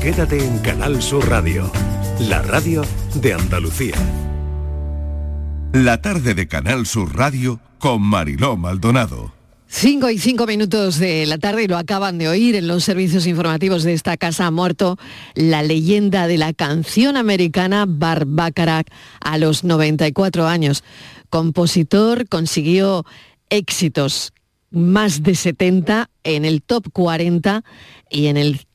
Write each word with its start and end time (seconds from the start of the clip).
Quédate 0.00 0.42
en 0.42 0.56
Canal 0.60 1.02
Sur 1.02 1.28
Radio, 1.28 1.70
la 2.20 2.40
radio 2.40 2.80
de 3.16 3.34
Andalucía. 3.34 3.96
La 5.74 6.00
tarde 6.00 6.32
de 6.32 6.48
Canal 6.48 6.86
Sur 6.86 7.14
Radio 7.14 7.60
con 7.78 8.00
Mariló 8.00 8.56
Maldonado. 8.56 9.34
Cinco 9.66 10.08
y 10.08 10.18
cinco 10.18 10.46
minutos 10.46 10.98
de 10.98 11.26
la 11.26 11.36
tarde 11.36 11.64
y 11.64 11.68
lo 11.68 11.76
acaban 11.76 12.16
de 12.16 12.28
oír 12.28 12.54
en 12.54 12.66
los 12.66 12.82
servicios 12.82 13.26
informativos 13.26 13.82
de 13.82 13.92
esta 13.92 14.16
casa 14.16 14.46
ha 14.46 14.50
muerto 14.50 14.96
la 15.34 15.62
leyenda 15.62 16.26
de 16.28 16.38
la 16.38 16.54
canción 16.54 17.18
americana 17.18 17.84
Barbacarac 17.86 18.90
a 19.20 19.36
los 19.36 19.64
94 19.64 20.46
años. 20.46 20.82
Compositor 21.28 22.26
consiguió 22.26 23.04
éxitos, 23.50 24.32
más 24.70 25.22
de 25.22 25.34
70 25.34 26.08
en 26.24 26.46
el 26.46 26.62
top 26.62 26.90
40 26.90 27.64
y 28.08 28.28
en 28.28 28.38
el 28.38 28.66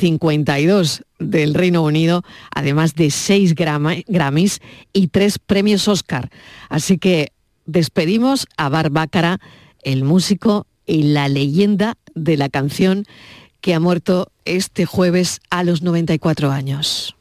52 0.00 1.04
del 1.18 1.54
Reino 1.54 1.82
Unido, 1.82 2.22
además 2.54 2.94
de 2.94 3.10
seis 3.10 3.54
Grammys 3.54 4.60
y 4.92 5.08
tres 5.08 5.38
premios 5.38 5.86
Oscar. 5.88 6.30
Así 6.70 6.98
que 6.98 7.32
despedimos 7.66 8.46
a 8.56 8.70
Barbácara, 8.70 9.38
el 9.82 10.04
músico 10.04 10.66
y 10.86 11.04
la 11.04 11.28
leyenda 11.28 11.96
de 12.14 12.36
la 12.36 12.48
canción 12.48 13.04
que 13.60 13.74
ha 13.74 13.80
muerto 13.80 14.32
este 14.46 14.86
jueves 14.86 15.40
a 15.50 15.62
los 15.62 15.82
94 15.82 16.50
años. 16.50 17.14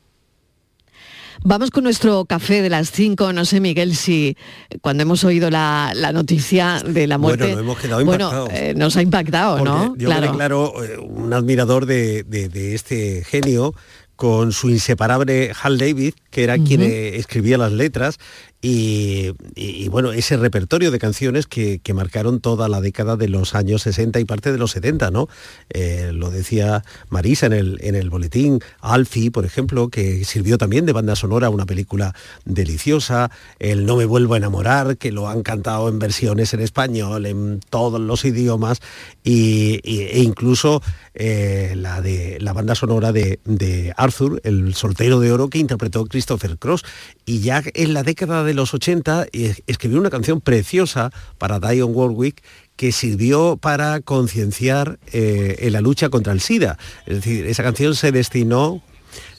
Vamos 1.43 1.71
con 1.71 1.83
nuestro 1.83 2.25
café 2.25 2.61
de 2.61 2.69
las 2.69 2.91
5. 2.91 3.33
No 3.33 3.45
sé, 3.45 3.59
Miguel, 3.59 3.95
si 3.95 4.35
cuando 4.81 5.03
hemos 5.03 5.23
oído 5.23 5.49
la, 5.49 5.93
noticia 6.13 6.81
de 6.85 7.07
la 7.07 7.17
muerte... 7.17 7.43
Bueno, 7.43 7.55
nos 7.55 7.63
hemos 7.63 7.79
quedado 7.79 8.05
bueno, 8.05 8.47
eh, 8.51 8.73
nos 8.75 8.97
ha 8.97 9.01
impactado, 9.01 9.63
¿no? 9.63 9.95
Yo 9.95 10.07
claro. 10.07 10.21
me 10.21 10.27
declaro 10.27 10.83
eh, 10.83 10.97
un 10.97 11.33
admirador 11.33 11.85
de, 11.85 12.23
de 12.23 12.75
este 12.75 13.23
genio 13.23 13.73
con 14.19 14.51
su 14.51 14.69
inseparable 14.69 15.53
Hal 15.63 15.77
David, 15.77 16.13
que 16.29 16.43
era 16.43 16.57
quien 16.57 16.81
eh, 16.81 17.15
escribía 17.15 17.57
las 17.57 17.71
letras, 17.71 18.19
y, 18.61 19.87
bueno, 19.87 20.11
ese 20.11 20.35
repertorio 20.35 20.91
de 20.91 20.99
canciones 20.99 21.47
que, 21.47 21.79
marcaron 21.93 22.39
toda 22.39 22.69
la 22.69 22.81
década 22.81 23.15
de 23.17 23.27
los 23.27 23.55
años 23.55 23.81
60 23.81 24.19
y 24.19 24.25
parte 24.25 24.51
de 24.51 24.57
los 24.57 24.71
70, 24.71 25.09
¿no? 25.11 25.27
Eh, 25.69 26.11
lo 26.13 26.29
decía 26.29 26.83
Marisa 27.09 27.47
en 27.47 27.53
el, 27.53 27.77
en 27.81 27.95
el 27.95 28.09
boletín, 28.09 28.59
Alfie, 28.79 29.31
por 29.31 29.43
ejemplo, 29.43 29.89
que 29.89 30.23
sirvió 30.23 30.57
también 30.57 30.85
de 30.85 30.93
banda 30.93 31.15
sonora 31.15 31.47
a 31.47 31.49
una 31.49 31.65
película 31.65 32.13
deliciosa, 32.45 33.31
el 33.57 33.85
No 33.85 33.95
me 33.95 34.05
vuelvo 34.05 34.35
a 34.35 34.37
enamorar, 34.37 34.97
que 34.97 35.11
lo 35.11 35.27
han 35.27 35.41
cantado 35.41 35.89
en 35.89 35.97
versiones 35.97 36.53
en 36.53 36.59
español, 36.59 37.25
en 37.25 37.59
todos 37.69 37.99
los 37.99 38.23
idiomas, 38.23 38.81
y, 39.23 39.81
e 39.83 40.21
incluso 40.21 40.81
eh, 41.15 41.73
la, 41.75 42.01
de, 42.01 42.37
la 42.39 42.53
banda 42.53 42.75
sonora 42.75 43.11
de, 43.11 43.39
de 43.45 43.93
Arthur, 43.97 44.41
el 44.43 44.75
soltero 44.75 45.19
de 45.19 45.31
oro 45.31 45.49
que 45.49 45.57
interpretó 45.57 46.05
Christopher 46.19 46.57
Cross. 46.57 46.83
Y 47.25 47.39
ya 47.39 47.63
en 47.73 47.93
la 47.93 48.03
década 48.03 48.43
de 48.43 48.53
los 48.53 48.73
80 48.73 49.27
escribió 49.67 49.99
una 49.99 50.09
canción 50.09 50.41
preciosa 50.41 51.11
para 51.37 51.59
Dion 51.59 51.91
Warwick 51.93 52.43
que 52.75 52.91
sirvió 52.91 53.57
para 53.57 54.01
concienciar 54.01 54.99
eh, 55.13 55.55
en 55.59 55.73
la 55.73 55.81
lucha 55.81 56.09
contra 56.09 56.33
el 56.33 56.41
SIDA. 56.41 56.77
Es 57.05 57.15
decir, 57.15 57.45
esa 57.45 57.63
canción 57.63 57.95
se 57.95 58.11
destinó, 58.11 58.81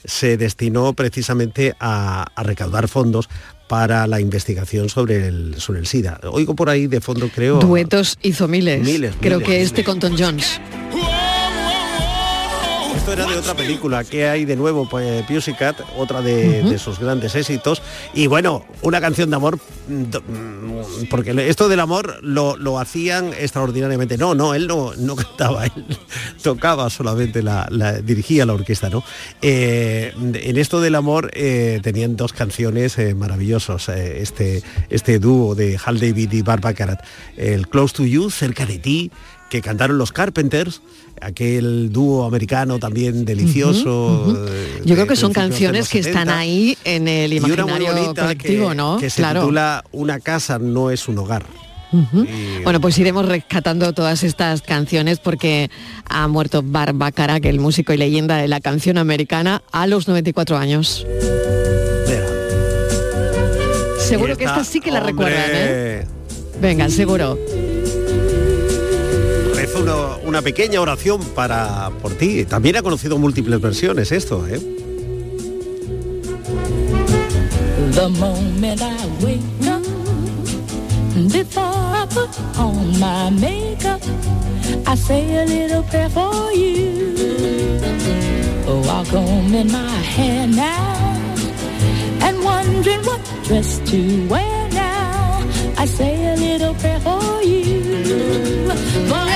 se 0.05 0.37
destinó 0.37 0.95
precisamente 0.95 1.75
a, 1.81 2.27
recaudar 2.43 2.89
fondos 2.89 3.29
para 3.69 4.07
la 4.07 4.21
investigación 4.21 4.89
sobre 4.89 5.29
el, 5.29 5.55
sobre 5.59 5.81
el 5.81 5.87
SIDA. 5.87 6.21
Oigo 6.33 6.55
por 6.55 6.71
ahí 6.71 6.87
de 6.87 7.01
fondo, 7.01 7.29
creo... 7.35 7.61
Duetos 7.61 8.19
hizo 8.23 8.49
miles. 8.49 8.83
miles 8.83 9.15
creo 9.21 9.41
que 9.41 9.63
este 9.63 9.85
con 9.85 10.01
Tom 10.01 10.17
Jones 10.19 10.61
esto 13.01 13.13
era 13.15 13.27
de 13.27 13.39
otra 13.39 13.55
película. 13.55 14.05
¿Qué 14.05 14.29
hay 14.29 14.45
de 14.45 14.57
nuevo? 14.57 14.87
Pues 14.87 15.25
Pussycat, 15.25 15.81
otra 15.97 16.21
de, 16.21 16.79
sus 16.79 16.99
grandes 16.99 17.35
éxitos. 17.35 17.81
Y 18.13 18.27
bueno, 18.27 18.63
una 18.83 19.01
canción 19.01 19.31
de 19.31 19.37
amor, 19.37 19.59
mm, 19.89 21.07
porque 21.09 21.49
esto 21.49 21.71
del 21.71 21.81
amor 21.81 22.19
lo, 22.23 22.79
hacían 22.79 23.33
extraordinariamente. 23.33 24.19
No, 24.19 24.35
no, 24.35 24.53
él 24.55 24.67
no, 24.67 24.93
no 24.99 25.17
cantaba, 25.17 25.65
él 25.65 25.73
tocaba 26.43 26.91
solamente, 26.91 27.43
la, 27.43 27.67
dirigía 28.05 28.45
la 28.45 28.53
orquesta, 28.53 28.91
¿no? 28.91 29.03
Eh, 29.41 30.13
en 30.17 30.57
esto 30.59 30.83
del 30.83 30.95
amor 30.95 31.31
eh, 31.33 31.81
tenían 31.83 32.17
dos 32.17 32.35
canciones 32.35 32.99
eh, 32.99 33.15
maravillosos. 33.15 33.89
este, 33.89 34.63
este 34.91 35.19
dúo 35.19 35.55
de 35.55 35.79
Hal 35.83 36.01
David 36.01 36.33
y 36.33 36.43
Barbara 36.43 36.75
Carat. 36.75 37.05
El 37.39 37.67
Close 37.67 37.95
to 37.95 38.05
You, 38.05 38.31
cerca 38.31 38.67
de 38.67 38.79
ti, 38.79 39.11
que 39.51 39.61
cantaron 39.61 39.99
los 39.99 40.13
Carpenters, 40.13 40.81
aquel 41.21 41.93
dúo 41.93 42.25
americano 42.25 42.79
también 42.79 43.25
delicioso. 43.27 44.47
Eh, 44.49 44.83
Yo 44.85 44.95
creo 44.95 45.07
que 45.07 45.17
son 45.17 45.33
canciones 45.33 45.89
que 45.89 45.99
están 45.99 46.31
ahí 46.31 46.79
en 46.85 47.09
el 47.09 47.33
imaginario 47.35 48.15
colectivo, 48.15 48.73
¿no? 48.73 48.97
Que 48.99 49.11
se 49.11 49.23
titula 49.23 49.85
Una 49.93 50.21
casa 50.21 50.59
no 50.59 50.91
es 50.91 51.07
un 51.09 51.19
hogar. 51.19 51.45
Bueno, 52.63 52.81
pues 52.81 52.97
iremos 52.99 53.27
rescatando 53.27 53.93
todas 53.93 54.23
estas 54.23 54.63
canciones 54.63 55.19
porque 55.19 55.71
ha 56.09 56.29
muerto 56.29 56.63
Barbara, 56.65 57.41
que 57.41 57.49
el 57.49 57.59
músico 57.59 57.93
y 57.93 57.97
leyenda 57.97 58.37
de 58.37 58.47
la 58.47 58.61
canción 58.61 58.97
americana, 58.97 59.63
a 59.73 59.89
los 59.89 60.07
94 60.07 60.57
años. 60.57 61.05
Seguro 63.99 64.37
que 64.37 64.45
esta 64.45 64.63
sí 64.63 64.81
que 64.81 64.93
la 64.93 65.01
recuerdan, 65.01 65.51
¿eh? 65.53 66.07
Venga, 66.61 66.89
seguro 66.89 67.37
una, 69.81 70.43
pequeña 70.43 70.81
oración 70.81 71.21
para 71.35 71.91
por 72.03 72.13
ti. 72.15 72.45
También 72.45 72.77
ha 72.77 72.83
conocido 72.83 73.19
múltiples 73.19 73.61
versiones 73.61 74.13
esto, 74.13 74.47
¿eh? 74.47 74.61
The 77.95 78.09
moment 78.09 78.81
I 78.81 78.97
wake 79.23 79.41
up, 79.67 79.83
I 81.59 82.07
put 82.07 82.31
on 82.59 83.01
I 84.87 84.95
say 84.95 85.37
a 85.37 85.45
little 85.45 85.83
prayer 85.83 86.09
for 86.11 86.53
you. 86.53 87.11
In 89.53 89.71
my 89.73 90.47
now, 90.47 91.17
and 92.23 92.43
wondering 92.45 93.01
what 93.05 93.21
dress 93.45 93.81
to 93.91 94.29
wear 94.29 94.69
now. 94.71 95.45
I 95.77 95.87
say 95.87 96.33
a 96.33 96.37
little 96.37 96.75
for 97.01 97.43
you. 97.43 99.30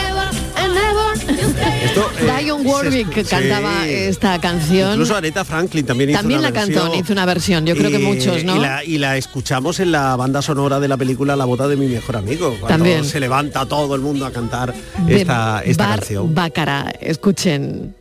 Eh, 1.44 2.42
Dion 2.42 2.66
Warwick 2.66 3.28
cantaba 3.28 3.86
esta 3.86 4.40
canción. 4.40 4.92
Incluso 4.92 5.16
Aretha 5.16 5.44
Franklin 5.44 5.86
también 5.86 6.10
hizo 6.10 6.18
También 6.18 6.42
la 6.42 6.52
cantó, 6.52 6.94
hizo 6.94 7.12
una 7.12 7.26
versión, 7.26 7.66
yo 7.66 7.74
creo 7.76 7.90
que 7.90 7.98
muchos, 7.98 8.44
¿no? 8.44 8.56
Y 8.84 8.98
la, 8.98 9.16
escuchamos 9.16 9.80
en 9.80 9.92
la 9.92 10.16
banda 10.16 10.42
sonora 10.42 10.80
de 10.80 10.88
la 10.88 10.96
película 10.96 11.36
La 11.36 11.44
boda 11.44 11.68
de 11.68 11.76
mi 11.76 11.86
mejor 11.86 12.16
amigo. 12.16 12.48
Cuando 12.60 12.68
también. 12.68 13.04
se 13.04 13.20
levanta 13.20 13.66
todo 13.66 13.94
el 13.94 14.00
mundo 14.00 14.26
a 14.26 14.30
cantar 14.30 14.74
esta, 15.08 15.62
esta 15.64 15.88
canción. 15.88 16.34
Bácara, 16.34 16.92
escuchen. 17.00 17.94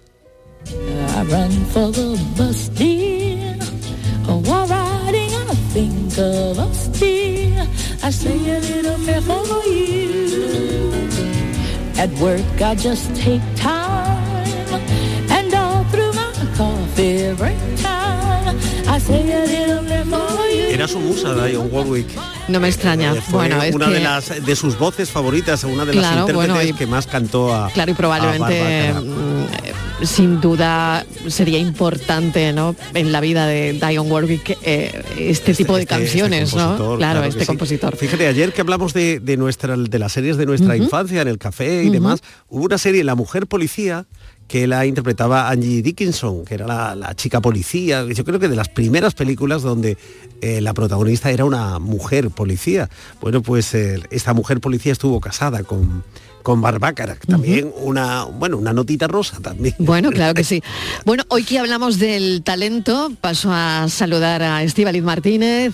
At 11.98 12.10
work 12.20 12.62
I 12.62 12.76
just 12.76 13.16
take 13.16 13.42
time 13.56 14.82
and 15.30 15.54
all 15.54 15.84
through 15.86 16.14
my 16.14 16.32
coffee 16.58 17.34
break 17.34 17.58
time 17.78 18.58
I 18.88 19.00
say 19.00 19.22
a 19.22 19.46
little 19.46 19.84
bit 19.84 20.06
more 20.08 20.48
you. 20.48 20.74
Era 20.74 20.88
su 20.88 21.00
musa 21.00 21.34
Dion 21.36 21.70
Warwick. 21.72 22.33
No 22.48 22.60
me 22.60 22.68
extraña. 22.68 23.14
Eh, 23.14 23.22
bueno, 23.30 23.62
es 23.62 23.74
una 23.74 23.90
de 23.90 24.00
las 24.00 24.46
de 24.46 24.56
sus 24.56 24.78
voces 24.78 25.10
favoritas, 25.10 25.64
una 25.64 25.86
de 25.86 25.94
las 25.94 26.18
intérpretes 26.18 26.76
que 26.76 26.88
más 26.88 27.08
cantó 27.08 27.54
a 27.54 27.70
Claro, 27.70 27.92
y 27.92 27.96
probablemente 27.96 28.94
mm, 28.94 30.06
sin 30.06 30.42
duda 30.42 31.06
sería 31.28 31.60
importante 31.60 32.52
¿no? 32.54 32.76
en 32.94 33.12
la 33.12 33.22
vida 33.22 33.48
de 33.48 33.74
Dion 33.74 34.12
Warwick 34.12 34.58
eh, 34.62 35.04
este, 35.18 35.52
este, 35.52 35.56
tipo 35.56 35.76
de 35.76 35.84
este, 35.84 35.96
este 35.96 36.06
canciones, 36.06 36.56
¿no? 36.56 36.98
Claro, 36.98 37.24
este 37.24 37.46
compositor. 37.46 37.96
Fíjate, 37.96 38.28
ayer 38.28 38.52
que 38.52 38.62
hablamos 38.62 38.94
de, 38.94 39.20
de, 39.20 39.38
nuestra, 39.38 39.78
de 39.78 40.00
las 40.00 40.12
series 40.12 40.38
de 40.38 40.46
nuestra 40.46 40.76
infancia 40.76 41.22
en 41.22 41.28
el 41.28 41.38
café 41.38 41.84
y 41.84 41.90
demás, 41.90 42.22
hubo 42.50 42.66
una 42.66 42.78
serie, 42.78 43.04
La 43.04 43.16
Mujer 43.16 43.48
Policía, 43.48 44.06
que 44.48 44.68
la 44.68 44.86
interpretaba 44.86 45.50
Angie 45.50 45.82
Dickinson, 45.82 46.46
que 46.46 46.56
era 46.56 46.96
la, 46.96 47.16
chica 47.16 47.42
policía. 47.42 48.06
Yo 48.06 48.24
creo 48.24 48.40
que 48.40 48.48
de 48.48 48.56
las 48.56 48.70
primeras 48.70 49.14
películas 49.14 49.62
donde 49.62 49.98
eh, 50.42 50.62
la 50.62 50.74
protagonista 50.74 51.32
era 51.32 51.46
una 51.46 51.80
mujer 51.80 52.30
policía. 52.30 52.90
Bueno, 53.22 53.42
pues 53.42 53.74
eh, 53.74 54.02
esta 54.12 54.34
mujer 54.34 54.60
policía 54.60 54.92
estuvo 54.92 55.20
casada 55.20 55.64
con 55.64 56.04
con 56.44 56.62
Barbácara, 56.62 57.16
también 57.26 57.72
una, 57.78 58.26
bueno, 58.26 58.58
una 58.58 58.74
notita 58.74 59.08
rosa 59.08 59.40
también. 59.40 59.76
Bueno, 59.80 60.12
claro 60.12 60.34
que 60.34 60.44
sí. 60.44 60.62
Bueno, 61.06 61.24
hoy 61.30 61.44
que 61.44 61.58
hablamos 61.58 62.00
del 62.00 62.44
talento, 62.44 63.12
paso 63.22 63.50
a 63.52 63.88
saludar 63.88 64.44
a 64.44 64.62
Estíbaliz 64.62 65.04
Martínez, 65.04 65.74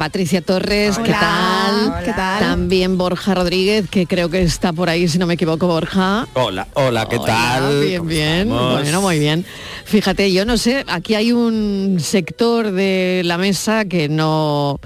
Patricia 0.00 0.40
Torres, 0.40 0.96
¿qué 0.96 1.12
tal? 1.12 2.02
¿qué 2.02 2.14
tal? 2.14 2.40
También 2.40 2.96
Borja 2.96 3.34
Rodríguez, 3.34 3.86
que 3.90 4.06
creo 4.06 4.30
que 4.30 4.40
está 4.40 4.72
por 4.72 4.88
ahí, 4.88 5.06
si 5.08 5.18
no 5.18 5.26
me 5.26 5.34
equivoco, 5.34 5.66
Borja. 5.66 6.26
Hola, 6.32 6.66
hola, 6.72 7.06
¿qué 7.06 7.18
tal? 7.18 7.84
Bien, 7.84 8.06
bien. 8.06 8.48
Bueno, 8.48 9.02
muy 9.02 9.18
bien. 9.18 9.44
Fíjate, 9.84 10.32
yo 10.32 10.46
no 10.46 10.56
sé, 10.56 10.86
aquí 10.88 11.16
hay 11.16 11.32
un 11.32 11.98
sector 12.00 12.72
de 12.72 13.20
la 13.26 13.36
mesa 13.36 13.84
que 13.84 14.08
no, 14.08 14.80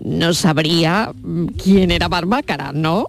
no 0.00 0.34
sabría 0.34 1.10
quién 1.56 1.90
era 1.90 2.08
Barbácara, 2.08 2.72
¿no? 2.74 3.08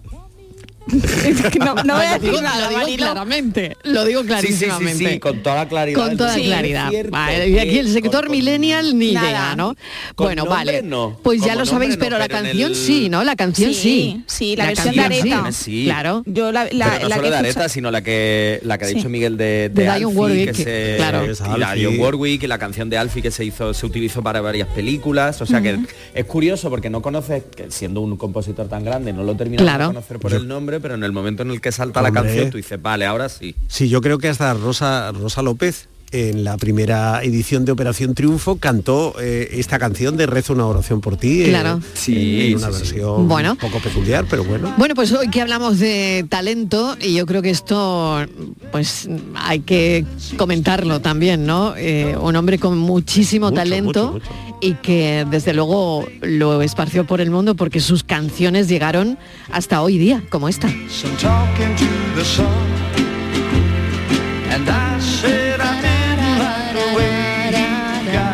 no, 1.58 1.74
no 1.82 1.94
voy 1.96 2.04
a 2.06 2.14
decir 2.18 2.32
Lo 2.32 2.40
nada, 2.42 2.68
digo 2.68 2.80
lo 2.80 2.86
digo 2.86 2.96
claramente, 2.98 3.76
lo 3.84 4.04
digo 4.04 4.22
Sí, 4.22 4.28
sí, 4.28 4.34
sí, 4.52 4.64
clarísimamente. 4.64 5.12
sí, 5.14 5.18
con 5.18 5.42
toda 5.42 5.56
la 5.56 5.68
claridad. 5.68 5.98
Con 6.00 6.16
toda 6.16 6.34
claridad. 6.34 6.90
cierto 6.90 7.10
Vale, 7.10 7.48
y 7.48 7.58
aquí 7.58 7.78
el 7.78 7.92
sector 7.92 8.24
con- 8.26 8.30
millennial 8.32 8.96
ni 8.98 9.12
Nada. 9.12 9.28
idea, 9.28 9.56
¿no? 9.56 9.74
Bueno, 10.16 10.44
nombre 10.44 10.64
vale. 10.72 10.82
no. 10.82 11.18
Pues 11.22 11.40
ya 11.40 11.48
Como 11.54 11.60
lo 11.60 11.66
sabéis, 11.66 11.96
no, 11.96 11.98
pero 12.04 12.18
la 12.18 12.26
pero 12.28 12.38
en 12.38 12.44
canción 12.46 12.70
el- 12.70 12.76
sí, 12.76 13.08
¿no? 13.08 13.24
La 13.24 13.36
canción 13.36 13.72
sí. 13.74 13.76
Sí, 13.76 14.24
sí, 14.26 14.56
la 14.56 14.66
versión 14.66 14.94
de 14.94 15.00
Areta. 15.00 15.52
Sí. 15.52 15.84
Claro. 15.86 16.22
Yo 16.26 16.52
la, 16.52 16.64
la, 16.70 16.90
Pero 16.90 17.02
no 17.02 17.08
la 17.08 17.16
solo 17.16 17.22
que 17.22 17.30
de 17.30 17.36
Areta, 17.36 17.68
sino 17.68 17.90
la 17.90 18.02
que 18.02 18.60
la 18.62 18.78
que 18.78 18.84
ha 18.84 18.88
Sí. 18.88 18.94
dicho 18.94 19.08
Miguel 19.08 19.36
de, 19.36 19.70
De 19.72 19.88
Alfie, 19.88 19.98
Dionne 20.06 20.16
Warwick, 20.20 20.46
que 20.52 20.54
se, 20.54 20.94
claro. 20.96 21.24
y 21.24 21.58
la 21.58 21.70
Alfie. 21.70 21.80
Dionne 21.80 21.98
Warwick 21.98 22.42
y 22.42 22.46
la 22.46 22.58
canción 22.58 22.88
de 22.90 22.98
Alfie 22.98 23.22
que 23.22 23.30
se 23.30 23.44
hizo 23.44 23.74
se 23.74 23.86
utilizó 23.86 24.22
para 24.22 24.40
varias 24.40 24.68
películas. 24.68 25.40
O 25.42 25.46
sea 25.46 25.60
que 25.60 25.78
es 26.14 26.24
curioso 26.26 26.70
porque 26.70 26.90
no 26.90 27.02
conoces, 27.02 27.42
que 27.54 27.70
siendo 27.70 28.00
un 28.00 28.16
compositor 28.16 28.68
tan 28.68 28.84
grande, 28.84 29.12
no 29.12 29.22
lo 29.24 29.34
terminas 29.36 29.78
de 29.78 29.84
conocer 29.86 30.18
por 30.18 30.32
el 30.32 30.46
nombre, 30.46 30.75
pero 30.80 30.94
en 30.94 31.04
el 31.04 31.12
momento 31.12 31.42
en 31.42 31.50
el 31.50 31.60
que 31.60 31.72
salta 31.72 32.02
la 32.02 32.12
canción, 32.12 32.50
tú 32.50 32.56
dices, 32.56 32.80
vale, 32.80 33.06
ahora 33.06 33.28
sí. 33.28 33.54
Sí, 33.68 33.88
yo 33.88 34.00
creo 34.00 34.18
que 34.18 34.28
hasta 34.28 34.52
Rosa, 34.54 35.12
Rosa 35.12 35.42
López 35.42 35.88
en 36.12 36.44
la 36.44 36.56
primera 36.56 37.22
edición 37.22 37.64
de 37.64 37.72
Operación 37.72 38.14
Triunfo 38.14 38.56
cantó 38.56 39.14
eh, 39.20 39.48
esta 39.52 39.78
canción 39.78 40.16
de 40.16 40.26
Rezo 40.26 40.52
una 40.52 40.66
oración 40.66 41.00
por 41.00 41.16
ti. 41.16 41.42
eh, 41.42 41.48
Claro. 41.48 41.80
Sí, 41.94 42.52
en 42.52 42.58
una 42.58 42.68
sí, 42.68 42.72
sí. 42.74 42.78
versión 42.94 43.28
Bueno. 43.28 43.52
un 43.52 43.58
poco 43.58 43.78
peculiar, 43.80 44.24
pero 44.28 44.44
bueno. 44.44 44.72
Bueno, 44.78 44.94
pues 44.94 45.12
hoy 45.12 45.28
que 45.28 45.40
hablamos 45.40 45.78
de 45.78 46.24
talento, 46.28 46.96
y 47.00 47.14
yo 47.14 47.26
creo 47.26 47.42
que 47.42 47.50
esto, 47.50 48.24
pues 48.72 49.08
hay 49.34 49.60
que 49.60 50.04
comentarlo 50.36 51.00
también, 51.00 51.46
¿no? 51.46 51.74
Eh, 51.76 52.16
un 52.20 52.36
hombre 52.36 52.58
con 52.58 52.78
muchísimo 52.78 53.46
Mucho, 53.46 53.56
talento 53.56 54.12
mucho, 54.12 54.24
mucho. 54.30 54.58
y 54.60 54.74
que 54.74 55.26
desde 55.30 55.54
luego 55.54 56.06
lo 56.22 56.62
esparció 56.62 57.04
por 57.06 57.20
el 57.20 57.30
mundo 57.30 57.54
porque 57.56 57.80
sus 57.80 58.04
canciones 58.04 58.68
llegaron 58.68 59.18
hasta 59.50 59.82
hoy 59.82 59.98
día, 59.98 60.22
como 60.30 60.48
esta. 60.48 60.68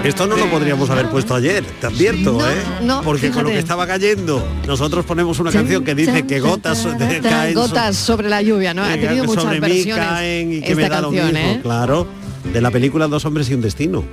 Esto 0.04 0.26
no 0.26 0.36
lo 0.36 0.50
podríamos 0.50 0.90
haber 0.90 1.08
puesto 1.10 1.34
ayer, 1.34 1.64
te 1.80 1.86
advierto, 1.86 2.32
No, 2.32 2.50
¿eh? 2.50 2.54
no, 2.82 3.02
Porque 3.02 3.30
con 3.30 3.44
lo 3.44 3.50
que 3.50 3.58
estaba 3.58 3.86
cayendo, 3.86 4.44
nosotros 4.66 5.04
ponemos 5.04 5.38
una 5.38 5.52
canción 5.52 5.84
que 5.84 5.94
dice 5.94 6.26
que 6.26 6.40
gotas 6.40 6.86
caen 7.22 7.54
gotas 7.54 7.96
sobre 7.96 8.28
la 8.28 8.42
lluvia, 8.42 8.74
¿no? 8.74 8.82
Ha 8.82 8.94
tenido 8.94 9.24
muchas 9.24 9.44
sobre 9.44 9.60
mí 9.60 9.84
caen 9.86 10.52
y 10.54 10.60
que 10.60 10.74
me 10.74 10.88
da 10.88 11.00
lo 11.00 11.10
canción, 11.10 11.32
mismo, 11.34 11.50
¿eh? 11.50 11.60
claro. 11.62 12.06
De 12.52 12.60
la 12.60 12.70
película 12.72 13.06
Dos 13.06 13.24
hombres 13.24 13.48
y 13.50 13.54
un 13.54 13.60
destino. 13.60 14.04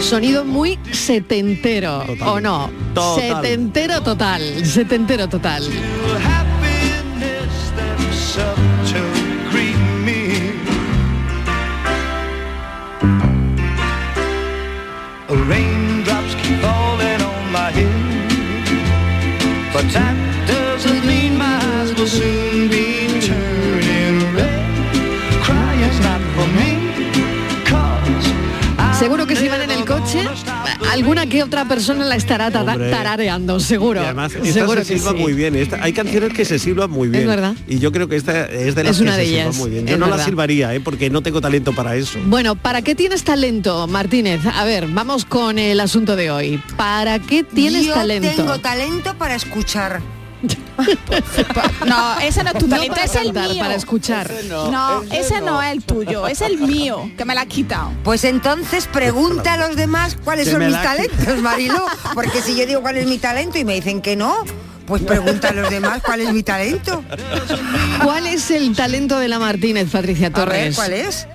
Sonido 0.00 0.44
muy 0.44 0.78
setentero, 0.92 2.04
Total. 2.06 2.28
¿o 2.28 2.40
no? 2.40 2.70
Total. 2.94 3.42
Setentero 3.42 4.02
total, 4.02 4.64
setentero 4.64 5.28
total. 5.28 5.62
But 19.78 19.92
that 19.92 20.16
doesn't 20.48 21.06
mean 21.06 21.38
my 21.38 21.56
eyes 21.72 21.94
will 21.94 22.06
soon 22.06 22.68
be 22.68 22.98
Seguro 28.98 29.26
que 29.26 29.36
si 29.36 29.47
alguna 30.92 31.26
que 31.26 31.42
otra 31.42 31.66
persona 31.66 32.04
la 32.04 32.16
estará 32.16 32.48
Hombre. 32.48 32.90
tarareando, 32.90 33.60
seguro. 33.60 34.00
Y 34.00 34.04
además, 34.04 34.32
esta 34.34 34.52
seguro 34.52 34.84
se 34.84 34.92
que 34.94 34.98
silba 34.98 35.12
sí. 35.12 35.18
muy 35.18 35.32
bien. 35.32 35.54
esta- 35.56 35.82
hay 35.82 35.92
canciones 35.92 36.32
que 36.32 36.44
se 36.44 36.58
silban 36.58 36.90
muy 36.90 37.08
bien. 37.08 37.26
verdad. 37.26 37.54
Y 37.66 37.78
yo 37.78 37.92
creo 37.92 38.08
que 38.08 38.16
esta 38.16 38.46
es 38.46 38.74
de 38.74 38.84
las 38.84 38.92
Es 38.92 38.96
que 38.98 39.02
una 39.04 39.12
se 39.14 39.18
de 39.20 39.26
silban 39.26 39.42
ellas, 39.46 39.56
muy 39.56 39.70
bien. 39.70 39.86
Yo 39.86 39.94
es 39.94 39.98
no 39.98 40.06
la 40.08 40.24
silbaría, 40.24 40.74
¿eh? 40.74 40.80
porque 40.80 41.10
no 41.10 41.22
tengo 41.22 41.40
talento 41.40 41.72
para 41.72 41.94
eso. 41.96 42.18
Bueno, 42.26 42.56
¿para 42.56 42.82
qué 42.82 42.94
tienes 42.94 43.24
talento, 43.24 43.86
Martínez? 43.86 44.40
A 44.46 44.64
ver, 44.64 44.86
vamos 44.88 45.24
con 45.24 45.58
el 45.58 45.80
asunto 45.80 46.16
de 46.16 46.30
hoy. 46.30 46.62
¿Para 46.76 47.18
qué 47.18 47.44
tienes 47.44 47.86
Yo 47.86 47.94
talento? 47.94 48.28
tengo 48.34 48.58
talento 48.58 49.14
para 49.18 49.34
escuchar. 49.34 50.00
No, 51.86 52.18
ese 52.20 52.44
no 52.44 52.50
es 52.50 52.58
tu 52.58 52.66
No 52.68 52.76
talento, 52.76 52.94
para 52.94 53.04
es 53.06 53.14
el 53.16 53.32
mío. 53.32 53.58
para 53.60 53.74
escuchar. 53.74 54.30
No, 54.48 55.02
ese 55.10 55.40
no 55.40 55.60
es 55.62 55.72
el 55.72 55.82
tuyo, 55.82 56.26
es 56.26 56.40
el 56.40 56.58
mío, 56.58 57.10
que 57.16 57.24
me 57.24 57.34
la 57.34 57.42
has 57.42 57.46
quitado. 57.48 57.92
Pues 58.04 58.24
entonces 58.24 58.86
pregunta 58.86 59.54
a 59.54 59.56
los 59.56 59.76
demás 59.76 60.16
cuáles 60.24 60.48
son 60.50 60.64
mis 60.66 60.80
talentos, 60.80 61.38
Marilo. 61.42 61.84
Porque 62.14 62.40
si 62.42 62.56
yo 62.56 62.66
digo 62.66 62.80
cuál 62.82 62.96
es 62.98 63.06
mi 63.06 63.18
talento 63.18 63.58
y 63.58 63.64
me 63.64 63.74
dicen 63.74 64.00
que 64.00 64.14
no, 64.16 64.44
pues 64.86 65.02
pregunta 65.02 65.48
a 65.48 65.52
los 65.52 65.68
demás 65.70 66.00
cuál 66.04 66.20
es 66.20 66.32
mi 66.32 66.42
talento. 66.42 67.02
¿Cuál 68.04 68.26
es 68.26 68.50
el 68.50 68.74
talento 68.76 69.18
de 69.18 69.28
la 69.28 69.38
Martínez, 69.38 69.90
Patricia 69.90 70.28
A 70.28 70.30
ver, 70.30 70.38
Torres? 70.44 70.76
¿cuál 70.76 70.92
es? 70.92 71.26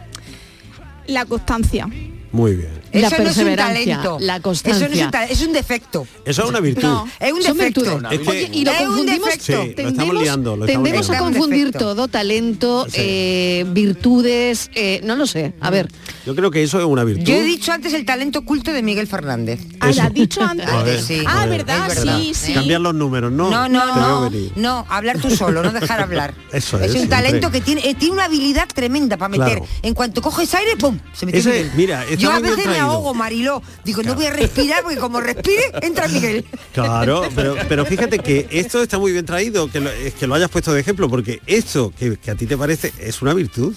La 1.07 1.25
constancia. 1.25 1.87
Muy 2.31 2.55
bien. 2.55 2.82
La 2.93 3.07
Eso 3.07 3.09
no 3.09 3.15
es 3.15 3.19
un 3.19 3.25
perseverancia, 3.25 3.95
talento. 3.97 4.17
la 4.19 4.33
Eso 4.33 4.37
no 4.37 4.43
constancia. 4.43 4.87
es 4.87 5.01
un 5.05 5.11
talento, 5.11 5.33
es 5.33 5.41
un 5.47 5.53
defecto. 5.53 6.07
Eso 6.25 6.43
es 6.43 6.49
una 6.49 6.59
virtud. 6.59 6.83
No. 6.83 7.07
Es 7.19 7.31
un 7.33 7.39
defecto. 7.41 7.81
virtudes. 7.81 8.11
Es 8.11 8.19
que- 8.19 8.29
Oye, 8.29 8.49
y 8.53 8.65
lo 8.65 8.71
Es 8.71 8.79
un 8.81 8.85
confundimos, 8.87 9.25
defecto. 9.25 9.45
Sí, 9.45 9.51
lo 9.53 9.61
estamos 9.63 9.75
tendemos, 9.95 10.21
liando, 10.23 10.55
lo 10.57 10.65
estamos 10.65 10.83
tendemos 10.89 11.09
a 11.09 11.17
confundir 11.17 11.71
todo, 11.71 12.07
talento, 12.07 12.85
Sí. 12.89 12.95
eh, 12.99 13.65
virtudes, 13.69 14.69
eh, 14.75 15.01
no 15.03 15.15
lo 15.15 15.25
sé. 15.27 15.53
A 15.61 15.69
ver, 15.69 15.87
Yo 16.25 16.35
creo 16.35 16.51
que 16.51 16.63
eso 16.63 16.79
es 16.79 16.85
una 16.85 17.03
virtud. 17.03 17.23
Yo 17.25 17.35
he 17.35 17.43
dicho 17.43 17.71
antes 17.73 17.93
el 17.93 18.05
talento 18.05 18.39
oculto 18.39 18.71
de 18.71 18.81
Miguel 18.81 19.07
Fernández. 19.07 19.59
Ah. 19.81 19.91
¿la 19.91 20.05
has 20.05 20.13
dicho 20.13 20.41
antes? 20.41 20.65
A 20.69 20.83
ver, 20.83 21.01
Sí. 21.01 21.21
Ah. 21.27 21.45
¿verdad? 21.45 21.89
Sí, 22.19 22.33
sí. 22.33 22.53
Cambiar 22.53 22.79
los 22.81 22.93
números, 22.95 23.31
¿no? 23.31 23.49
No, 23.49 23.67
no, 23.67 23.85
no, 23.95 24.29
no, 24.55 24.85
hablar 24.89 25.19
tú 25.19 25.29
solo, 25.35 25.63
no 25.63 25.71
dejar 25.71 25.99
hablar. 25.99 26.33
Eso 26.53 26.77
es 26.77 26.83
es, 26.83 26.91
un 26.91 26.97
siempre. 26.99 27.17
talento 27.17 27.51
que 27.51 27.59
tiene, 27.61 27.81
eh, 27.89 27.95
tiene 27.95 28.13
una 28.13 28.25
habilidad 28.25 28.67
tremenda 28.73 29.17
para 29.17 29.29
meter. 29.29 29.57
Claro. 29.57 29.65
En 29.81 29.93
cuanto 29.93 30.21
coges 30.21 30.53
aire, 30.53 30.77
¡pum! 30.77 30.97
Se 31.13 31.25
mete 31.25 31.69
mira, 31.75 32.05
Yo 32.17 32.31
a 32.31 32.39
veces 32.39 32.65
me. 32.65 32.82
Ahogo, 32.83 33.13
Mariló. 33.13 33.61
Digo, 33.83 34.03
no 34.03 34.15
voy 34.15 34.25
a 34.25 34.31
respirar 34.31 34.83
porque 34.83 34.97
como 34.97 35.19
respire, 35.21 35.63
entra 35.81 36.07
Miguel. 36.07 36.45
Claro, 36.73 37.23
pero, 37.35 37.55
pero 37.67 37.85
fíjate 37.85 38.19
que 38.19 38.47
esto 38.51 38.81
está 38.83 38.97
muy 38.99 39.11
bien 39.11 39.25
traído, 39.25 39.69
que 39.69 39.79
lo, 39.79 39.89
es 39.89 40.13
que 40.13 40.27
lo 40.27 40.35
hayas 40.35 40.49
puesto 40.49 40.73
de 40.73 40.81
ejemplo, 40.81 41.09
porque 41.09 41.41
esto 41.45 41.91
que, 41.97 42.17
que 42.17 42.31
a 42.31 42.35
ti 42.35 42.45
te 42.45 42.57
parece 42.57 42.93
es 42.99 43.21
una 43.21 43.33
virtud. 43.33 43.75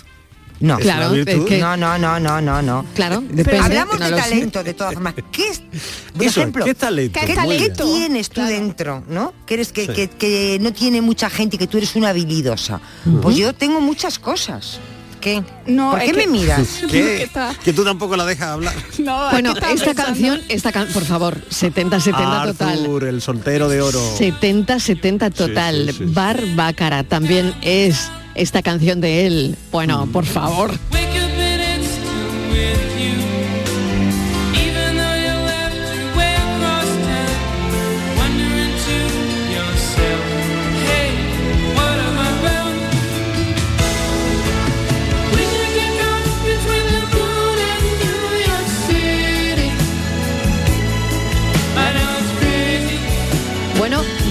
No. 0.58 0.78
Es 0.78 0.84
Claro, 0.84 1.08
una 1.08 1.16
virtud. 1.16 1.42
es 1.42 1.48
que- 1.50 1.58
No, 1.58 1.76
no, 1.76 1.98
no, 1.98 2.18
no, 2.18 2.40
no, 2.40 2.62
no. 2.62 2.86
claro, 2.94 3.22
depende. 3.28 3.58
hablamos 3.60 3.98
no 4.00 4.06
de 4.06 4.16
talento, 4.16 4.64
de 4.64 4.72
todas 4.72 4.94
formas. 4.94 5.12
¿Qué 5.30 5.48
es, 5.48 5.60
por 6.14 6.22
Eso, 6.24 6.40
ejemplo, 6.40 6.64
¿qué 6.64 6.74
talento? 6.74 7.20
¿qué 7.20 7.26
¿qué, 7.58 7.70
tienes 7.70 8.28
tú 8.30 8.36
Claro. 8.36 8.50
dentro, 8.50 9.04
no? 9.06 9.34
Que 9.44 9.52
eres 9.54 9.70
que, 9.72 9.84
Sí. 9.84 9.92
que- 9.92 10.08
que 10.08 10.56
no 10.62 10.72
tiene 10.72 11.02
mucha 11.02 11.28
gente 11.28 11.56
y 11.56 11.58
que 11.58 11.66
tú 11.66 11.76
eres 11.76 11.94
una 11.94 12.08
habilidosa. 12.08 12.80
Pues 13.20 13.36
yo 13.36 13.52
tengo 13.54 13.82
muchas 13.82 14.18
cosas. 14.18 14.80
¿Qué? 15.26 15.42
No, 15.66 15.90
¿Por 15.90 15.98
qué 16.04 16.06
que- 16.06 16.12
me 16.18 16.26
miras? 16.28 16.68
¿Qué? 16.88 17.28
Que 17.64 17.72
tú 17.72 17.82
tampoco 17.82 18.16
la 18.16 18.24
dejas 18.24 18.46
hablar. 18.50 18.72
No, 18.98 19.30
Bueno, 19.32 19.54
esta 19.54 19.68
pensando- 19.68 19.94
canción, 20.04 20.40
esta 20.48 20.70
can- 20.70 20.86
por 20.94 21.04
favor, 21.04 21.36
70-70 21.50 22.44
total. 22.52 22.78
Arthur, 22.78 23.04
el 23.04 23.20
soltero 23.20 23.68
de 23.68 23.80
oro. 23.82 24.00
70-70 24.18 25.32
total. 25.34 25.86
sí, 25.88 25.92
sí, 25.92 25.98
sí. 25.98 26.04
Bar 26.14 26.40
Bácara 26.54 27.02
también 27.02 27.52
es 27.62 28.08
esta 28.36 28.62
canción 28.62 29.00
de 29.00 29.26
él. 29.26 29.56
Bueno, 29.72 30.06
por 30.12 30.26
favor. 30.26 30.70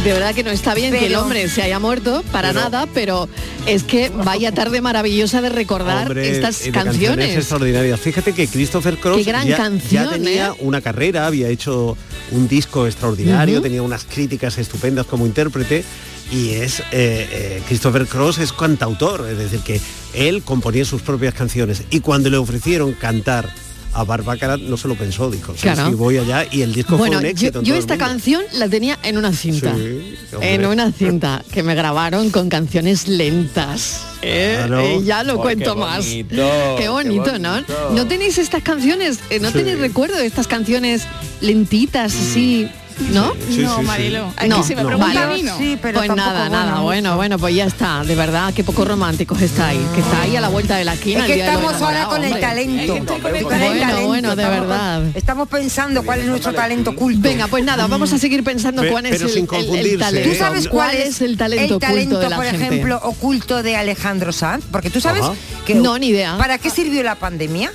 De 0.05 0.13
verdad 0.13 0.35
que 0.35 0.43
no 0.43 0.51
está 0.51 0.75
bien 0.75 0.93
que 0.93 1.07
el 1.07 1.15
hombre 1.15 1.50
se 1.50 1.63
haya 1.63 1.79
muerto, 1.79 2.24
para 2.31 2.50
Pero- 2.50 2.62
nada, 2.62 2.88
pero 2.93 3.27
es 3.65 3.81
que 3.81 4.09
vaya 4.09 4.51
tarde 4.51 4.79
maravillosa 4.79 5.41
de 5.41 5.50
recordar 5.50 6.03
Hombre, 6.03 6.29
estas 6.29 6.59
de 6.63 6.71
canciones 6.71 7.00
canciones. 7.00 7.38
extraordinarias. 7.38 8.00
Fíjate 8.00 8.33
que 8.33 8.47
Christopher 8.47 8.97
Cross 9.00 9.17
Qué 9.17 9.24
gran 9.24 9.47
ya, 9.47 9.57
canción, 9.57 10.03
ya 10.05 10.12
tenía 10.12 10.47
¿eh? 10.50 10.57
una 10.59 10.81
carrera, 10.81 11.25
había 11.25 11.50
hecho 11.50 11.97
un 12.31 12.47
disco 12.47 12.85
extraordinario, 12.85 13.63
tenía 13.63 13.81
unas 13.81 14.03
críticas 14.05 14.59
estupendas 14.59 15.07
como 15.07 15.25
intérprete 15.25 15.83
y 16.31 16.51
es 16.51 16.81
eh, 16.81 16.83
eh, 16.91 17.62
Christopher 17.67 18.05
Cross 18.05 18.38
es 18.38 18.53
cantautor, 18.53 19.27
es 19.27 19.39
decir 19.39 19.62
que 19.62 19.81
él 20.13 20.43
componía 20.43 20.85
sus 20.85 21.01
propias 21.01 21.33
canciones 21.33 21.81
y 21.89 22.01
cuando 22.01 22.29
le 22.29 22.38
ofrecieron 22.38 22.93
cantar 22.93 23.50
a 23.95 24.03
Barbácara 24.03 24.57
no 24.57 24.75
se 24.77 24.87
lo 24.89 24.95
pensó, 24.95 25.31
dijo, 25.31 25.53
sí, 25.55 25.61
Claro. 25.61 25.87
sí, 25.87 25.93
voy 25.95 26.17
allá 26.17 26.45
y 26.51 26.61
el 26.61 26.73
disco 26.73 26.97
Bueno, 26.97 27.13
fue 27.13 27.17
un 27.19 27.23
yo, 27.23 27.29
éxito. 27.29 27.61
yo 27.63 27.73
el 27.75 27.79
esta 27.79 27.97
canción 27.97 28.43
la 28.53 28.67
tenía 28.67 28.99
en 29.03 29.17
una 29.17 29.31
cinta. 29.31 29.73
Sí, 29.75 30.15
en 30.41 30.65
una 30.65 30.91
cinta 30.91 31.43
que 31.51 31.63
me 31.63 31.75
grabaron 31.75 32.29
con 32.29 32.49
canciones 32.49 33.07
lentas. 33.07 34.01
¿eh? 34.21 34.55
Claro. 34.57 34.81
Eh, 34.81 35.01
ya 35.05 35.19
Ay, 35.21 35.27
cuento 35.37 35.73
qué 35.75 35.79
más. 35.79 36.05
bonito, 36.05 36.35
qué 36.77 36.89
bonito, 36.89 37.23
qué 37.33 37.39
¿no? 37.39 37.51
bonito. 37.53 37.89
¿No 37.93 38.05
tenéis 38.07 38.37
estas 38.37 38.61
canciones? 38.63 39.19
Eh, 39.29 39.39
¿No 39.39 39.47
Sí. 39.49 39.59
tenéis 39.59 39.79
recuerdo 39.79 40.17
de 40.17 40.25
estas 40.25 40.47
canciones 40.47 41.03
lentitas 41.41 42.13
así? 42.13 42.67
¿No? 43.11 43.33
Sí, 43.49 43.59
no, 43.59 43.77
sí. 43.79 43.83
Marilo. 43.83 44.31
Aquí 44.37 44.47
No, 44.49 44.63
si 44.63 44.75
me 44.75 44.81
no. 44.83 44.87
pregunta 44.89 45.11
a 45.23 45.25
Vale. 45.27 45.35
mí, 45.35 45.43
no. 45.43 45.57
Sí, 45.57 45.77
pero 45.81 45.99
pues 45.99 46.15
nada, 46.15 46.47
nada, 46.49 46.71
mucho. 46.71 46.83
bueno, 46.83 47.15
bueno, 47.17 47.37
pues 47.37 47.53
ya 47.55 47.65
está, 47.65 48.03
de 48.03 48.15
verdad, 48.15 48.53
qué 48.53 48.63
poco 48.63 48.85
románticos 48.85 49.41
estáis, 49.41 49.79
que 49.93 49.99
está 50.01 50.21
ahí 50.21 50.35
a 50.35 50.41
la 50.41 50.47
vuelta 50.49 50.77
de 50.77 50.85
la 50.85 50.93
esquina. 50.93 51.21
Es 51.21 51.25
que 51.27 51.33
el 51.33 51.39
estamos 51.41 51.73
ahora 51.81 52.05
con 52.05 52.23
el 52.23 52.39
talento. 52.39 52.95
El 52.95 53.35
el 53.35 53.43
Bueno, 53.43 54.07
bueno, 54.07 54.35
de 54.35 54.45
verdad. 54.45 55.03
Estamos 55.13 55.47
pensando 55.49 56.03
cuál 56.03 56.21
es 56.21 56.27
nuestro 56.27 56.53
talento 56.53 56.91
oculto. 56.91 57.19
Venga, 57.21 57.47
pues 57.47 57.63
nada, 57.65 57.87
vamos 57.87 58.13
a 58.13 58.17
seguir 58.17 58.43
pensando 58.43 58.81
Pe- 58.81 58.89
cuál 58.91 59.05
es 59.07 59.11
pero 59.11 59.25
el, 59.25 59.31
sin 59.31 59.37
el- 59.39 59.43
el 59.43 59.47
confundirse, 59.65 59.97
talento. 59.97 60.29
¿eh? 60.29 60.31
¿Tú 60.31 60.37
sabes 60.39 60.67
cuál 60.67 60.95
es 60.95 61.21
el 61.21 61.37
talento, 61.37 61.75
oculto 61.75 61.87
talento, 61.87 62.19
de 62.19 62.29
la 62.29 62.35
por 62.37 62.45
gente? 62.45 62.65
ejemplo, 62.65 62.99
oculto 63.03 63.61
de 63.63 63.75
Alejandro 63.75 64.31
Sanz? 64.31 64.63
Porque 64.71 64.89
tú 64.89 65.01
sabes 65.01 65.23
Ajá. 65.23 65.33
que... 65.65 65.75
No, 65.75 65.97
ni 65.99 66.07
idea. 66.07 66.37
¿Para 66.37 66.57
qué 66.57 66.69
sirvió 66.69 67.03
la 67.03 67.15
pandemia? 67.15 67.71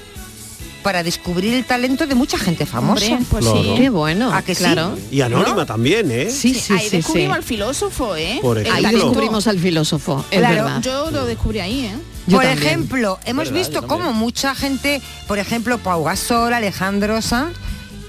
Para 0.83 1.03
descubrir 1.03 1.53
el 1.55 1.65
talento 1.65 2.07
de 2.07 2.15
mucha 2.15 2.39
gente 2.39 2.65
famosa. 2.67 3.05
Hombre, 3.07 3.27
pues 3.31 3.45
Claro. 3.45 3.63
sí. 3.63 3.75
Qué 3.77 3.91
bueno, 3.91 4.33
¿A 4.33 4.43
que 4.43 4.55
sí? 4.55 4.65
claro. 4.65 4.99
Y 5.11 5.21
Anónima 5.21 5.67
también, 5.67 6.11
¿eh? 6.11 6.31
Sí, 6.31 6.55
sí, 6.55 6.73
ahí 6.73 6.89
sí, 6.89 6.97
descubrimos 6.97 7.35
sí. 7.35 7.39
al 7.39 7.43
filósofo, 7.45 8.17
¿eh? 8.17 8.39
Por 8.41 8.59
El 8.59 8.67
ejemplo. 8.67 8.89
Ahí 8.89 8.95
descubrimos 8.95 9.47
al 9.47 9.59
filósofo, 9.59 10.25
es 10.31 10.39
Claro, 10.39 10.55
verdad. 10.65 10.81
Yo 10.83 11.11
lo 11.11 11.25
descubrí 11.27 11.61
ahí, 11.61 11.85
¿eh? 11.87 11.93
Yo 12.27 12.37
por 12.39 12.45
también. 12.47 12.67
ejemplo, 12.69 13.19
hemos 13.25 13.45
Verdad, 13.51 13.59
visto 13.59 13.83
también. 13.83 14.15
mucha 14.17 14.55
gente, 14.55 15.03
por 15.27 15.39
ejemplo, 15.39 15.79
Pau 15.79 16.05
Gasol, 16.05 16.53
Alejandro 16.55 17.21
Sanz, 17.23 17.57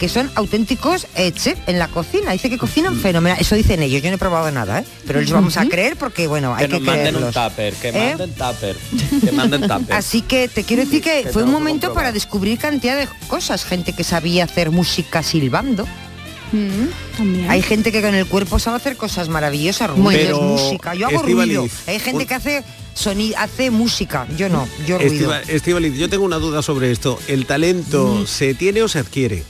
que 0.01 0.09
son 0.09 0.31
auténticos 0.33 1.05
eh, 1.13 1.31
chef 1.31 1.59
en 1.67 1.77
la 1.77 1.87
cocina. 1.87 2.31
Dice 2.31 2.49
que 2.49 2.57
cocinan 2.57 2.97
fenomenal. 2.99 3.37
Eso 3.39 3.53
dicen 3.55 3.83
ellos. 3.83 4.01
Yo 4.01 4.09
no 4.09 4.15
he 4.15 4.17
probado 4.17 4.49
nada, 4.51 4.79
¿eh? 4.79 4.83
Pero 5.05 5.21
les 5.21 5.29
vamos 5.31 5.57
a 5.57 5.67
creer 5.67 5.95
porque, 5.95 6.25
bueno, 6.25 6.55
hay 6.55 6.65
Que 6.65 6.71
que, 6.73 6.79
nos 6.79 6.87
manden 6.87 7.15
un 7.17 7.21
creerlos. 7.31 7.49
tupper, 7.51 7.73
que 7.75 7.89
¿Eh? 7.89 7.93
manden 8.17 8.33
tupper, 8.33 8.75
que 9.23 9.31
manden 9.31 9.61
tupper. 9.61 9.95
Así 9.95 10.23
que 10.23 10.47
te 10.47 10.63
quiero 10.63 10.83
decir 10.85 11.03
que 11.03 11.21
Que 11.21 11.29
fue 11.29 11.43
un 11.43 11.51
momento 11.51 11.93
para 11.93 12.11
descubrir 12.11 12.57
cantidad 12.57 12.97
de 12.97 13.07
cosas. 13.27 13.63
Gente 13.63 13.93
que 13.93 14.03
sabía 14.03 14.45
hacer 14.45 14.71
música 14.71 15.21
silbando. 15.21 15.85
Mm. 16.51 17.47
Hay 17.49 17.61
gente 17.61 17.91
que 17.91 18.01
con 18.01 18.15
el 18.15 18.25
cuerpo 18.25 18.57
sabe 18.57 18.77
hacer 18.77 18.97
cosas 18.97 19.29
maravillosas, 19.29 19.91
ruidos, 19.91 20.41
música. 20.41 20.95
Yo 20.95 21.07
hago 21.07 21.21
ruido. 21.21 21.67
Hay 21.85 21.99
gente 21.99 22.23
un- 22.23 22.27
que 22.27 22.33
hace 22.33 22.63
sonido, 22.95 23.37
hace 23.37 23.69
música. 23.69 24.27
Yo 24.35 24.49
no, 24.49 24.67
yo 24.87 24.97
ruido. 24.97 25.31
Estiva- 25.33 25.41
Estíbaliz, 25.47 25.95
yo 25.95 26.09
tengo 26.09 26.25
una 26.25 26.37
duda 26.37 26.61
sobre 26.63 26.91
esto. 26.91 27.19
¿El 27.27 27.45
talento 27.45 28.25
se 28.25 28.55
tiene 28.55 28.81
o 28.81 28.87
se 28.87 28.97
adquiere? 28.99 29.43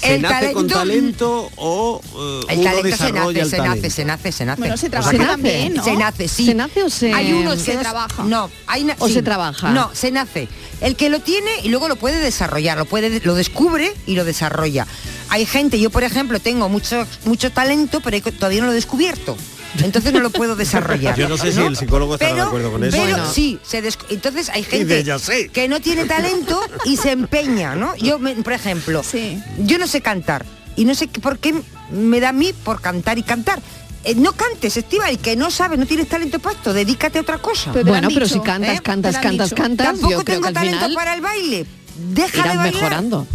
¿Se 0.00 0.14
El 0.14 0.22
nace 0.22 0.52
con 0.52 0.66
talento- 0.66 0.78
talento 0.78 1.50
o 1.56 2.00
eh, 2.02 2.52
El 2.54 2.58
uno 2.60 2.70
talento 2.70 2.96
se 2.96 3.12
nace, 3.12 3.40
el 3.40 3.50
se 3.50 3.56
talento? 3.56 3.76
nace, 3.76 3.90
se 3.90 4.04
nace, 4.04 4.32
se 4.32 4.44
nace. 4.46 4.60
Bueno, 4.60 4.76
se 4.78 4.86
O 4.86 4.90
trabaja 4.90 5.10
sea 5.10 5.20
que- 5.20 5.26
también, 5.26 5.74
¿no? 5.74 5.84
Se 5.84 5.96
nace, 5.96 6.28
sí. 6.28 6.46
¿Se 6.46 6.54
nace 6.54 6.82
o 6.82 6.88
se- 6.90 7.12
Hay 7.12 7.32
unos 7.34 7.58
Se 7.60 7.70
que 7.72 7.74
no- 7.76 7.80
trabaja? 7.82 8.22
No, 8.24 8.50
hay 8.66 8.86
¿O 8.98 9.08
sí. 9.08 9.14
se 9.14 9.22
trabaja? 9.22 9.70
No, 9.70 9.90
se 9.92 10.10
nace. 10.10 10.48
El 10.80 10.96
que 10.96 11.10
lo 11.10 11.20
tiene 11.20 11.50
y 11.62 11.68
luego 11.68 11.86
lo 11.88 11.96
puede 11.96 12.18
desarrollar, 12.18 12.78
lo 12.78 12.86
puede, 12.86 13.20
lo 13.24 13.34
descubre 13.34 13.92
y 14.06 14.14
lo 14.14 14.24
desarrolla. 14.24 14.86
Hay 15.28 15.44
gente, 15.44 15.78
yo 15.78 15.90
por 15.90 16.02
ejemplo 16.02 16.40
tengo 16.40 16.68
mucho, 16.70 17.06
mucho 17.26 17.52
talento, 17.52 18.00
pero 18.00 18.18
todavía 18.32 18.60
no 18.60 18.66
lo 18.66 18.72
he 18.72 18.76
descubierto. 18.76 19.36
Entonces 19.82 20.12
no 20.12 20.20
lo 20.20 20.30
puedo 20.30 20.56
desarrollar. 20.56 21.16
Yo 21.16 21.28
no 21.28 21.36
sé 21.38 21.52
si 21.52 21.60
el 21.60 21.76
psicólogo 21.76 22.14
estará 22.14 22.34
de 22.34 22.40
acuerdo 22.40 22.72
con 22.72 22.82
eso. 22.84 22.96
Pero 22.96 23.16
Bueno. 23.16 23.32
sí, 23.32 23.58
se 23.62 23.82
entonces 24.10 24.48
hay 24.48 24.64
gente 24.64 25.04
que 25.52 25.68
no 25.68 25.80
tiene 25.80 26.04
talento 26.06 26.60
y 26.84 26.96
se 26.96 27.12
empeña, 27.12 27.74
¿no? 27.76 27.94
Yo, 27.96 28.18
me- 28.18 28.34
por 28.36 28.52
ejemplo, 28.52 29.02
Sí. 29.02 29.38
yo 29.58 29.78
no 29.78 29.86
sé 29.86 30.00
cantar 30.00 30.44
y 30.76 30.84
no 30.84 30.94
sé 30.94 31.06
qué- 31.06 31.20
por 31.20 31.38
qué 31.38 31.54
me 31.92 32.20
da 32.20 32.30
a 32.30 32.32
mí 32.32 32.52
por 32.52 32.80
cantar 32.80 33.18
y 33.18 33.22
cantar. 33.22 33.60
Eh, 34.02 34.14
no 34.14 34.32
cantes, 34.32 34.76
Estiva, 34.78 35.12
y 35.12 35.18
que 35.18 35.36
no 35.36 35.50
sabes, 35.50 35.78
no 35.78 35.84
tienes 35.86 36.08
talento 36.08 36.38
para 36.38 36.56
esto, 36.56 36.72
dedícate 36.72 37.18
a 37.18 37.22
otra 37.22 37.38
cosa. 37.38 37.70
Pero 37.72 37.84
Bueno, 37.86 38.08
pero 38.08 38.24
dicho, 38.26 38.38
si 38.38 38.40
cantas, 38.44 38.78
¿eh? 38.78 38.80
cantas, 38.82 39.18
cantas, 39.18 39.52
cantas, 39.52 39.86
Tampoco 39.88 40.10
yo 40.10 40.24
creo 40.24 40.36
tengo 40.36 40.42
que 40.42 40.48
al 40.48 40.54
talento 40.54 40.78
final 40.78 40.94
para 40.94 41.14
el 41.14 41.20
baile. 41.20 41.66
Deja 41.96 42.42
de 42.42 42.56
bailar. 42.56 42.72
mejorando. 42.74 43.26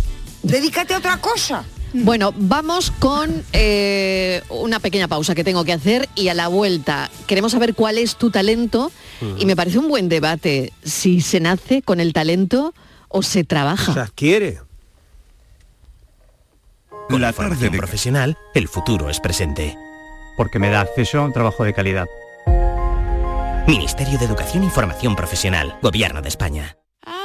Dedícate 0.41 0.95
a 0.95 0.97
otra 0.97 1.17
cosa. 1.21 1.63
Bueno, 2.03 2.33
vamos 2.35 2.91
con 2.91 3.43
eh, 3.53 4.41
una 4.49 4.79
pequeña 4.79 5.07
pausa 5.07 5.33
que 5.33 5.43
tengo 5.45 5.63
que 5.63 5.71
hacer 5.73 6.09
y 6.13 6.27
a 6.27 6.33
la 6.33 6.49
vuelta 6.49 7.09
queremos 7.25 7.53
saber 7.53 7.73
cuál 7.73 7.97
es 7.97 8.17
tu 8.17 8.31
talento 8.31 8.91
y 9.37 9.45
me 9.45 9.55
parece 9.55 9.79
un 9.79 9.87
buen 9.87 10.09
debate 10.09 10.73
si 10.83 11.21
se 11.21 11.39
nace 11.39 11.81
con 11.81 11.99
el 12.01 12.11
talento 12.11 12.73
o 13.07 13.21
se 13.23 13.43
trabaja. 13.45 13.93
Se 13.93 13.99
adquiere. 14.01 14.59
Con 17.09 17.21
La 17.21 17.31
tarde 17.31 17.69
de- 17.69 17.77
profesional, 17.77 18.37
el 18.55 18.67
futuro 18.67 19.09
es 19.09 19.19
presente. 19.19 19.77
porque 20.37 20.59
me 20.59 20.69
da 20.69 20.81
acceso 20.81 21.19
a 21.19 21.23
un 21.23 21.31
trabajo 21.31 21.63
de 21.63 21.73
calidad. 21.73 22.05
Ministerio 23.67 24.19
de 24.19 24.25
Educación 24.25 24.65
y 24.65 24.69
Formación 24.69 25.15
Profesional, 25.15 25.77
Gobierno 25.81 26.21
de 26.21 26.27
España. 26.27 26.75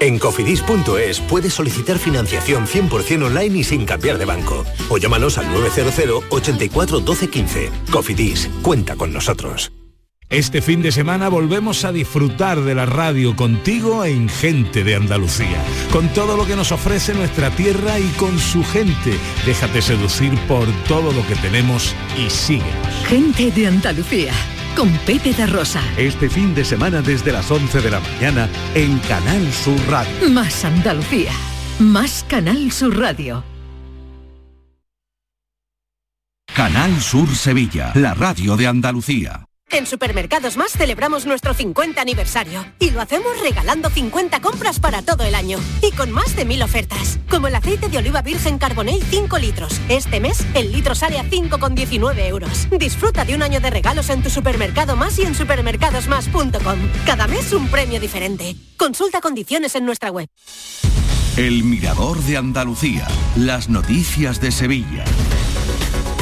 En 0.00 0.18
cofidis.es 0.18 1.20
puedes 1.20 1.54
solicitar 1.54 1.98
financiación 1.98 2.66
100% 2.66 3.24
online 3.24 3.58
y 3.58 3.64
sin 3.64 3.86
cambiar 3.86 4.18
de 4.18 4.24
banco. 4.24 4.64
O 4.88 4.98
llámanos 4.98 5.38
al 5.38 5.52
900 5.52 6.24
84 6.30 7.00
12 7.00 7.30
15. 7.30 7.70
Cofidis, 7.90 8.50
cuenta 8.62 8.96
con 8.96 9.12
nosotros. 9.12 9.72
Este 10.32 10.62
fin 10.62 10.80
de 10.80 10.92
semana 10.92 11.28
volvemos 11.28 11.84
a 11.84 11.92
disfrutar 11.92 12.62
de 12.62 12.74
la 12.74 12.86
radio 12.86 13.36
contigo 13.36 14.02
en 14.06 14.30
Gente 14.30 14.82
de 14.82 14.94
Andalucía, 14.94 15.62
con 15.92 16.08
todo 16.14 16.38
lo 16.38 16.46
que 16.46 16.56
nos 16.56 16.72
ofrece 16.72 17.12
nuestra 17.12 17.50
tierra 17.50 17.98
y 17.98 18.08
con 18.16 18.38
su 18.38 18.64
gente. 18.64 19.18
Déjate 19.44 19.82
seducir 19.82 20.34
por 20.48 20.66
todo 20.88 21.12
lo 21.12 21.26
que 21.26 21.34
tenemos 21.34 21.94
y 22.18 22.30
síguenos. 22.30 23.06
Gente 23.06 23.50
de 23.50 23.66
Andalucía, 23.66 24.32
con 24.76 24.90
Pepe 25.06 25.32
da 25.32 25.46
Rosa. 25.46 25.82
Este 25.96 26.28
fin 26.28 26.54
de 26.54 26.64
semana 26.64 27.02
desde 27.02 27.32
las 27.32 27.50
11 27.50 27.80
de 27.80 27.90
la 27.90 28.00
mañana 28.00 28.48
en 28.74 28.98
Canal 29.00 29.52
Sur 29.52 29.78
Radio. 29.88 30.30
Más 30.30 30.64
Andalucía, 30.64 31.32
más 31.78 32.24
Canal 32.28 32.70
Sur 32.72 32.98
Radio. 32.98 33.44
Canal 36.54 37.00
Sur 37.00 37.28
Sevilla, 37.34 37.92
la 37.94 38.14
radio 38.14 38.56
de 38.56 38.66
Andalucía. 38.66 39.46
En 39.72 39.86
Supermercados 39.86 40.58
Más 40.58 40.72
celebramos 40.72 41.24
nuestro 41.24 41.54
50 41.54 41.98
aniversario 41.98 42.62
y 42.78 42.90
lo 42.90 43.00
hacemos 43.00 43.40
regalando 43.40 43.88
50 43.88 44.40
compras 44.42 44.78
para 44.78 45.00
todo 45.00 45.24
el 45.24 45.34
año 45.34 45.58
y 45.80 45.92
con 45.92 46.12
más 46.12 46.36
de 46.36 46.44
mil 46.44 46.62
ofertas, 46.62 47.18
como 47.30 47.46
el 47.46 47.54
aceite 47.54 47.88
de 47.88 47.96
oliva 47.96 48.20
virgen 48.20 48.58
Carbonell 48.58 49.02
5 49.02 49.38
litros. 49.38 49.80
Este 49.88 50.20
mes 50.20 50.44
el 50.54 50.72
litro 50.72 50.94
sale 50.94 51.18
a 51.18 51.24
5,19 51.24 52.26
euros. 52.26 52.68
Disfruta 52.70 53.24
de 53.24 53.34
un 53.34 53.42
año 53.42 53.60
de 53.60 53.70
regalos 53.70 54.10
en 54.10 54.22
tu 54.22 54.28
supermercado 54.28 54.94
más 54.94 55.18
y 55.18 55.22
en 55.22 55.34
supermercadosmás.com. 55.34 56.78
Cada 57.06 57.26
mes 57.26 57.54
un 57.54 57.68
premio 57.68 57.98
diferente. 57.98 58.54
Consulta 58.76 59.22
condiciones 59.22 59.74
en 59.74 59.86
nuestra 59.86 60.10
web. 60.10 60.28
El 61.38 61.64
Mirador 61.64 62.22
de 62.24 62.36
Andalucía, 62.36 63.08
las 63.36 63.70
noticias 63.70 64.38
de 64.38 64.52
Sevilla. 64.52 65.04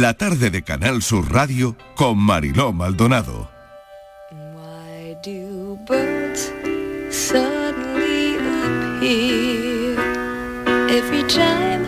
La 0.00 0.12
tarde 0.14 0.50
de 0.50 0.62
Canal 0.64 1.02
Sur 1.02 1.32
Radio 1.32 1.76
con 1.94 2.18
Mariló 2.18 2.72
Maldonado. 2.72 3.48
Why 4.32 5.16
do 5.22 5.78
birds 5.86 6.52
suddenly 7.10 8.34
appear 8.34 9.96
every 10.90 11.22
time 11.28 11.84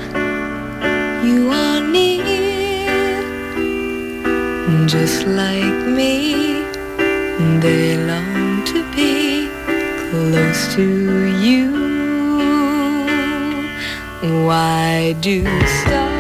you 1.25 1.51
are 1.51 1.81
near? 1.81 3.25
Just 4.87 5.27
like 5.27 5.89
me, 5.89 6.63
they 7.61 7.97
long 8.07 8.65
to 8.67 8.85
be 8.95 9.49
close 10.11 10.73
to 10.77 11.27
you. 11.43 11.73
Why 14.47 15.13
do 15.21 15.43
stars 15.67 16.16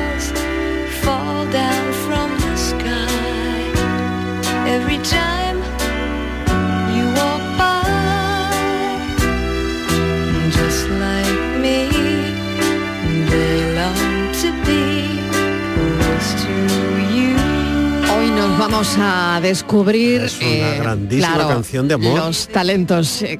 vamos 18.58 18.96
a 18.98 19.40
descubrir 19.42 20.22
Es 20.22 20.36
una 20.38 20.46
eh, 20.48 20.78
grandísima 20.78 21.34
claro, 21.34 21.48
canción 21.48 21.88
de 21.88 21.94
amor. 21.94 22.18
Los 22.18 22.48
talentos, 22.48 23.22
eh, 23.22 23.38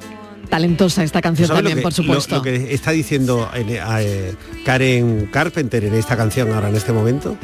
talentosa 0.49 1.03
esta 1.03 1.21
canción 1.21 1.47
¿Sabes 1.47 1.63
lo 1.63 1.69
también, 1.69 1.77
que- 1.77 1.83
por 1.83 1.93
supuesto. 1.93 2.31
Lo, 2.35 2.37
lo 2.37 2.43
que 2.43 2.73
está 2.73 2.91
diciendo 2.91 3.49
en- 3.53 3.67
eh, 3.69 4.33
Karen 4.65 5.29
Carpenter 5.31 5.83
en 5.85 5.93
esta 5.95 6.15
canción 6.17 6.51
ahora 6.53 6.69
en 6.69 6.75
este 6.75 6.93
momento. 6.93 7.35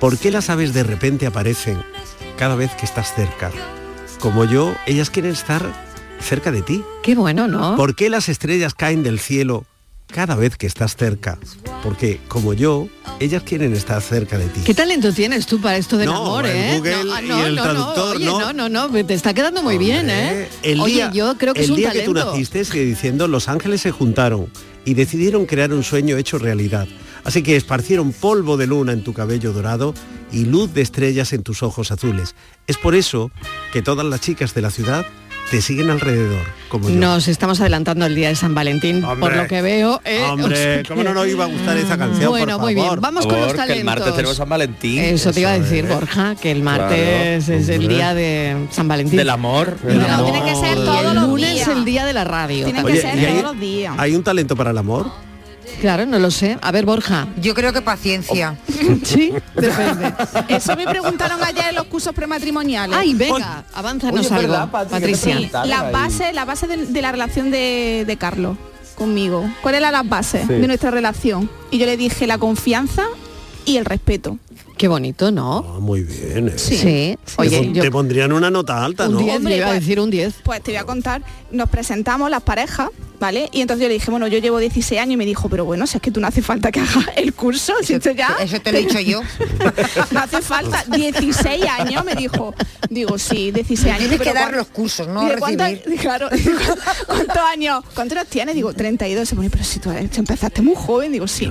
¿Por 0.00 0.18
qué 0.18 0.30
las 0.30 0.50
aves 0.50 0.74
de 0.74 0.82
repente 0.82 1.26
aparecen 1.26 1.78
cada 2.36 2.54
vez 2.54 2.70
que 2.74 2.84
estás 2.84 3.14
cerca? 3.14 3.50
Como 4.20 4.44
yo, 4.44 4.74
ellas 4.86 5.10
quieren 5.10 5.32
estar 5.32 5.62
cerca 6.20 6.50
de 6.50 6.62
ti. 6.62 6.82
Qué 7.02 7.14
bueno, 7.14 7.48
¿no? 7.48 7.76
¿Por 7.76 7.94
qué 7.94 8.10
las 8.10 8.28
estrellas 8.28 8.74
caen 8.74 9.02
del 9.02 9.18
cielo 9.18 9.64
cada 10.06 10.36
vez 10.36 10.56
que 10.56 10.66
estás 10.66 10.96
cerca? 10.96 11.38
Porque 11.82 12.20
como 12.28 12.52
yo, 12.54 12.88
ellas 13.20 13.42
quieren 13.42 13.72
estar 13.74 14.00
cerca 14.02 14.38
de 14.38 14.46
ti. 14.46 14.60
¿Qué 14.64 14.74
talento 14.74 15.12
tienes 15.12 15.46
tú 15.46 15.60
para 15.60 15.76
esto 15.76 15.96
del 15.96 16.06
No, 16.06 16.16
amor, 16.16 16.46
el 16.46 16.56
eh? 16.56 16.76
Google 16.78 17.04
no, 17.04 17.20
y 17.20 17.28
no, 17.28 17.46
el 17.46 17.54
no, 17.56 17.62
traductor, 17.62 18.06
no, 18.06 18.12
oye, 18.12 18.24
no. 18.24 18.52
no, 18.52 18.68
no, 18.68 18.88
no, 18.88 19.04
te 19.06 19.14
está 19.14 19.34
quedando 19.34 19.62
muy 19.62 19.78
bien, 19.78 20.08
¿eh? 20.10 20.48
El 20.62 20.80
Oye, 20.80 20.94
día, 20.94 21.10
yo 21.12 21.36
creo 21.38 21.54
que 21.54 21.62
es 21.62 21.70
un 21.70 21.76
día 21.76 21.92
que 21.92 22.02
tú 22.02 22.14
naciste 22.14 22.64
sigue 22.64 22.84
diciendo 22.84 23.28
los 23.28 23.48
ángeles 23.48 23.80
se 23.80 23.90
juntaron 23.90 24.48
y 24.84 24.94
decidieron 24.94 25.46
crear 25.46 25.72
un 25.72 25.82
sueño 25.82 26.16
hecho 26.16 26.38
realidad. 26.38 26.86
Así 27.26 27.42
que 27.42 27.56
esparcieron 27.56 28.12
polvo 28.12 28.56
de 28.56 28.66
luna 28.68 28.92
en 28.92 29.02
tu 29.02 29.12
cabello 29.12 29.52
dorado 29.52 29.92
y 30.32 30.44
luz 30.44 30.72
de 30.72 30.80
estrellas 30.82 31.32
en 31.32 31.42
tus 31.42 31.62
ojos 31.64 31.90
azules. 31.90 32.34
Es 32.68 32.76
por 32.78 32.94
eso 32.94 33.30
que 33.72 33.82
todas 33.82 34.06
las 34.06 34.20
chicas 34.20 34.54
de 34.54 34.62
la 34.62 34.70
ciudad 34.70 35.04
te 35.50 35.60
siguen 35.62 35.90
alrededor, 35.90 36.44
como 36.68 36.88
yo. 36.88 36.94
Nos 36.96 37.28
estamos 37.28 37.60
adelantando 37.60 38.04
el 38.06 38.14
día 38.16 38.28
de 38.28 38.34
San 38.36 38.52
Valentín, 38.54 39.02
por 39.20 39.34
lo 39.36 39.46
que 39.46 39.62
veo. 39.62 40.00
eh, 40.04 40.20
o 40.24 40.32
Hombre, 40.34 40.56
sea 40.56 40.82
¿cómo 40.88 41.04
no 41.04 41.14
nos 41.14 41.26
iba 41.28 41.44
a 41.44 41.46
gustar 41.48 41.76
esa 41.76 41.96
canción? 41.98 42.30
Bueno, 42.30 42.54
por 42.56 42.62
muy 42.66 42.74
bien. 42.74 42.86
favor? 42.86 43.00
Vamos 43.00 43.26
con 43.26 43.40
los 43.40 43.54
que 43.54 43.72
el 43.72 43.84
martes 43.84 44.02
talentos. 44.04 44.16
tenemos 44.16 44.36
San 44.36 44.48
Valentín. 44.48 44.98
Eso 45.02 45.32
te 45.32 45.40
iba 45.40 45.50
a 45.50 45.58
decir. 45.58 45.86
Borja, 45.86 46.34
que 46.34 46.50
el 46.52 46.62
martes 46.64 47.44
Claro, 47.44 47.60
es 47.60 47.68
el 47.68 47.86
día 47.88 48.14
de 48.14 48.66
San 48.72 48.88
Valentín. 48.88 49.16
Del 49.18 49.30
amor. 49.30 49.76
Y 49.84 49.86
del 49.88 49.98
no, 49.98 50.06
amor. 50.06 50.32
tiene 50.32 50.46
que 50.48 50.54
ser 50.56 50.74
todos 50.76 50.98
el 51.04 51.14
los 51.14 51.28
lunes 51.28 51.54
días. 51.54 51.68
el 51.68 51.84
día 51.84 52.04
de 52.06 52.12
la 52.12 52.24
radio. 52.24 52.64
Tiene 52.64 52.84
que 52.84 53.00
ser 53.00 53.16
¿y 53.16 53.24
hay, 53.24 53.32
todos 53.32 53.42
los 53.54 53.60
días. 53.60 53.94
hay 53.98 54.14
un 54.16 54.22
talento 54.24 54.56
para 54.56 54.70
el 54.72 54.78
amor? 54.78 55.10
Claro, 55.80 56.06
no 56.06 56.18
lo 56.18 56.30
sé. 56.30 56.58
A 56.62 56.70
ver, 56.72 56.84
Borja. 56.86 57.26
Yo 57.40 57.54
creo 57.54 57.72
que 57.72 57.82
paciencia. 57.82 58.56
Sí, 59.04 59.32
depende. 59.54 60.12
Eso 60.48 60.76
me 60.76 60.84
preguntaron 60.86 61.42
ayer 61.42 61.66
en 61.70 61.74
los 61.74 61.84
cursos 61.84 62.12
prematrimoniales. 62.14 62.96
Ay, 62.96 63.14
venga, 63.14 63.64
avánzanos 63.74 64.20
Oye, 64.20 64.28
algo, 64.34 64.48
verdad, 64.52 64.70
Patri, 64.70 64.90
Patricia. 64.90 65.64
la 65.64 65.90
base, 65.90 66.32
la 66.32 66.44
base 66.44 66.66
de, 66.66 66.86
de 66.86 67.02
la 67.02 67.12
relación 67.12 67.50
de, 67.50 68.04
de 68.06 68.16
Carlos 68.16 68.56
conmigo. 68.96 69.48
¿Cuál 69.62 69.74
era 69.76 69.90
la 69.90 70.02
base 70.02 70.42
Sí. 70.46 70.52
de 70.54 70.66
nuestra 70.66 70.90
relación? 70.90 71.50
Y 71.70 71.78
yo 71.78 71.86
le 71.86 71.96
dije 71.96 72.26
la 72.26 72.38
confianza 72.38 73.04
y 73.64 73.76
el 73.76 73.84
respeto. 73.84 74.38
Qué 74.76 74.88
bonito, 74.88 75.30
¿no? 75.30 75.64
Ah, 75.76 75.80
muy 75.80 76.02
bien. 76.02 76.48
¿eh? 76.48 76.52
Sí. 76.58 76.76
Te, 76.76 77.18
Oye, 77.38 77.72
yo 77.72 77.82
te 77.82 77.90
pondrían 77.90 78.30
una 78.32 78.50
nota 78.50 78.84
alta, 78.84 79.06
un 79.08 79.14
¿no? 79.14 79.20
10, 79.20 79.36
Hombre, 79.38 79.56
iba 79.56 79.66
a 79.66 79.70
pues- 79.70 79.80
decir 79.80 79.98
un 80.00 80.10
10. 80.10 80.34
Pues 80.44 80.62
te 80.62 80.72
voy 80.72 80.78
a 80.78 80.84
contar, 80.84 81.22
nos 81.50 81.70
presentamos 81.70 82.28
las 82.30 82.42
parejas, 82.42 82.90
¿vale? 83.18 83.48
Y 83.52 83.62
entonces 83.62 83.84
yo 83.84 83.88
le 83.88 83.94
dije, 83.94 84.10
bueno, 84.10 84.26
yo 84.26 84.36
llevo 84.38 84.58
16 84.58 85.00
años 85.00 85.14
y 85.14 85.16
me 85.16 85.24
dijo, 85.24 85.48
pero 85.48 85.64
bueno, 85.64 85.86
si 85.86 85.96
es 85.96 86.02
que 86.02 86.10
tú 86.10 86.20
no 86.20 86.26
hace 86.26 86.42
falta 86.42 86.70
que 86.70 86.80
hagas 86.80 87.06
el 87.16 87.32
curso, 87.32 87.72
si 87.82 87.94
esto 87.94 88.10
ya... 88.10 88.36
Eso 88.38 88.60
te 88.60 88.70
lo 88.70 88.76
he 88.76 88.82
dicho 88.82 89.00
yo. 89.00 89.22
no 90.10 90.20
hace 90.20 90.42
falta 90.42 90.84
16 90.94 91.64
años, 91.64 92.04
me 92.04 92.14
dijo. 92.14 92.54
Digo, 92.90 93.16
sí, 93.18 93.52
16 93.52 93.86
años. 93.94 93.98
Tienes 94.00 94.18
que 94.18 94.24
pero 94.24 94.34
dar 94.34 94.44
¿cuán- 94.50 94.58
los 94.58 94.66
cursos, 94.66 95.08
no 95.08 95.22
Dice, 95.24 95.36
¿cuántos- 95.38 95.68
recibir. 95.70 96.00
Claro, 96.06 96.28
¿cuántos 97.06 97.36
años? 97.50 97.82
¿Cuántos 97.94 98.18
años 98.18 98.28
tienes? 98.30 98.54
Digo, 98.54 98.74
32. 98.74 99.26
Se 99.26 99.34
pone, 99.36 99.48
pero 99.48 99.64
si 99.64 99.80
tú 99.80 99.90
empezaste 99.90 100.60
muy 100.60 100.74
joven. 100.76 101.12
Digo, 101.12 101.26
sí, 101.26 101.50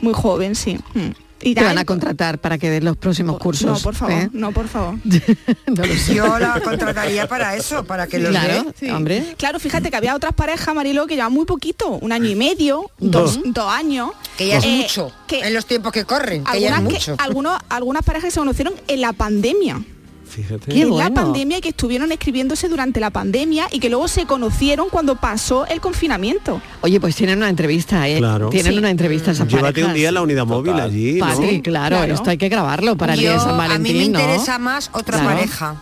muy 0.00 0.12
joven, 0.14 0.54
sí. 0.54 0.78
Mm. 0.94 1.25
Y 1.42 1.54
Te 1.54 1.62
van 1.62 1.76
a 1.76 1.84
contratar 1.84 2.38
para 2.38 2.56
que 2.56 2.70
des 2.70 2.82
los 2.82 2.96
próximos 2.96 3.38
cursos. 3.38 3.66
No, 3.66 3.78
por 3.78 3.94
favor, 3.94 4.14
¿eh? 4.14 4.28
no, 4.32 4.52
por 4.52 4.68
favor. 4.68 4.94
No 5.66 5.84
lo 5.84 5.94
sé. 5.94 6.14
Yo 6.14 6.38
la 6.38 6.60
contrataría 6.60 7.28
para 7.28 7.54
eso, 7.56 7.84
para 7.84 8.06
que 8.06 8.18
los 8.18 8.30
Claro, 8.30 8.64
dé. 8.64 8.74
Sí. 8.80 8.90
hombre. 8.90 9.34
Claro, 9.36 9.60
fíjate 9.60 9.90
que 9.90 9.96
había 9.96 10.14
otras 10.16 10.32
parejas, 10.32 10.74
Marilo, 10.74 11.06
que 11.06 11.14
llevaban 11.14 11.34
muy 11.34 11.44
poquito, 11.44 11.88
un 11.90 12.12
año 12.12 12.28
y 12.30 12.34
medio, 12.34 12.90
dos, 12.98 13.38
dos 13.44 13.70
años. 13.70 14.10
Que 14.38 14.48
ya 14.48 14.58
es 14.58 14.64
Eh, 14.64 14.78
mucho. 14.82 15.12
que- 15.26 15.40
en 15.40 15.52
los 15.54 15.66
tiempos 15.66 15.92
que 15.92 16.04
corren, 16.04 16.42
que 16.44 16.60
ya 16.60 16.76
es 16.76 16.82
mucho. 16.82 17.16
que, 17.16 17.22
algunos, 17.22 17.58
algunas 17.68 18.02
parejas 18.02 18.32
se 18.32 18.40
conocieron 18.40 18.74
en 18.88 19.00
la 19.02 19.12
pandemia. 19.12 19.82
Fíjate. 20.28 20.72
Qué 20.72 20.82
en 20.82 20.90
bueno. 20.90 21.08
la 21.08 21.14
pandemia 21.14 21.58
y 21.58 21.60
que 21.60 21.68
estuvieron 21.70 22.12
escribiéndose 22.12 22.68
durante 22.68 23.00
la 23.00 23.10
pandemia 23.10 23.68
y 23.70 23.78
que 23.78 23.88
luego 23.88 24.08
se 24.08 24.26
conocieron 24.26 24.88
cuando 24.90 25.16
pasó 25.16 25.66
el 25.66 25.80
confinamiento. 25.80 26.60
Oye, 26.82 27.00
pues 27.00 27.16
tienen 27.16 27.38
una 27.38 27.48
entrevista, 27.48 28.06
¿eh? 28.08 28.18
Claro. 28.18 28.50
Tienen 28.50 28.72
Sí. 28.72 28.78
una 28.78 28.90
entrevista 28.90 29.30
esas 29.30 29.48
Llévate 29.48 29.72
parejas. 29.72 29.88
un 29.90 29.94
día 29.94 30.08
en 30.08 30.14
la 30.14 30.22
unidad 30.22 30.46
móvil 30.46 30.72
Total. 30.72 30.90
allí, 30.90 31.12
¿no? 31.14 31.26
Patri, 31.26 31.62
claro, 31.62 31.96
Claro. 31.96 32.14
esto 32.14 32.30
hay 32.30 32.38
que 32.38 32.48
grabarlo 32.48 32.96
para 32.96 33.14
el 33.14 33.20
día 33.20 33.30
de 33.32 33.36
Yo- 33.36 33.42
San 33.42 33.54
a 33.54 33.56
Valentín, 33.56 33.92
mí 33.96 33.98
me 34.06 34.08
¿no? 34.10 34.18
interesa 34.20 34.58
más 34.58 34.90
otra 34.92 35.18
Claro. 35.20 35.34
pareja. 35.36 35.76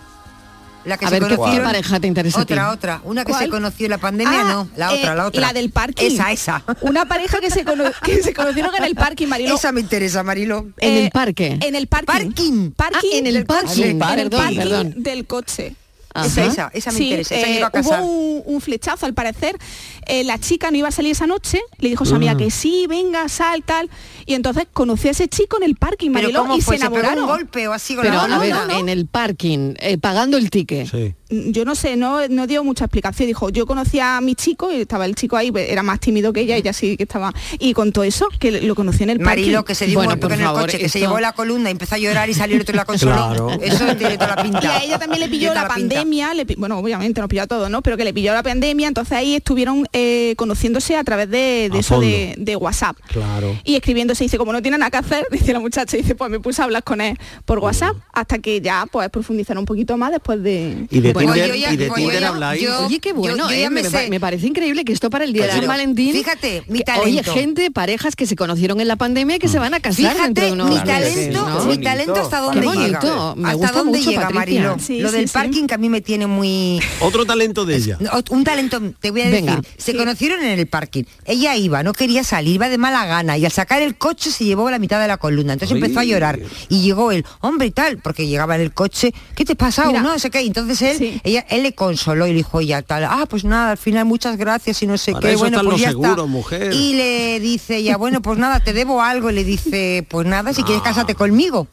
La 0.85 0.99
que 0.99 1.07
A 1.07 1.09
se 1.09 1.19
ver, 1.19 1.29
¿qué 1.31 1.37
conocieron- 1.37 1.67
pareja 1.67 2.01
te 2.01 2.07
interesa 2.07 2.41
a 2.43 2.45
ti? 2.45 2.53
Otra, 2.53 2.71
otra. 2.71 3.01
Una 3.05 3.25
que 3.25 3.33
¿Cuál? 3.33 3.45
se 3.45 3.51
conoció 3.51 3.87
en 3.87 3.91
la 3.91 3.99
pandemia, 3.99 4.41
Ah, 4.43 4.53
no. 4.53 4.69
La 4.77 4.93
otra, 4.93 5.13
eh, 5.13 5.17
la 5.17 5.27
otra. 5.27 5.41
La 5.41 5.53
del 5.55 5.71
parking. 5.71 6.07
Esa, 6.13 6.31
esa. 6.33 6.63
Una 6.83 7.07
pareja 7.07 7.41
que 7.41 7.51
se, 7.51 7.65
cono- 7.65 7.91
que 8.03 8.23
se 8.23 8.35
conocieron 8.35 8.75
en 8.75 8.85
el 8.85 8.95
parking, 8.95 9.27
Marilo. 9.27 9.55
Esa 9.55 9.73
me 9.73 9.81
interesa, 9.81 10.23
Marilo. 10.23 10.67
En 10.79 10.93
Eh, 10.93 11.05
el 11.07 11.11
parque. 11.11 11.59
En 11.63 11.75
el 11.75 11.87
parking. 11.87 12.07
Parking. 12.07 12.71
Parking 12.73 13.11
Ah, 13.15 13.17
en 13.19 13.27
el 13.27 13.35
del 13.35 13.47
parking, 13.47 13.69
coche. 13.69 13.91
En 13.91 13.91
el 14.19 14.31
perdón, 14.31 14.41
parking 14.41 14.59
perdón. 14.59 14.95
del 14.99 15.27
coche. 15.27 15.77
Ajá. 16.15 16.27
Esa, 16.27 16.45
esa, 16.47 16.71
esa 16.73 16.93
me 16.93 16.97
Sí, 16.99 17.05
interesa. 17.05 17.35
Esa 17.35 17.47
eh, 17.47 17.51
me 17.51 17.57
iba 17.59 17.67
a 17.67 17.71
casar. 17.71 18.01
hubo 18.01 18.07
un, 18.09 18.43
un 18.55 18.61
flechazo 18.61 19.05
al 19.05 19.15
parecer. 19.15 19.57
Eh, 20.07 20.23
la 20.25 20.39
chica 20.39 20.71
no 20.71 20.77
iba 20.77 20.89
a 20.89 20.93
salir 20.93 21.11
esa 21.13 21.27
noche, 21.27 21.61
le 21.79 21.89
dijo 21.89 22.05
a 22.05 22.07
su 22.07 22.15
amiga 22.15 22.37
que 22.37 22.51
sí, 22.51 22.87
venga, 22.89 23.29
sal, 23.29 23.63
tal. 23.65 23.91
Y 24.25 24.35
entonces 24.35 24.67
conoció 24.73 25.11
a 25.11 25.13
ese 25.13 25.27
chico 25.29 25.57
en 25.57 25.65
el 25.65 25.75
parking, 25.77 26.13
Pero 26.13 26.23
Mariló, 26.29 26.41
¿cómo 26.43 26.57
y 26.57 26.61
fue? 26.61 26.77
se 26.79 26.85
¿Se 26.85 26.89
pegó 26.91 27.01
enamoraron. 27.01 27.25
un 27.25 27.31
golpe 27.37 27.67
o 27.69 27.73
así 27.73 27.95
con 27.97 28.03
Pero 28.05 28.15
la 28.29 28.37
a 28.37 28.39
ver, 28.39 28.51
no, 28.55 28.67
no. 28.67 28.79
en 28.79 28.89
el 28.89 29.07
parking, 29.07 29.75
eh, 29.81 29.99
pagando 29.99 30.37
el 30.37 30.51
ticket. 30.51 30.89
Sí. 30.91 31.15
Yo 31.53 31.65
no 31.65 31.75
sé, 31.75 31.97
no, 31.97 32.27
no 32.29 32.47
dio 32.47 32.65
mucha 32.65 32.85
explicación. 32.85 33.27
Dijo, 33.27 33.51
yo 33.51 33.67
conocía 33.67 34.17
a 34.17 34.21
mi 34.21 34.35
chico 34.35 34.73
y 34.73 34.81
estaba 34.83 35.07
el 35.07 35.15
chico 35.15 35.37
ahí, 35.37 35.51
pues, 35.51 35.71
era 35.71 35.83
más 35.83 36.01
tímido 36.01 36.33
que 36.33 36.41
ella, 36.41 36.57
ella 36.57 36.73
sí 36.73 36.97
que 36.97 37.03
estaba. 37.05 37.33
Y 37.59 37.73
contó 37.73 38.03
eso, 38.05 38.29
que 38.39 38.61
lo 38.63 38.75
conocí 38.75 39.03
en 39.03 39.11
el 39.11 39.19
parking. 39.19 39.43
Marilo, 39.43 39.65
que 39.65 39.75
se 39.75 39.87
dio 39.87 39.97
Bueno, 39.99 40.15
un 40.15 40.21
golpe 40.21 40.27
por 40.27 40.31
con 40.31 40.41
el 40.41 40.47
favor, 40.47 40.61
coche, 40.63 40.79
que 40.79 40.89
se 40.89 40.99
esto- 40.99 41.09
llevó 41.11 41.21
la 41.21 41.33
columna 41.33 41.69
y 41.71 41.73
empezó 41.73 41.95
a 41.95 41.99
llorar 41.99 42.29
y 42.31 42.35
salió 42.35 42.57
el 42.57 42.63
otro 42.63 42.75
y 42.75 42.77
la 42.77 42.85
consoló. 42.85 43.13
Claro. 43.15 43.51
Eso 43.61 43.97
tiene 43.97 44.17
toda 44.17 44.37
la 44.37 44.43
pinta. 44.43 44.61
Y 44.63 44.67
a 44.67 44.83
ella 44.85 44.99
también 44.99 45.21
le 45.21 45.29
pilló 45.29 45.55
la 45.55 45.69
pandemia, 45.69 46.35
le 46.35 46.45
bueno, 46.57 46.79
obviamente 46.79 47.21
nos 47.21 47.29
pilló 47.29 47.43
a 47.43 47.47
todos, 47.47 47.71
¿no? 47.71 47.83
Pero 47.83 47.97
que 47.97 48.05
le 48.05 48.13
pilló 48.15 48.33
la 48.33 48.43
pandemia, 48.43 48.89
entonces 48.89 49.13
ahí 49.17 49.35
estuvieron 49.35 49.87
eh, 49.93 50.35
conociéndose 50.37 50.97
a 50.97 51.05
través 51.05 51.31
de, 51.31 51.69
de 51.71 51.77
A 51.77 51.81
eso 51.81 52.01
de, 52.01 52.35
de 52.39 52.57
WhatsApp. 52.57 52.97
Claro. 53.09 53.59
Y 53.65 53.75
escribiéndose, 53.77 54.25
dice, 54.25 54.39
como 54.39 54.53
no 54.53 54.63
tiene 54.63 54.79
nada 54.79 54.91
que 54.91 54.99
hacer, 54.99 55.27
dice 55.33 55.53
la 55.53 55.61
muchacha, 55.61 55.97
dice, 55.97 56.15
pues 56.15 56.31
me 56.31 56.41
puse 56.41 56.61
a 56.63 56.65
hablar 56.65 56.83
con 56.85 57.01
él 57.01 57.19
por 57.45 57.59
WhatsApp, 57.59 57.97
hasta 58.13 58.39
que 58.39 58.61
ya 58.61 58.87
pues 58.91 59.09
profundizaron 59.11 59.61
un 59.63 59.67
poquito 59.67 59.97
más 59.97 60.13
después 60.13 60.43
de... 60.43 60.87
Y 60.91 61.01
de 61.01 61.13
Bueno, 61.13 61.24
Tinder, 61.33 61.57
ya- 61.57 61.73
y 61.73 61.77
de 61.77 61.89
bueno, 61.89 62.03
Tinder 62.05 62.21
yo- 62.23 62.29
habláis. 62.29 62.63
yo- 62.63 62.87
Oye, 62.87 62.99
qué 63.01 63.13
bueno, 63.13 63.37
yo 63.37 63.51
¿eh? 63.51 63.71
me 63.71 63.83
me, 63.83 63.89
sé. 63.91 64.09
me 64.11 64.21
parece 64.21 64.47
increíble 64.47 64.85
que 64.85 64.93
esto 64.93 65.11
para 65.11 65.25
el 65.25 65.33
día 65.33 65.47
de. 65.47 65.53
San 65.53 65.67
Valentín. 65.67 66.13
Fíjate, 66.13 66.63
mi 66.69 66.81
talento. 66.81 67.05
Oye, 67.07 67.23
gente, 67.25 67.71
parejas 67.71 68.17
que 68.17 68.27
se 68.27 68.37
conocieron 68.37 68.81
en 68.81 68.89
la 68.89 68.97
pandemia 68.97 69.37
y 69.37 69.39
que 69.39 69.49
se 69.49 69.59
van 69.59 69.75
a 69.75 69.81
casar 69.81 70.17
dentro 70.17 70.45
de 70.45 70.51
Fíjate, 70.51 70.53
unos 70.53 70.69
mi 70.69 70.75
meses, 70.75 70.87
talento, 71.33 71.49
¿no? 71.49 71.65
mi 71.67 71.79
talento 71.79 72.15
hasta 72.17 72.37
Qué 72.39 72.43
dónde 72.43 72.67
bonito, 72.67 73.01
llega. 73.01 73.35
me 73.37 73.49
hasta 73.51 73.73
dónde 73.79 73.99
mucho, 73.99 74.11
llega, 74.11 74.23
Patricia. 74.29 74.41
Marilo. 74.63 74.77
Sí, 74.85 75.01
Lo 75.01 75.09
sí, 75.11 75.17
del 75.17 75.29
sí. 75.29 75.33
parking 75.35 75.67
que 75.67 75.75
a 75.75 75.79
mí 75.79 75.89
me 75.89 76.01
tiene 76.01 76.27
muy 76.27 76.81
Otro 77.01 77.25
talento 77.27 77.65
de 77.65 77.77
ella. 77.77 77.99
Un 78.31 78.45
talento, 78.45 78.81
te 79.01 79.11
voy 79.11 79.23
a 79.23 79.31
Venga. 79.31 79.57
decir, 79.57 79.69
se 79.79 79.97
conocieron 79.97 80.43
en 80.43 80.59
el 80.59 80.67
parking. 80.67 81.05
Ella 81.25 81.57
iba, 81.57 81.83
no 81.83 81.93
quería 81.93 82.25
salir, 82.25 82.55
iba 82.55 82.69
de 82.69 82.79
mala 82.79 83.07
gana 83.07 83.37
y 83.39 83.45
al 83.45 83.53
sacar 83.53 83.83
el 83.83 83.97
coche 83.97 84.31
se 84.31 84.45
llevó 84.45 84.71
la 84.71 84.79
mitad 84.79 85.01
de 85.01 85.09
la 85.09 85.17
columna. 85.17 85.53
Entonces 85.55 85.75
Ay. 85.77 85.81
empezó 85.83 86.01
a 86.01 86.05
llorar 86.05 86.39
y 86.69 86.81
llegó 86.83 87.13
él, 87.13 87.25
hombre 87.41 87.67
y 87.69 87.71
tal, 87.71 87.99
porque 87.99 88.27
llegaba 88.27 88.55
en 88.57 88.63
el 88.63 88.73
coche, 88.73 89.13
¿qué 89.37 89.45
te 89.45 89.55
pasa? 89.57 89.87
Mira. 89.87 90.03
no 90.03 90.19
sé 90.19 90.31
qué. 90.31 90.41
Entonces 90.41 90.83
él 91.01 91.04
ella, 91.25 91.45
él 91.49 91.63
le 91.63 91.73
consoló 91.75 92.27
y 92.27 92.31
le 92.31 92.37
dijo 92.37 92.61
ya 92.61 92.83
tal, 92.83 93.05
ah, 93.05 93.27
pues 93.29 93.45
nada, 93.45 93.73
al 93.73 93.79
final 93.79 94.05
muchas 94.05 94.37
gracias 94.37 94.83
y 94.83 94.87
no 94.87 94.99
sé 94.99 95.13
Para 95.13 95.23
qué, 95.29 95.33
eso 95.35 95.39
bueno, 95.41 95.61
pues 95.65 95.81
ya 95.81 95.89
seguros, 95.91 96.11
está. 96.13 96.27
mujer. 96.27 96.73
Y 96.75 96.95
le 96.95 97.41
dice 97.41 97.77
ella, 97.77 97.97
bueno, 97.97 98.21
pues 98.23 98.39
nada, 98.39 98.61
te 98.61 98.73
debo 98.73 99.03
algo, 99.03 99.31
y 99.31 99.35
le 99.35 99.45
dice, 99.45 100.07
pues 100.09 100.27
nada, 100.27 100.53
si 100.53 100.63
quieres 100.63 100.83
cásate 100.83 101.15
conmigo. 101.15 101.67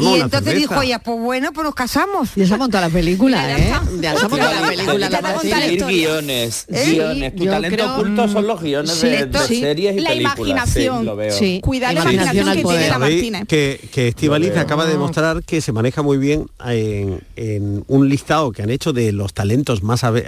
Y 0.00 0.06
entonces 0.14 0.30
cerveza. 0.44 0.54
dijo 0.54 0.82
ella, 0.82 0.98
pues 0.98 1.18
bueno, 1.20 1.52
pues 1.52 1.64
nos 1.64 1.74
casamos. 1.74 2.30
Ya 2.36 2.46
se 2.46 2.54
ha 2.54 2.56
montado 2.56 2.86
la 2.86 2.92
película, 2.92 3.58
¿eh? 3.58 3.72
Ya 4.00 4.16
se 4.16 4.24
ha 4.24 4.28
montado 4.28 4.60
la 4.60 4.68
película. 4.68 5.10
La 5.10 5.20
Martínez. 5.20 5.86
guiones, 5.86 6.66
¿Eh? 6.68 6.90
guiones. 6.92 7.36
Tu 7.36 7.44
Yo 7.44 7.50
talento 7.50 7.76
creo- 7.76 7.94
oculto 7.94 8.28
son 8.28 8.46
los 8.46 8.60
guiones 8.62 8.90
Sí, 8.92 9.08
de, 9.08 9.26
de 9.26 9.38
sí. 9.40 9.60
series 9.60 9.96
y 9.96 10.00
La 10.00 10.10
películas. 10.10 10.36
imaginación. 10.38 10.98
Sí, 11.00 11.04
lo 11.04 11.16
veo. 11.16 11.32
Sí. 11.38 11.60
Cuidado 11.62 11.94
la 11.94 12.00
Imaginación 12.00 12.48
al 12.48 12.56
que 12.56 12.62
poder. 12.62 12.78
tiene 12.78 12.92
la 12.92 12.98
Martínez. 12.98 13.44
que, 13.48 13.80
que 13.92 14.28
veo. 14.28 14.60
acaba 14.60 14.84
de 14.86 14.92
demostrar 14.92 15.42
que 15.44 15.60
se 15.60 15.72
maneja 15.72 16.02
muy 16.02 16.18
bien 16.18 16.46
en, 16.64 17.20
en 17.36 17.84
un 17.88 18.08
listado 18.08 18.52
que 18.52 18.62
han 18.62 18.69
hecho 18.70 18.92
de 18.92 19.12
los 19.12 19.34
talentos 19.34 19.82
más 19.82 20.02
eh, 20.04 20.26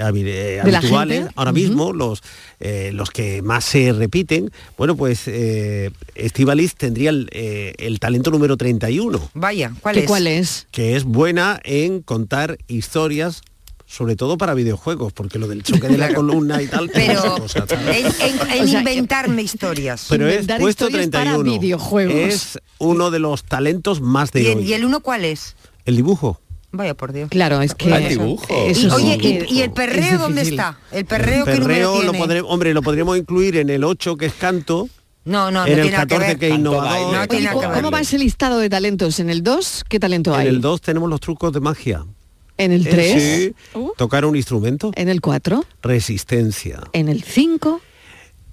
habituales 0.62 1.26
ahora 1.34 1.52
mismo, 1.52 1.92
los, 1.92 2.22
eh, 2.60 2.90
los 2.92 3.10
que 3.10 3.42
más 3.42 3.64
se 3.64 3.92
repiten. 3.92 4.50
Bueno, 4.76 4.96
pues 4.96 5.22
eh, 5.26 5.90
Estíbaliz 6.14 6.74
tendría 6.76 7.10
el, 7.10 7.28
eh, 7.32 7.74
el 7.78 7.98
talento 8.00 8.30
número 8.30 8.56
31, 8.56 9.30
Vaya, 9.34 9.72
¿cuál 9.80 9.94
¿Qué 9.94 10.00
es? 10.02 10.06
cuál 10.06 10.26
es? 10.26 10.66
que 10.70 10.96
es 10.96 11.04
buena 11.04 11.60
en 11.64 12.02
contar 12.02 12.58
historias 12.68 13.42
sobre 13.86 14.16
todo 14.16 14.38
para 14.38 14.54
videojuegos, 14.54 15.12
porque 15.12 15.38
lo 15.38 15.48
del 15.48 15.62
choque 15.62 15.86
de 15.86 15.98
la 15.98 16.14
columna 16.14 16.62
y 16.62 16.66
tal, 16.66 16.88
Pero 16.88 17.36
en, 17.36 18.06
en- 18.06 18.50
en 18.50 18.62
O 18.64 18.66
sea, 18.66 18.78
inventarme 18.80 19.42
historias. 19.42 20.06
Pero 20.08 20.26
es 20.28 20.32
inventar 20.36 20.60
puesto 20.60 20.86
historias 20.86 21.10
para 21.10 21.24
31. 21.34 21.60
videojuegos. 21.60 22.14
Es 22.14 22.58
uno 22.78 23.10
de 23.10 23.18
los 23.18 23.44
talentos 23.44 24.00
más 24.00 24.32
de 24.32 24.42
¿Y, 24.42 24.46
el- 24.46 24.58
hoy. 24.58 24.64
y 24.64 24.72
el 24.72 24.86
uno 24.86 25.00
cuál 25.00 25.26
es? 25.26 25.56
El 25.84 25.96
dibujo. 25.96 26.40
Vaya 26.72 26.94
por 26.94 27.12
Dios. 27.12 27.28
Claro, 27.30 27.60
es 27.60 27.74
que... 27.74 27.92
Ah, 27.92 27.98
el 27.98 28.08
dibujo. 28.08 28.46
eso 28.50 28.70
Y, 28.70 28.74
sí 28.74 28.88
oye, 28.90 29.18
que 29.18 29.46
y, 29.48 29.58
y 29.58 29.60
el 29.62 29.68
es 29.68 29.74
perreo 29.74 30.18
dónde 30.18 30.42
está? 30.42 30.78
El 30.90 31.04
perreo, 31.04 31.44
El 31.46 31.52
¿qué 31.54 31.60
número 31.60 31.66
perreo 31.68 32.02
lo 32.02 32.10
tiene? 32.12 32.18
podré- 32.26 32.44
hombre, 32.46 32.72
lo 32.74 32.82
podríamos 32.82 33.18
incluir 33.18 33.56
en 33.58 33.68
el 33.70 33.84
8 33.84 34.16
que 34.16 34.26
es 34.26 34.32
canto, 34.34 34.88
No, 35.26 35.50
no, 35.50 35.60
no 35.60 35.66
en 35.66 35.72
el 35.72 35.82
tiene 35.82 35.90
nada 35.92 36.06
que 36.06 36.14
14 36.14 36.26
ver. 36.28 36.38
que 36.38 36.46
es 36.46 36.52
Canto, 36.52 36.70
innovador. 36.70 37.12
No 37.12 37.18
Oye, 37.20 37.28
tiene 37.28 37.46
que 37.48 37.52
¿cómo, 37.54 37.68
ver. 37.68 37.76
cómo 37.78 37.90
va 37.90 38.00
ese 38.00 38.18
listado 38.18 38.58
de 38.58 38.70
talentos? 38.70 39.20
¿En 39.20 39.28
el 39.30 39.42
2 39.42 39.84
qué 39.88 40.00
talento 40.00 40.34
hay? 40.34 40.48
En 40.48 40.54
el 40.54 40.60
2 40.62 40.80
tenemos 40.80 41.10
los 41.10 41.20
trucos 41.20 41.52
de 41.52 41.60
magia. 41.60 42.06
¿En 42.58 42.72
el 42.72 42.86
Eh, 42.86 42.90
3? 42.90 43.22
sí, 43.22 43.54
tocar 43.96 44.24
un 44.24 44.34
instrumento, 44.36 44.92
¿En 44.94 45.08
el 45.08 45.20
4? 45.20 45.64
resistencia, 45.82 46.80
¿En 46.92 47.08
el 47.08 47.22
5? 47.22 47.80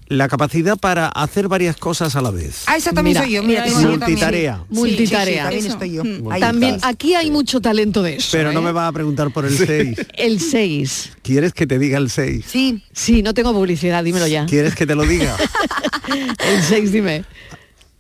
La 0.10 0.28
capacidad 0.28 0.78
para 0.78 1.08
hacer 1.08 1.48
varias 1.48 1.78
cosas 1.78 2.16
a 2.16 2.22
la 2.22 2.32
vez. 2.32 2.64
Ah, 2.66 2.78
esa 2.78 2.92
también 2.92 3.16
Mira, 3.16 3.22
soy 3.24 3.34
yo. 3.34 3.44
Mira, 3.44 3.64
mira, 3.64 3.64
tengo 3.66 3.80
yo 3.80 4.00
también. 4.00 4.10
Multitarea. 4.10 4.64
Multitarea. 4.70 5.52
Sí, 5.52 5.56
sí, 5.56 5.62
sí, 5.62 5.68
también 5.70 5.72
estoy 5.72 5.92
yo. 5.92 6.04
Mm. 6.04 6.32
Ahí 6.32 6.42
También 6.42 6.78
aquí 6.82 7.16
hay 7.16 7.32
mucho 7.32 7.62
talento 7.62 8.02
de 8.02 8.16
eso. 8.16 8.30
Pero 8.32 8.52
no 8.52 8.60
¿eh? 8.60 8.64
me 8.64 8.72
vas 8.72 8.90
a 8.90 8.92
preguntar 8.92 9.32
por 9.32 9.46
el 9.46 9.56
6. 9.56 9.98
El 10.18 10.40
6. 10.42 11.12
¿Quieres 11.22 11.54
que 11.54 11.68
te 11.68 11.78
diga 11.80 11.98
el 12.00 12.10
6? 12.10 12.46
Sí, 12.48 12.84
Sí, 12.92 13.22
no 13.22 13.34
tengo 13.34 13.54
publicidad, 13.54 14.04
dímelo 14.04 14.28
ya. 14.28 14.46
¿Quieres 14.46 14.76
que 14.76 14.86
te 14.86 14.94
lo 14.94 15.04
diga? 15.04 15.38
El 16.40 16.64
6, 16.64 16.92
dime. 16.92 17.24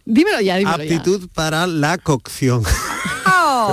Dímelo 0.05 0.41
ya, 0.41 0.57
dímelo 0.57 0.75
Aptitud 0.75 1.29
para 1.33 1.67
la 1.67 1.97
cocción. 1.97 2.63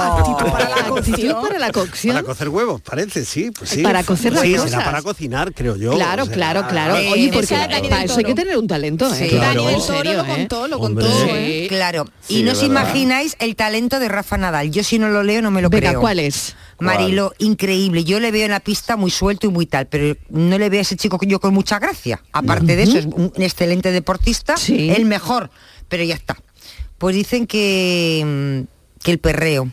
Actitud 0.02 0.50
para 0.52 0.68
la 0.68 0.88
cocción. 0.88 1.42
para 1.42 1.58
la 1.58 1.72
cocción. 1.72 2.14
Para 2.14 2.26
cocer 2.26 2.48
huevos, 2.48 2.80
parece, 2.80 3.24
sí. 3.24 3.50
Pues 3.50 3.70
sí. 3.70 3.82
Para 3.82 4.02
cocer 4.04 4.32
las 4.32 4.42
sí, 4.42 4.52
cosas. 4.54 4.70
será 4.70 4.84
para 4.84 5.02
cocinar, 5.02 5.52
creo 5.54 5.76
yo. 5.76 5.92
Claro, 5.92 6.22
o 6.24 6.26
sea, 6.26 6.34
claro, 6.34 6.66
claro. 6.68 6.96
Eh, 6.96 7.10
Oye, 7.12 7.24
esa 7.26 7.34
porque 7.34 7.54
para 7.88 8.00
hay 8.16 8.24
que 8.24 8.34
tener 8.34 8.56
un 8.56 8.66
talento, 8.66 9.06
¿eh? 9.14 9.28
Sí. 9.30 9.36
Dani 9.36 9.64
del 9.66 9.74
En 9.74 9.80
Toro 9.80 9.96
serio, 9.96 10.12
lo 10.14 10.24
¿eh? 10.24 10.26
contó, 10.28 10.68
lo 10.68 10.78
contó, 10.78 11.06
Sí. 11.06 11.28
¿eh? 11.30 11.66
claro. 11.68 12.06
Sí, 12.20 12.40
y 12.40 12.42
no 12.42 12.52
os 12.52 12.62
imagináis 12.62 13.36
el 13.38 13.56
talento 13.56 13.98
de 13.98 14.08
Rafa 14.08 14.36
Nadal. 14.38 14.70
Yo 14.70 14.82
si 14.84 14.98
no 14.98 15.08
lo 15.08 15.22
leo 15.22 15.42
no 15.42 15.50
me 15.50 15.62
lo 15.62 15.70
Venga, 15.70 15.90
creo. 15.90 16.00
¿cuál 16.00 16.18
es? 16.18 16.54
Marilo, 16.78 17.32
increíble. 17.38 18.04
Yo 18.04 18.20
le 18.20 18.30
veo 18.30 18.44
en 18.44 18.50
la 18.50 18.60
pista 18.60 18.96
muy 18.96 19.10
suelto 19.10 19.46
y 19.46 19.50
muy 19.50 19.66
tal, 19.66 19.86
pero 19.86 20.16
no 20.28 20.58
le 20.58 20.68
veo 20.68 20.80
a 20.80 20.82
ese 20.82 20.96
chico 20.96 21.18
que 21.18 21.26
yo 21.26 21.40
con 21.40 21.54
mucha 21.54 21.78
gracia. 21.78 22.22
Aparte 22.32 22.76
de 22.76 22.82
eso, 22.82 22.98
es 22.98 23.06
un 23.06 23.32
excelente 23.38 23.92
deportista, 23.92 24.56
Sí. 24.56 24.90
el 24.90 25.04
mejor, 25.06 25.50
pero 25.88 26.04
ya 26.04 26.14
está. 26.14 26.36
Pues 26.98 27.14
dicen 27.14 27.46
que, 27.46 28.64
mm, 28.66 29.02
que 29.04 29.10
el 29.12 29.18
perreo. 29.18 29.70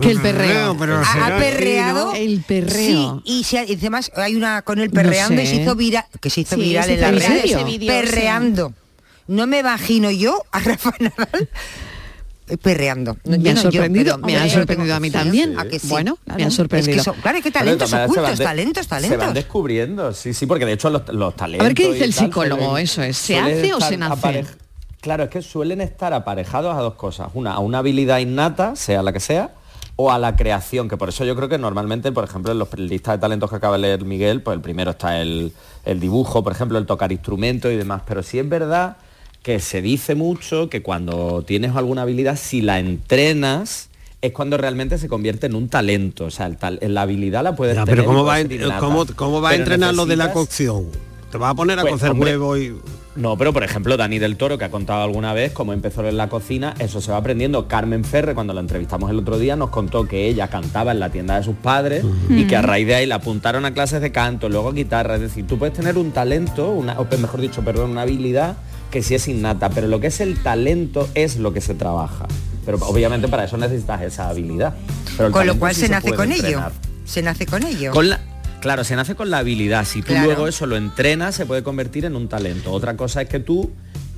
Que 0.00 0.10
el 0.10 0.20
perreo. 0.20 0.76
pero 0.78 1.00
Ha, 1.04 1.36
perreado. 1.38 2.12
El 2.14 2.42
perreo. 2.46 3.22
Sí, 3.24 3.32
y 3.40 3.44
se 3.44 3.58
ha- 3.58 3.64
y 3.64 3.74
además 3.74 4.10
hay 4.16 4.34
una 4.36 4.62
con 4.62 4.78
el 4.78 4.90
perreando 4.90 5.40
y 5.40 5.46
sé. 5.46 5.56
se 5.56 5.62
hizo 5.62 5.74
viral, 5.74 6.04
que 6.20 6.30
se 6.30 6.42
hizo 6.42 6.54
Sí, 6.56 6.60
viral 6.62 6.84
se 6.84 6.94
en 6.94 7.00
la 7.00 7.10
red. 7.12 7.44
ese 7.44 7.78
perreando. 7.86 8.72
No 9.28 9.46
me 9.46 9.60
imagino 9.60 10.10
yo 10.10 10.42
a 10.52 10.60
Rafa 10.60 10.92
Nadal 11.00 11.48
perreando. 12.62 13.16
No, 13.24 13.38
Me 13.38 13.42
yo 13.42 13.50
ha 13.50 13.54
no, 13.54 13.62
yo, 13.62 13.70
sorprendido, 13.72 14.14
pero- 14.16 14.26
me 14.26 14.36
ha 14.36 14.48
sorprendido 14.48 14.94
a 14.94 15.00
mí 15.00 15.08
sí, 15.08 15.12
también. 15.12 15.58
¿a 15.58 15.64
que 15.64 15.78
sí? 15.80 15.88
Bueno, 15.88 16.16
me 16.26 16.44
ha 16.44 16.46
Es 16.46 16.54
sorprendido. 16.54 16.96
que 16.98 17.02
son- 17.02 17.16
claro, 17.16 17.38
que 17.38 17.42
Pero 17.50 17.52
talentos 17.54 17.90
van 17.90 18.04
ocultos, 18.04 18.38
de- 18.38 18.44
talentos, 18.44 18.86
Se 18.86 18.90
van 18.94 19.02
talentos. 19.02 19.34
descubriendo, 19.34 20.12
sí, 20.14 20.32
sí, 20.32 20.46
porque 20.46 20.64
de 20.64 20.72
hecho 20.74 20.88
los, 20.90 21.08
los 21.08 21.34
talentos... 21.34 21.64
A 21.64 21.68
ver, 21.68 21.74
¿qué 21.74 21.90
dice 21.92 22.04
el 22.04 22.14
tal 22.14 22.24
psicólogo? 22.26 22.78
Eso 22.78 23.02
es, 23.02 23.16
¿se 23.16 23.36
hace 23.38 23.74
o 23.74 23.80
se 23.80 23.96
nace? 23.96 24.44
Claro, 25.00 25.24
es 25.24 25.30
que 25.30 25.42
suelen 25.42 25.80
estar 25.80 26.12
aparejados 26.12 26.76
a 26.76 26.80
dos 26.80 26.94
cosas. 26.94 27.28
Una, 27.34 27.52
a 27.54 27.58
una 27.58 27.78
habilidad 27.78 28.18
innata, 28.18 28.76
sea 28.76 29.02
la 29.02 29.12
que 29.12 29.20
sea, 29.20 29.50
o 29.98 30.12
a 30.12 30.18
la 30.18 30.36
creación, 30.36 30.88
que 30.88 30.96
por 30.98 31.08
eso 31.08 31.24
yo 31.24 31.34
creo 31.34 31.48
que 31.48 31.56
normalmente, 31.58 32.12
por 32.12 32.24
ejemplo, 32.24 32.52
en 32.52 32.58
los 32.58 32.68
listas 32.78 33.14
de 33.14 33.18
talentos 33.18 33.48
que 33.48 33.56
acaba 33.56 33.76
de 33.76 33.82
leer 33.82 34.04
Miguel, 34.04 34.42
pues 34.42 34.54
el 34.54 34.60
primero 34.60 34.90
está 34.90 35.20
el, 35.22 35.52
el 35.86 36.00
dibujo, 36.00 36.44
por 36.44 36.52
ejemplo, 36.52 36.76
el 36.78 36.84
tocar 36.86 37.12
instrumentos 37.12 37.72
y 37.72 37.76
demás. 37.76 38.02
Pero 38.06 38.22
sí 38.22 38.38
es 38.38 38.46
verdad 38.48 38.98
que 39.42 39.58
se 39.58 39.80
dice 39.80 40.14
mucho 40.14 40.68
que 40.68 40.82
cuando 40.82 41.42
tienes 41.46 41.74
alguna 41.76 42.02
habilidad, 42.02 42.36
si 42.36 42.60
la 42.60 42.78
entrenas, 42.78 43.88
es 44.20 44.32
cuando 44.32 44.56
realmente 44.58 44.98
se 44.98 45.08
convierte 45.08 45.46
en 45.46 45.54
un 45.54 45.68
talento. 45.68 46.26
O 46.26 46.30
sea, 46.30 46.46
el 46.46 46.58
tal- 46.58 46.78
la 46.82 47.02
habilidad 47.02 47.42
la 47.42 47.56
puedes 47.56 47.76
Ya, 47.76 47.84
tener 47.84 48.00
pero 48.04 48.06
¿cómo 48.10 48.24
va, 48.24 48.40
en- 48.40 48.50
cómo, 48.78 49.06
cómo 49.16 49.40
va 49.40 49.50
a 49.50 49.54
entrenar 49.54 49.94
lo 49.94 50.04
de 50.04 50.16
la 50.16 50.32
cocción? 50.32 50.86
Te 51.30 51.38
vas 51.38 51.52
a 51.52 51.54
poner 51.54 51.78
a 51.78 51.82
Pues, 51.82 51.94
cocer 51.94 52.10
hombre, 52.10 52.32
huevo 52.36 52.56
y... 52.58 52.76
No, 53.16 53.38
pero 53.38 53.52
por 53.52 53.64
ejemplo, 53.64 53.96
Dani 53.96 54.18
del 54.18 54.36
Toro, 54.36 54.58
que 54.58 54.66
ha 54.66 54.70
contado 54.70 55.02
alguna 55.02 55.32
vez 55.32 55.52
cómo 55.52 55.72
empezó 55.72 56.06
en 56.06 56.16
la 56.18 56.28
cocina, 56.28 56.74
eso 56.78 57.00
se 57.00 57.10
va 57.10 57.16
aprendiendo. 57.16 57.66
Carmen 57.66 58.04
Ferre, 58.04 58.34
cuando 58.34 58.52
la 58.52 58.60
entrevistamos 58.60 59.10
el 59.10 59.18
otro 59.18 59.38
día, 59.38 59.56
nos 59.56 59.70
contó 59.70 60.06
que 60.06 60.28
ella 60.28 60.48
cantaba 60.48 60.92
en 60.92 61.00
la 61.00 61.08
tienda 61.10 61.36
de 61.36 61.42
sus 61.42 61.56
padres 61.56 62.04
y 62.28 62.44
que 62.46 62.56
a 62.56 62.62
raíz 62.62 62.86
de 62.86 62.94
ahí 62.96 63.06
la 63.06 63.16
apuntaron 63.16 63.64
a 63.64 63.72
clases 63.72 64.00
de 64.02 64.12
canto, 64.12 64.48
luego 64.48 64.68
a 64.68 64.72
guitarra. 64.72 65.14
Es 65.16 65.22
decir, 65.22 65.46
tú 65.46 65.58
puedes 65.58 65.74
tener 65.74 65.96
un 65.96 66.12
talento, 66.12 66.70
una, 66.70 67.00
o 67.00 67.06
mejor 67.18 67.40
dicho, 67.40 67.62
perdón, 67.62 67.90
una 67.92 68.02
habilidad 68.02 68.56
que 68.90 69.02
sí 69.02 69.14
es 69.14 69.26
innata, 69.28 69.70
pero 69.70 69.88
lo 69.88 69.98
que 69.98 70.08
es 70.08 70.20
el 70.20 70.42
talento 70.42 71.08
es 71.14 71.38
lo 71.38 71.52
que 71.52 71.60
se 71.60 71.74
trabaja. 71.74 72.26
Pero 72.64 72.78
obviamente 72.82 73.28
para 73.28 73.44
eso 73.44 73.56
necesitas 73.56 74.02
esa 74.02 74.28
habilidad. 74.28 74.74
Pero 75.16 75.30
Con 75.30 75.46
lo 75.46 75.56
cual 75.58 75.74
sí 75.74 75.82
se 75.82 75.88
nace 75.88 76.12
con 76.12 76.32
ello. 76.32 76.60
Se 77.04 77.22
nace 77.22 77.46
con 77.46 77.62
ello. 77.62 77.92
Con 77.92 78.10
la- 78.10 78.20
claro, 78.66 78.82
se 78.84 78.96
nace 78.96 79.14
con 79.14 79.30
la 79.30 79.38
habilidad. 79.38 79.84
Si 79.84 80.00
tú 80.02 80.08
Claro. 80.08 80.24
luego 80.26 80.48
eso 80.48 80.66
lo 80.66 80.76
entrenas, 80.76 81.34
se 81.36 81.46
puede 81.46 81.62
convertir 81.62 82.04
en 82.04 82.16
un 82.16 82.28
talento. 82.28 82.72
Otra 82.72 82.96
cosa 82.96 83.22
es 83.22 83.28
que 83.28 83.38
tú, 83.38 83.70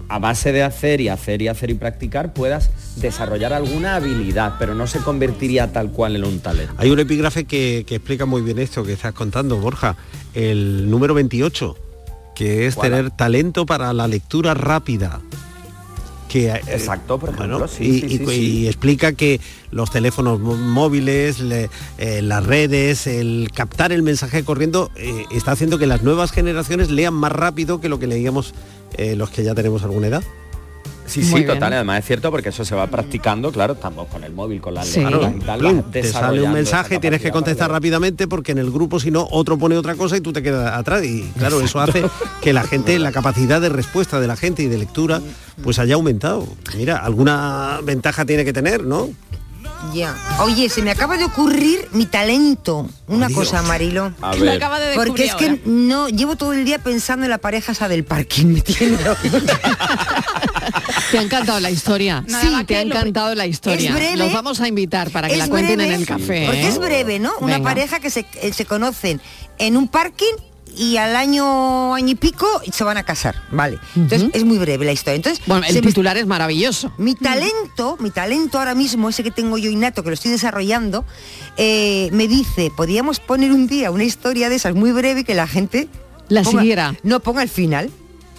a 0.09 0.19
base 0.19 0.53
de 0.53 0.63
hacer 0.63 1.03
y 1.03 1.09
hacer 1.11 1.43
y 1.43 1.49
hacer 1.49 1.69
y 1.69 1.75
practicar, 1.75 2.33
puedas 2.33 2.71
desarrollar 2.97 3.53
alguna 3.53 3.95
habilidad, 3.97 4.55
pero 4.59 4.75
no 4.75 4.87
se 4.87 5.01
convertiría 5.01 5.71
tal 5.73 5.91
cual 5.93 6.17
en 6.17 6.25
un 6.25 6.41
talento. 6.41 6.73
Hay 6.79 6.91
un 6.91 6.99
epígrafe 6.99 7.45
que, 7.45 7.85
que 7.87 7.97
explica 7.97 8.25
muy 8.25 8.41
bien 8.41 8.59
esto 8.59 8.85
que 8.85 8.95
estás 8.95 9.13
contando, 9.13 9.59
Borja. 9.59 9.97
El 10.33 10.91
número 10.91 11.13
28, 11.13 11.77
que 12.35 12.67
es 12.67 12.75
¿Cuál? 12.75 12.91
tener 12.91 13.11
talento 13.11 13.67
para 13.67 13.93
la 13.93 14.09
lectura 14.09 14.55
rápida. 14.55 15.21
Que, 16.29 16.49
eh, 16.49 16.61
Exacto, 16.67 17.19
por 17.19 17.31
ejemplo, 17.31 17.59
bueno, 17.59 17.69
sí, 17.73 17.85
y, 17.85 18.01
sí, 18.01 18.07
y- 18.07 18.19
sí, 18.19 18.25
y 18.25 18.27
sí. 18.61 18.67
explica 18.69 19.13
que 19.13 19.41
los 19.71 19.91
teléfonos 19.91 20.39
mó- 20.41 20.57
móviles, 20.57 21.41
le- 21.41 21.71
eh, 21.97 22.21
las 22.23 22.45
redes, 22.45 23.07
el 23.07 23.51
captar 23.55 23.93
el 23.93 24.03
mensaje 24.03 24.45
corriendo, 24.45 24.91
eh, 24.97 25.25
está 25.33 25.53
haciendo 25.53 25.79
que 25.79 25.87
las 25.87 26.03
nuevas 26.03 26.31
generaciones 26.31 26.91
lean 26.91 27.15
más 27.15 27.33
rápido 27.33 27.81
que 27.81 27.89
lo 27.89 27.99
que 27.99 28.07
leíamos 28.07 28.53
eh, 28.97 29.17
los 29.17 29.31
que 29.31 29.43
ya 29.43 29.55
tenemos 29.55 29.83
alguna 29.85 30.07
edad. 30.09 30.23
Sí, 31.09 31.21
Muy 31.21 31.29
sí, 31.29 31.35
bien. 31.37 31.47
total. 31.49 31.73
Además 31.73 31.99
es 32.01 32.05
cierto 32.05 32.31
porque 32.31 32.51
eso 32.51 32.65
se 32.65 32.75
va 32.75 32.87
practicando, 32.87 33.51
claro, 33.51 33.73
estamos 33.75 34.07
con 34.09 34.23
el 34.25 34.33
móvil, 34.33 34.61
con 34.61 34.75
las 34.75 34.87
Sí. 34.87 35.01
y 35.01 35.41
tal. 35.41 35.85
Te 35.91 36.05
sale 36.05 36.43
un 36.43 36.53
mensaje, 36.53 36.99
tienes 36.99 37.21
que 37.21 37.31
contestar 37.31 37.71
rápidamente 37.71 38.29
porque 38.29 38.53
en 38.53 38.59
el 38.59 38.71
grupo 38.71 39.01
si 39.01 39.11
no 39.11 39.27
otro 39.31 39.59
pone 39.59 39.77
otra 39.77 39.95
cosa 39.95 40.17
y 40.17 40.21
tú 40.21 40.33
te 40.33 40.43
quedas 40.43 40.77
atrás 40.77 41.05
y 41.05 41.23
claro, 41.39 41.61
eso 41.63 41.81
hace 41.81 42.05
que 42.43 42.53
la 42.53 42.63
gente, 42.63 42.99
la 42.99 43.11
capacidad 43.13 43.61
de 43.61 43.69
respuesta 43.71 44.21
de 44.21 44.27
la 44.27 44.37
gente 44.37 44.63
y 44.63 44.69
de 44.69 44.79
lectura 44.79 45.21
pues 45.65 45.79
haya 45.79 45.95
aumentado. 45.95 46.47
Mira, 46.77 46.99
alguna 46.99 47.81
ventaja 47.83 48.25
tiene 48.25 48.45
que 48.45 48.53
tener, 48.53 48.85
¿no? 48.85 49.09
Ya. 49.95 50.17
Oye, 50.41 50.69
se 50.69 50.83
me 50.83 50.91
acaba 50.91 51.17
de 51.17 51.25
ocurrir 51.25 51.89
mi 51.93 52.05
talento. 52.07 52.89
Una 53.07 53.29
Dios. 53.29 53.39
cosa, 53.39 53.63
Marilo. 53.63 54.13
A 54.21 54.35
Lo 54.35 54.41
ver. 54.45 54.57
acaba 54.57 54.81
de 54.81 54.95
Porque 54.95 55.25
es 55.25 55.35
que 55.35 55.47
ahora. 55.51 55.61
no, 55.67 56.09
llevo 56.09 56.37
todo 56.37 56.53
el 56.53 56.65
día 56.65 56.79
pensando 56.79 57.25
en 57.25 57.31
la 57.31 57.39
pareja 57.39 57.73
esa 57.73 57.89
del 57.89 58.05
parking, 58.05 58.47
¿me 58.47 58.59
entiendes? 58.59 59.01
Te 61.11 61.19
ha 61.19 61.23
encantado 61.23 61.61
la 61.61 61.71
historia. 61.71 62.25
Nada 62.29 62.59
sí, 62.59 62.65
te 62.65 62.77
ha 62.77 62.81
encantado 62.83 63.35
la 63.35 63.47
historia. 63.47 63.89
Es 63.91 63.95
breve. 63.95 64.17
Los 64.17 64.33
vamos 64.33 64.61
a 64.61 64.69
invitar 64.69 65.11
para 65.11 65.29
que 65.29 65.37
la 65.37 65.49
cuenten 65.49 65.77
breve, 65.77 65.95
en 65.95 66.01
el 66.01 66.07
café. 66.07 66.45
Porque 66.47 66.65
¿eh? 66.65 66.69
es 66.69 66.79
breve, 66.79 67.19
¿no? 67.19 67.33
Una 67.41 67.55
Venga. 67.55 67.69
pareja 67.71 68.01
que 68.01 68.11
se, 68.11 68.27
eh, 68.43 68.53
se 68.53 68.65
conocen 68.67 69.21
en 69.59 69.77
un 69.77 69.89
parking 69.89 70.35
y 70.79 70.97
al 70.97 71.17
año, 71.17 71.95
año 71.95 72.09
y 72.09 72.15
pico 72.15 72.47
se 72.73 72.85
van 72.85 72.97
a 72.97 73.03
casar, 73.03 73.43
¿vale? 73.51 73.79
Entonces 73.97 74.31
es 74.33 74.45
muy 74.45 74.59
breve 74.59 74.85
la 74.87 74.93
historia. 74.93 75.17
Entonces, 75.17 75.45
Bueno, 75.47 75.67
el 75.69 75.75
me- 75.75 75.81
titular 75.83 76.17
es 76.17 76.27
maravilloso. 76.27 76.93
mi 76.99 77.15
talento, 77.15 77.97
mi 78.01 78.11
talento 78.11 78.59
ahora 78.59 78.75
mismo, 78.75 79.09
ese 79.09 79.23
que 79.23 79.31
tengo 79.31 79.59
yo 79.59 79.69
innato, 79.71 80.03
que 80.03 80.09
lo 80.11 80.15
estoy 80.15 80.31
desarrollando, 80.31 81.05
eh, 81.57 82.09
me 82.13 82.29
dice, 82.29 82.71
podríamos 82.75 83.19
poner 83.21 83.53
un 83.53 83.67
día 83.67 83.91
una 83.91 84.05
historia 84.05 84.49
de 84.49 84.57
esas 84.57 84.75
muy 84.75 84.93
breve 84.93 85.25
que 85.25 85.35
la 85.35 85.47
gente 85.47 85.89
La 86.29 86.43
ponga- 86.43 86.61
siguiera. 86.61 86.95
No 87.03 87.21
ponga 87.21 87.43
el 87.43 87.49
final. 87.49 87.91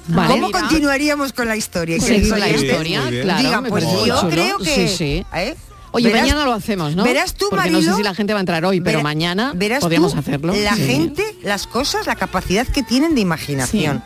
Vale. 0.07 0.29
¿Cómo 0.33 0.47
Mira. 0.47 0.59
continuaríamos 0.61 1.33
con 1.33 1.47
la 1.47 1.55
historia? 1.55 1.97
La 1.99 2.49
historia, 2.49 3.09
claro, 3.21 3.63
pues 3.69 3.83
yo 4.05 4.29
creo 4.29 4.57
que... 4.57 5.25
¿eh? 5.35 5.55
Oye, 5.91 6.07
Verás- 6.09 6.21
mañana 6.21 6.45
lo 6.45 6.53
hacemos, 6.53 6.95
¿no? 6.95 7.03
Verás 7.03 7.33
tú, 7.33 7.47
Porque 7.49 7.69
no 7.71 7.81
sé 7.81 7.93
si 7.95 8.03
la 8.03 8.13
gente 8.13 8.33
va 8.33 8.39
a 8.39 8.41
entrar 8.41 8.63
hoy, 8.65 8.81
pero 8.81 9.01
mañana 9.01 9.53
verás 9.55 9.79
podríamos 9.81 10.13
tú 10.13 10.19
hacerlo. 10.19 10.53
La 10.55 10.75
Sí. 10.75 10.83
gente, 10.85 11.35
las 11.43 11.65
cosas, 11.67 12.05
la 12.07 12.15
capacidad 12.15 12.67
que 12.67 12.83
tienen 12.83 13.15
de 13.15 13.21
imaginación. 13.21 14.03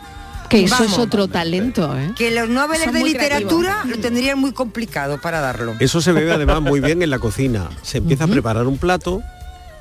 Que 0.48 0.64
eso 0.64 0.84
es 0.84 0.98
otro 0.98 1.26
talento, 1.26 1.98
¿eh? 1.98 2.12
Que 2.16 2.30
los 2.30 2.48
noveles 2.48 2.92
de 2.92 3.02
literatura 3.02 3.82
lo 3.86 3.98
tendrían 3.98 4.38
muy 4.38 4.52
complicado 4.52 5.20
para 5.20 5.40
darlo. 5.40 5.74
Eso 5.80 6.00
se 6.00 6.12
ve 6.12 6.30
además 6.30 6.60
muy 6.60 6.80
bien 6.80 7.02
en 7.02 7.10
la 7.10 7.18
cocina. 7.18 7.68
Se 7.82 7.98
empieza 7.98 8.24
a 8.24 8.28
preparar 8.28 8.66
un 8.66 8.78
plato, 8.78 9.22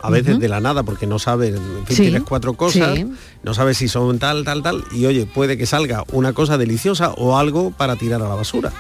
a 0.04 0.10
veces 0.10 0.38
de 0.40 0.50
la 0.50 0.60
nada, 0.60 0.84
porque 0.84 1.08
no 1.08 1.18
sabes, 1.18 1.56
en 1.56 1.86
fin, 1.88 1.96
Sí, 1.96 2.02
tienes 2.04 2.24
cuatro 2.24 2.54
cosas, 2.56 2.96
sí. 2.96 3.08
no 3.42 3.54
sabes 3.54 3.78
si 3.78 3.88
son 3.88 4.20
tal, 4.20 4.44
tal, 4.44 4.62
tal, 4.62 4.84
y 4.92 5.06
oye, 5.06 5.26
puede 5.26 5.58
que 5.58 5.66
salga 5.66 6.04
una 6.12 6.34
cosa 6.34 6.58
deliciosa 6.58 7.12
o 7.14 7.38
algo 7.38 7.72
para 7.72 7.96
tirar 7.96 8.22
a 8.22 8.28
la 8.28 8.36
basura. 8.36 8.72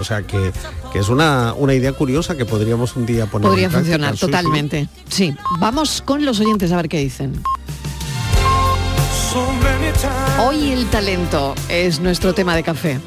O 0.00 0.04
sea 0.04 0.22
que, 0.22 0.52
que 0.92 1.00
es 1.00 1.08
una, 1.08 1.52
una 1.54 1.74
idea 1.74 1.92
curiosa 1.92 2.36
que 2.36 2.44
podríamos 2.44 2.94
un 2.96 3.06
día 3.06 3.26
poner 3.26 3.48
Podría 3.48 3.66
en 3.66 3.72
funcionar 3.72 4.12
Sí, 4.12 4.20
sí. 4.20 4.26
totalmente. 4.26 4.88
Sí. 5.08 5.34
Vamos 5.58 6.00
con 6.02 6.24
los 6.24 6.38
oyentes 6.40 6.70
a 6.72 6.76
ver 6.76 6.88
qué 6.88 6.98
dicen. 7.00 7.42
Hoy 10.46 10.72
el 10.72 10.86
talento 10.86 11.54
es 11.68 12.00
nuestro 12.00 12.34
tema 12.34 12.54
de 12.54 12.62
café. 12.62 12.98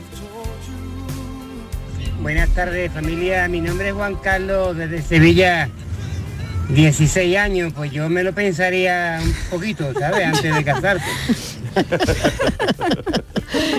Buenas 2.21 2.49
tardes 2.49 2.91
familia, 2.91 3.47
mi 3.47 3.61
nombre 3.61 3.89
es 3.89 3.93
Juan 3.93 4.15
Carlos 4.15 4.75
desde 4.75 5.01
Sevilla, 5.03 5.69
16 6.69 7.37
años, 7.37 7.73
pues 7.75 7.91
yo 7.91 8.09
me 8.09 8.23
lo 8.23 8.33
pensaría 8.33 9.19
un 9.23 9.33
poquito, 9.49 9.91
¿sabes? 9.97 10.25
Antes 10.35 10.55
de 10.55 10.63
casarte. 10.63 11.03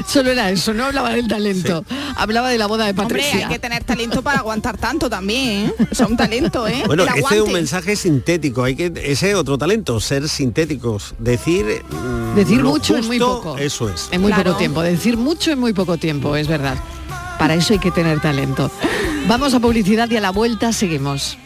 Solo 0.07 0.31
era 0.31 0.51
eso, 0.51 0.72
no 0.72 0.85
hablaba 0.85 1.11
del 1.11 1.27
talento. 1.27 1.85
Hablaba 2.16 2.49
de 2.51 2.59
la 2.59 2.66
boda 2.66 2.85
de 2.85 2.90
Hombre, 2.90 3.05
Patricia. 3.05 3.46
hay 3.49 3.53
que 3.53 3.59
tener 3.59 3.85
talento 3.85 4.22
para 4.22 4.38
aguantar 4.38 4.79
tanto 4.79 5.11
también, 5.11 5.66
¿eh? 5.66 5.75
O 5.90 5.94
sea, 5.94 6.07
un 6.07 6.16
talento, 6.16 6.66
¿eh? 6.66 6.83
Bueno, 6.87 7.03
El 7.05 7.18
este 7.18 7.37
es 7.37 7.40
un 7.42 7.53
mensaje 7.53 7.96
sintético, 7.96 8.62
hay 8.64 8.77
que 8.77 8.92
ese 9.05 9.31
es 9.31 9.37
otro 9.37 9.59
talento, 9.59 10.01
ser 10.01 10.29
sintéticos, 10.29 11.14
decir 11.18 11.64
mm, 11.90 12.35
Decir 12.37 12.62
mucho 12.62 12.96
en 12.96 13.07
muy 13.07 13.18
poco. 13.18 13.57
Eso 13.59 13.88
es. 13.90 14.09
En 14.12 14.20
muy 14.22 14.31
Claro. 14.33 14.51
poco 14.51 14.59
tiempo. 14.59 14.83
Decir 14.83 15.16
mucho 15.16 15.51
en 15.51 15.59
muy 15.59 15.72
poco 15.72 15.96
tiempo, 15.99 16.37
es 16.37 16.46
verdad. 16.49 16.77
Para 17.38 17.55
eso 17.55 17.72
hay 17.75 17.79
que 17.79 17.90
tener 17.90 18.20
talento. 18.20 18.70
Vamos 19.29 19.53
a 19.55 19.61
publicidad 19.61 20.09
y 20.11 20.16
a 20.16 20.20
la 20.20 20.31
vuelta 20.31 20.72
seguimos. 20.72 21.37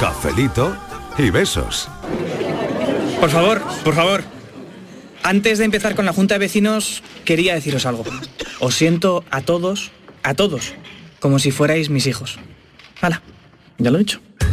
Cafelito 0.00 0.74
y 1.18 1.28
besos. 1.28 1.86
Por 3.20 3.28
favor, 3.28 3.62
por 3.84 3.94
favor. 3.94 4.24
Antes 5.22 5.58
de 5.58 5.66
empezar 5.66 5.94
con 5.94 6.06
la 6.06 6.14
Junta 6.14 6.36
de 6.36 6.38
Vecinos, 6.38 7.02
quería 7.26 7.54
deciros 7.54 7.84
algo. 7.84 8.04
Os 8.60 8.74
siento 8.74 9.26
a 9.30 9.42
todos, 9.42 9.90
a 10.22 10.32
todos, 10.32 10.72
como 11.18 11.38
si 11.38 11.50
fuerais 11.50 11.90
mis 11.90 12.06
hijos. 12.06 12.38
Hala, 13.02 13.20
ya 13.76 13.90
lo 13.90 13.98
he 13.98 14.00
dicho. 14.00 14.22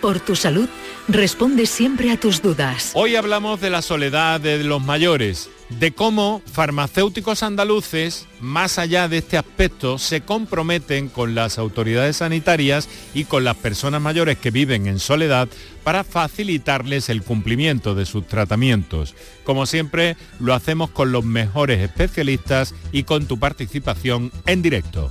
por 0.00 0.20
tu 0.20 0.36
salud, 0.36 0.68
responde 1.08 1.66
siempre 1.66 2.10
a 2.10 2.18
tus 2.18 2.42
dudas. 2.42 2.92
Hoy 2.94 3.16
hablamos 3.16 3.60
de 3.60 3.70
la 3.70 3.82
soledad 3.82 4.40
de 4.40 4.62
los 4.64 4.82
mayores, 4.82 5.50
de 5.68 5.92
cómo 5.92 6.42
farmacéuticos 6.50 7.42
andaluces, 7.42 8.26
más 8.40 8.78
allá 8.78 9.08
de 9.08 9.18
este 9.18 9.36
aspecto, 9.36 9.98
se 9.98 10.22
comprometen 10.22 11.08
con 11.08 11.34
las 11.34 11.58
autoridades 11.58 12.16
sanitarias 12.16 12.88
y 13.14 13.24
con 13.24 13.44
las 13.44 13.56
personas 13.56 14.00
mayores 14.00 14.38
que 14.38 14.50
viven 14.50 14.86
en 14.86 14.98
soledad 14.98 15.48
para 15.84 16.04
facilitarles 16.04 17.08
el 17.08 17.22
cumplimiento 17.22 17.94
de 17.94 18.06
sus 18.06 18.26
tratamientos. 18.26 19.14
Como 19.44 19.66
siempre, 19.66 20.16
lo 20.38 20.54
hacemos 20.54 20.90
con 20.90 21.12
los 21.12 21.24
mejores 21.24 21.80
especialistas 21.80 22.74
y 22.92 23.04
con 23.04 23.26
tu 23.26 23.38
participación 23.38 24.32
en 24.46 24.62
directo. 24.62 25.10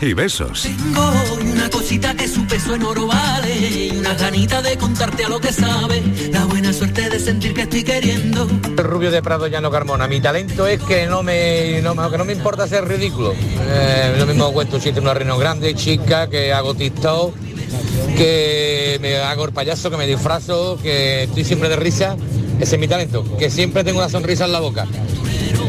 y 0.00 0.12
besos. 0.14 0.62
Tengo 0.62 1.12
una 1.40 1.68
cosita 1.70 2.14
que 2.14 2.26
su 2.26 2.46
peso 2.46 2.74
en 2.74 2.82
oro 2.84 3.06
vale 3.06 3.54
y 3.54 3.90
una 3.98 4.14
ganita 4.14 4.62
de 4.62 4.76
contarte 4.78 5.24
a 5.24 5.28
lo 5.28 5.40
que 5.40 5.52
sabe. 5.52 6.02
La 6.32 6.44
buena 6.46 6.72
suerte 6.72 7.10
de 7.10 7.18
sentir 7.20 7.52
que 7.54 7.62
estoy 7.62 7.84
queriendo. 7.84 8.48
El 8.64 8.78
rubio 8.78 9.10
de 9.10 9.22
Prado 9.22 9.46
Llano 9.46 9.70
Carmona. 9.70 10.08
Mi 10.08 10.20
talento 10.20 10.66
es 10.66 10.80
que 10.82 11.06
no 11.06 11.22
me, 11.22 11.80
no, 11.82 11.94
me- 11.94 12.10
que 12.10 12.18
no 12.18 12.24
me 12.24 12.32
importa 12.32 12.66
ser 12.66 12.86
ridículo. 12.88 13.34
Eh, 13.34 14.14
lo 14.18 14.26
mismo 14.26 14.52
cuento 14.52 14.76
un 14.76 14.82
chiste 14.82 14.98
en 14.98 15.04
una 15.04 15.14
reunión 15.14 15.38
grande, 15.38 15.74
chica, 15.74 16.28
que 16.30 16.52
hago 16.52 16.74
TikTok, 16.74 17.34
que 18.16 18.98
me 19.00 19.16
hago 19.18 19.44
el 19.44 19.52
payaso, 19.52 19.90
que 19.90 19.96
me 19.96 20.06
disfrazo, 20.06 20.78
que 20.82 21.24
estoy 21.24 21.44
siempre 21.44 21.68
de 21.68 21.76
risa. 21.76 22.16
Ese 22.58 22.76
es 22.76 22.80
mi 22.80 22.88
talento, 22.88 23.24
que 23.38 23.50
siempre 23.50 23.84
tengo 23.84 23.98
una 23.98 24.08
sonrisa 24.08 24.44
en 24.44 24.52
la 24.52 24.60
boca. 24.60 24.86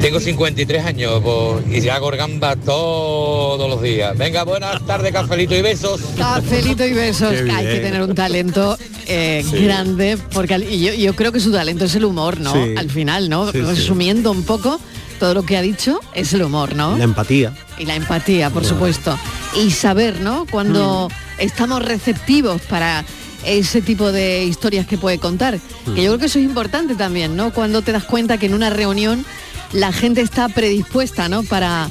Tengo 0.01 0.19
53 0.19 0.83
años 0.85 1.21
pues, 1.23 1.83
y 1.83 1.87
hago 1.89 2.09
gambas 2.09 2.57
todos 2.65 3.69
los 3.69 3.81
días. 3.83 4.17
Venga, 4.17 4.43
buenas 4.43 4.83
tardes, 4.87 5.11
cafelito 5.13 5.55
y 5.55 5.61
besos. 5.61 6.01
Cafelito 6.17 6.83
y 6.85 6.93
besos. 6.93 7.33
Hay 7.53 7.65
que 7.67 7.79
tener 7.81 8.01
un 8.01 8.15
talento 8.15 8.77
eh, 9.05 9.45
Sí. 9.47 9.63
grande, 9.63 10.17
porque 10.33 10.55
y 10.69 10.79
yo, 10.83 10.93
yo 10.93 11.15
creo 11.15 11.31
que 11.31 11.39
su 11.39 11.51
talento 11.51 11.85
es 11.85 11.93
el 11.95 12.05
humor, 12.05 12.39
¿no? 12.39 12.51
Sí. 12.53 12.73
Al 12.77 12.89
final, 12.89 13.29
¿no? 13.29 13.51
Sí, 13.51 13.59
sí. 13.59 13.61
Resumiendo 13.63 14.31
un 14.31 14.43
poco, 14.43 14.79
todo 15.19 15.35
lo 15.35 15.43
que 15.43 15.55
ha 15.57 15.61
dicho 15.61 15.99
es 16.15 16.33
el 16.33 16.41
humor, 16.43 16.75
¿no? 16.75 16.97
La 16.97 17.03
empatía. 17.03 17.53
Y 17.77 17.85
la 17.85 17.95
empatía, 17.95 18.49
por 18.49 18.65
supuesto. 18.65 19.15
Y 19.55 19.69
saber, 19.69 20.19
¿no? 20.21 20.47
Cuando 20.49 21.09
Mm. 21.09 21.41
estamos 21.41 21.83
receptivos 21.85 22.61
para 22.63 23.05
ese 23.45 23.81
tipo 23.81 24.11
de 24.11 24.45
historias 24.45 24.87
que 24.87 24.97
puede 24.97 25.19
contar. 25.19 25.59
Mm. 25.85 25.93
Que 25.95 26.03
yo 26.03 26.09
creo 26.11 26.17
que 26.19 26.25
eso 26.27 26.39
es 26.39 26.45
importante 26.45 26.95
también, 26.95 27.35
¿no? 27.35 27.51
Cuando 27.53 27.81
te 27.83 27.91
das 27.91 28.03
cuenta 28.03 28.37
que 28.39 28.47
en 28.47 28.53
una 28.55 28.69
reunión 28.71 29.25
la 29.73 29.91
gente 29.91 30.21
está 30.21 30.49
predispuesta, 30.49 31.29
¿no? 31.29 31.43
Para 31.43 31.89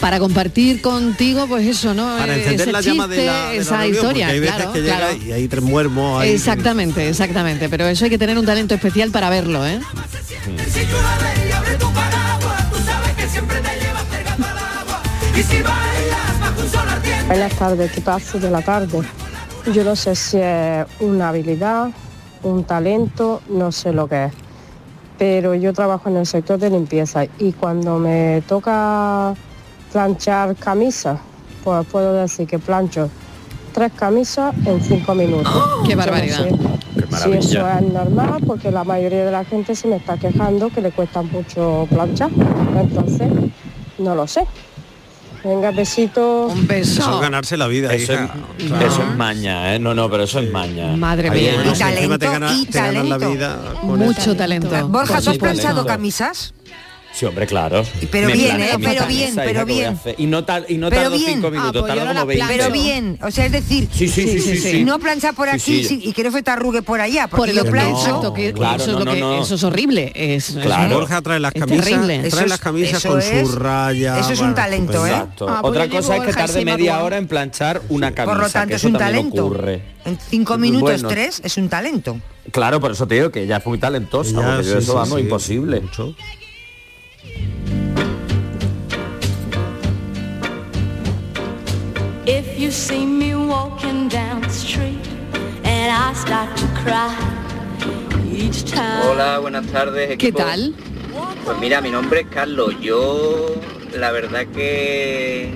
para 0.00 0.18
compartir 0.18 0.82
contigo, 0.82 1.46
pues 1.48 1.66
eso, 1.66 1.94
¿no? 1.94 2.04
Para 2.18 2.36
Eh, 2.36 2.40
encender 2.40 2.60
ese 2.68 2.72
la 2.72 2.80
llama 2.82 3.08
de 3.08 3.16
chiste, 3.16 3.26
la, 3.32 3.48
de 3.48 3.56
la 3.56 3.62
esa 3.62 3.76
reunión, 3.78 3.94
historia, 3.96 4.28
hay 4.28 4.40
veces 4.40 4.54
claro, 4.56 4.72
que 4.74 4.82
llega 4.82 4.96
claro. 4.98 5.16
y 5.16 5.32
hay 5.32 5.48
tres 5.48 5.62
muermos 5.64 6.20
ahí. 6.22 6.30
Exactamente, 6.32 7.08
exactamente. 7.08 7.68
Pero 7.70 7.86
eso 7.88 8.04
hay 8.04 8.10
que 8.10 8.18
tener 8.18 8.36
un 8.38 8.44
talento 8.44 8.74
especial 8.74 9.10
para 9.10 9.30
verlo, 9.30 9.66
¿eh? 9.66 9.80
Buenas 17.26 17.52
tardes, 17.54 17.90
equipazo 17.90 18.38
de 18.38 18.50
la 18.50 18.62
tarde. 18.62 19.00
Yo 19.72 19.84
no 19.84 19.96
sé 19.96 20.14
si 20.14 20.38
es 20.40 20.86
una 21.00 21.30
habilidad, 21.30 21.90
un 22.42 22.64
talento, 22.64 23.42
no 23.48 23.72
sé 23.72 23.92
lo 23.92 24.08
que 24.08 24.26
es. 24.26 24.32
Pero 25.18 25.54
yo 25.54 25.72
trabajo 25.72 26.08
en 26.08 26.18
el 26.18 26.26
sector 26.26 26.58
de 26.58 26.70
limpieza 26.70 27.24
y 27.38 27.52
cuando 27.52 27.98
me 27.98 28.42
toca 28.46 29.34
planchar 29.92 30.54
camisas, 30.56 31.18
pues 31.64 31.86
puedo 31.86 32.12
decir 32.12 32.46
que 32.46 32.58
plancho 32.58 33.08
tres 33.72 33.92
camisas 33.92 34.54
en 34.66 34.80
cinco 34.82 35.14
minutos. 35.14 35.52
¡Qué 35.84 35.90
Yo 35.90 35.96
no 35.96 36.02
barbaridad! 36.02 36.46
Si 37.22 37.32
eso 37.32 37.66
es 37.68 37.82
normal, 37.82 38.42
porque 38.46 38.70
la 38.70 38.84
mayoría 38.84 39.24
de 39.24 39.30
la 39.30 39.44
gente 39.44 39.74
se 39.74 39.86
me 39.86 39.96
está 39.96 40.16
quejando 40.16 40.70
que 40.70 40.80
le 40.80 40.90
cuesta 40.90 41.22
mucho 41.22 41.86
planchar. 41.90 42.30
Entonces, 42.78 43.28
no 43.98 44.14
lo 44.14 44.26
sé. 44.26 44.46
Venga, 45.46 45.70
besito. 45.70 46.46
Un 46.48 46.66
beso. 46.66 47.00
Eso 47.02 47.14
es 47.14 47.20
ganarse 47.20 47.56
la 47.56 47.68
vida, 47.68 47.92
Eso 47.94 48.12
hija. 48.14 48.34
es, 48.58 48.64
Claro. 48.66 48.86
eso 48.86 49.02
es 49.02 49.16
maña, 49.16 49.74
¿eh? 49.74 49.78
No, 49.78 49.94
no, 49.94 50.10
pero 50.10 50.24
eso 50.24 50.40
es 50.40 50.50
maña. 50.50 50.96
Madre 50.96 51.30
mía. 51.30 51.52
Y 51.64 51.74
si 51.76 51.82
encima 51.82 52.18
te 52.18 52.26
talento, 52.26 52.30
gana- 52.32 52.52
y 52.54 52.66
te 52.66 52.78
la 52.80 52.86
talento. 52.86 53.30
vida 53.30 53.58
Mucho 53.82 54.20
eso. 54.20 54.34
talento. 54.36 54.88
Borja, 54.88 55.20
¿tú 55.20 55.30
has 55.30 55.38
planchado 55.38 55.86
camisas? 55.86 56.52
Sí, 57.16 57.24
hombre, 57.24 57.46
claro. 57.46 57.82
Pero 58.10 58.26
Me 58.28 58.34
bien, 58.34 58.60
¿eh? 58.60 58.68
Pero 58.78 59.06
bien, 59.06 59.34
pero 59.34 59.46
¿qué 59.48 59.72
voy 59.72 59.80
a 59.82 59.90
bien. 59.92 60.14
Y 60.18 60.26
no, 60.26 60.44
tar- 60.44 60.66
y 60.68 60.76
no 60.76 60.90
Pero 60.90 61.02
tardo 61.04 61.16
bien. 61.16 61.30
cinco 61.36 61.46
Ah, 61.46 61.50
minutos, 61.50 61.80
pues 61.82 61.94
yo 61.94 61.98
tardo 62.00 62.12
como 62.14 62.26
20. 62.26 62.44
Pero 62.46 62.70
bien, 62.70 63.18
o 63.22 63.30
sea, 63.30 63.46
es 63.46 63.52
decir, 63.52 63.88
Sí, 63.90 64.06
sí, 64.06 64.28
sí, 64.28 64.38
sí, 64.38 64.58
sí. 64.58 64.84
no 64.84 64.98
plancha 64.98 65.32
por 65.32 65.48
aquí 65.48 65.82
sí. 65.82 65.84
sí, 65.84 66.00
y 66.04 66.12
que 66.12 66.22
no 66.24 66.30
se 66.30 66.42
te 66.42 66.50
arrugue 66.50 66.82
por 66.82 67.00
allá, 67.00 67.26
porque 67.26 67.54
Por 67.54 67.64
yo 67.64 67.70
plancho. 67.70 68.34
que 68.34 68.52
Claro, 68.52 68.82
eso, 68.82 68.84
es 68.84 68.92
no, 68.92 68.98
lo 68.98 69.04
no, 69.06 69.12
que- 69.14 69.20
no. 69.20 69.42
eso 69.42 69.54
es 69.54 69.64
horrible. 69.64 70.12
Es, 70.14 70.58
Claro. 70.60 70.88
es- 70.88 70.92
Borja 71.00 71.22
trae 71.22 71.40
las 71.40 71.54
es 71.54 71.60
camisas, 71.62 71.84
terrible. 71.86 72.28
trae 72.28 72.48
las 72.48 72.60
camisas 72.60 72.98
eso 72.98 73.08
con 73.08 73.20
es- 73.22 73.48
su 73.48 73.52
raya. 73.56 74.18
eso 74.18 74.32
es 74.32 74.38
un 74.40 74.46
bueno, 74.48 74.54
talento, 74.54 75.06
¿eh? 75.06 75.10
Exacto. 75.10 75.46
Ah, 75.48 75.58
pues 75.62 75.70
Otra 75.70 75.88
cosa 75.88 76.16
es 76.18 76.22
que 76.22 76.32
tarde 76.34 76.64
media 76.66 77.02
hora 77.02 77.16
en 77.16 77.26
planchar 77.28 77.80
una 77.88 78.12
camisa. 78.12 78.34
Por 78.34 78.42
lo 78.44 78.50
tanto, 78.50 78.68
que 78.68 78.74
es 78.74 78.84
un 78.84 78.92
talento. 78.92 79.56
En 80.04 80.18
cinco 80.28 80.58
minutos, 80.58 81.02
tres, 81.08 81.40
es 81.42 81.56
un 81.56 81.70
talento. 81.70 82.20
Claro, 82.52 82.78
por 82.78 82.92
eso 82.92 83.06
te 83.08 83.14
digo 83.14 83.30
que 83.30 83.42
ella 83.44 83.56
es 83.56 83.66
muy 83.66 83.78
talentosa, 83.78 84.34
porque 84.34 84.68
yo 84.68 84.78
eso 84.78 84.94
vamos 84.96 85.18
imposible. 85.18 85.82
If 92.28 92.58
you 92.58 92.72
see 92.72 93.06
me 93.06 93.36
walking 93.36 94.08
down 94.08 94.40
the 94.40 94.50
street 94.50 95.06
and 95.62 95.92
I 95.92 96.12
start 96.12 96.56
to 96.56 96.66
cry 96.82 97.14
each 98.32 98.64
time. 98.64 99.00
Hola, 99.06 99.38
buenas 99.38 99.64
tardes. 99.68 100.08
¿Qué 100.08 100.14
equipo. 100.14 100.38
tal? 100.38 100.74
Pues 101.44 101.58
mira, 101.58 101.80
mi 101.80 101.90
nombre 101.90 102.22
es 102.22 102.26
Carlos. 102.26 102.74
Yo 102.80 103.54
la 103.94 104.10
verdad 104.10 104.44
que 104.48 105.54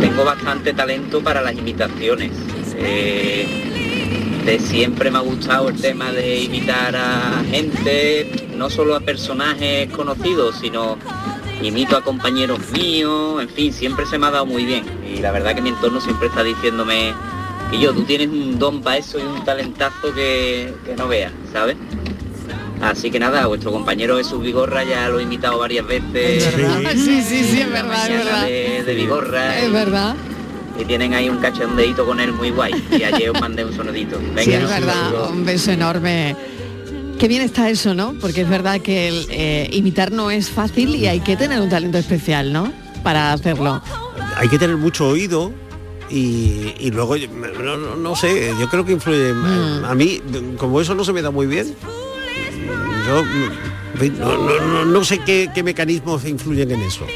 tengo 0.00 0.24
bastante 0.24 0.72
talento 0.72 1.22
para 1.22 1.42
las 1.42 1.52
imitaciones. 1.52 2.32
Eh, 2.76 4.40
de 4.46 4.58
siempre 4.60 5.10
me 5.10 5.18
ha 5.18 5.20
gustado 5.20 5.68
el 5.68 5.78
tema 5.78 6.10
de 6.10 6.40
imitar 6.40 6.96
a 6.96 7.44
gente, 7.50 8.48
no 8.56 8.70
solo 8.70 8.96
a 8.96 9.00
personajes 9.00 9.90
conocidos, 9.90 10.56
sino 10.58 10.96
imito 11.62 11.96
a 11.96 12.02
compañeros 12.02 12.58
míos, 12.72 13.42
en 13.42 13.48
fin, 13.48 13.72
siempre 13.72 14.06
se 14.06 14.18
me 14.18 14.26
ha 14.26 14.30
dado 14.30 14.46
muy 14.46 14.64
bien. 14.64 14.84
Y 15.06 15.20
la 15.20 15.30
verdad 15.32 15.54
que 15.54 15.62
mi 15.62 15.70
entorno 15.70 16.00
siempre 16.00 16.28
está 16.28 16.42
diciéndome 16.42 17.12
que 17.70 17.78
yo, 17.78 17.92
tú 17.92 18.02
tienes 18.02 18.28
un 18.28 18.58
don 18.58 18.80
para 18.82 18.96
eso 18.98 19.18
y 19.18 19.22
un 19.22 19.44
talentazo 19.44 20.12
que, 20.14 20.72
que 20.84 20.96
no 20.96 21.06
veas, 21.08 21.32
¿sabes? 21.52 21.76
Así 22.80 23.10
que 23.10 23.18
nada, 23.20 23.46
vuestro 23.46 23.72
compañero 23.72 24.16
Jesús 24.16 24.42
Vigorra 24.42 24.82
ya 24.84 25.08
lo 25.10 25.20
he 25.20 25.24
imitado 25.24 25.58
varias 25.58 25.86
veces. 25.86 26.44
Sí, 26.94 27.22
sí, 27.22 27.44
sí, 27.44 27.60
es 27.60 27.70
verdad, 27.70 28.08
es 28.10 28.24
verdad. 28.24 28.46
De, 28.46 28.82
de 28.86 28.94
Vigorra. 28.94 29.58
Es 29.58 29.68
y- 29.68 29.72
verdad. 29.72 30.16
Y 30.78 30.84
tienen 30.86 31.12
ahí 31.12 31.28
un 31.28 31.36
cachondeito 31.38 32.06
con 32.06 32.20
él 32.20 32.32
muy 32.32 32.50
guay. 32.50 32.72
Y 32.90 33.02
ayer 33.02 33.28
os 33.30 33.38
mandé 33.40 33.66
un 33.66 33.76
sonidito. 33.76 34.18
Venga, 34.18 34.42
Sí, 34.42 34.52
es 34.54 34.66
verdad. 34.66 35.30
Un 35.30 35.44
beso 35.44 35.72
enorme. 35.72 36.34
Qué 37.20 37.28
bien 37.28 37.42
está 37.42 37.68
eso, 37.68 37.94
¿no? 37.94 38.14
Porque 38.20 38.40
es 38.40 38.48
verdad 38.48 38.80
que 38.80 39.08
el, 39.08 39.26
eh, 39.30 39.68
imitar 39.72 40.10
no 40.10 40.30
es 40.30 40.48
fácil 40.50 40.94
y 40.96 41.06
hay 41.06 41.20
que 41.20 41.36
tener 41.36 41.60
un 41.60 41.68
talento 41.68 41.98
especial, 41.98 42.52
¿no? 42.52 42.72
Para 43.02 43.32
hacerlo. 43.32 43.82
Hay 44.36 44.48
que 44.48 44.58
tener 44.58 44.76
mucho 44.76 45.08
oído 45.08 45.52
y, 46.08 46.72
y 46.80 46.90
luego, 46.90 47.16
no, 47.62 47.76
no- 47.76 47.96
no 47.96 48.16
sé, 48.16 48.52
yo 48.58 48.68
creo 48.70 48.84
que 48.86 48.92
influye. 48.92 49.32
Mm. 49.34 49.84
A 49.84 49.94
mí, 49.94 50.20
como 50.56 50.80
eso 50.80 50.94
no 50.94 51.04
se 51.04 51.12
me 51.12 51.20
da 51.22 51.30
muy 51.30 51.46
bien, 51.46 51.74
yo 53.06 53.22
no, 54.18 54.38
no- 54.38 54.60
no- 54.66 54.84
no 54.86 55.04
sé 55.04 55.18
qué, 55.18 55.50
qué 55.54 55.62
mecanismos 55.62 56.24
influyen 56.24 56.70
en 56.70 56.80
eso. 56.82 57.06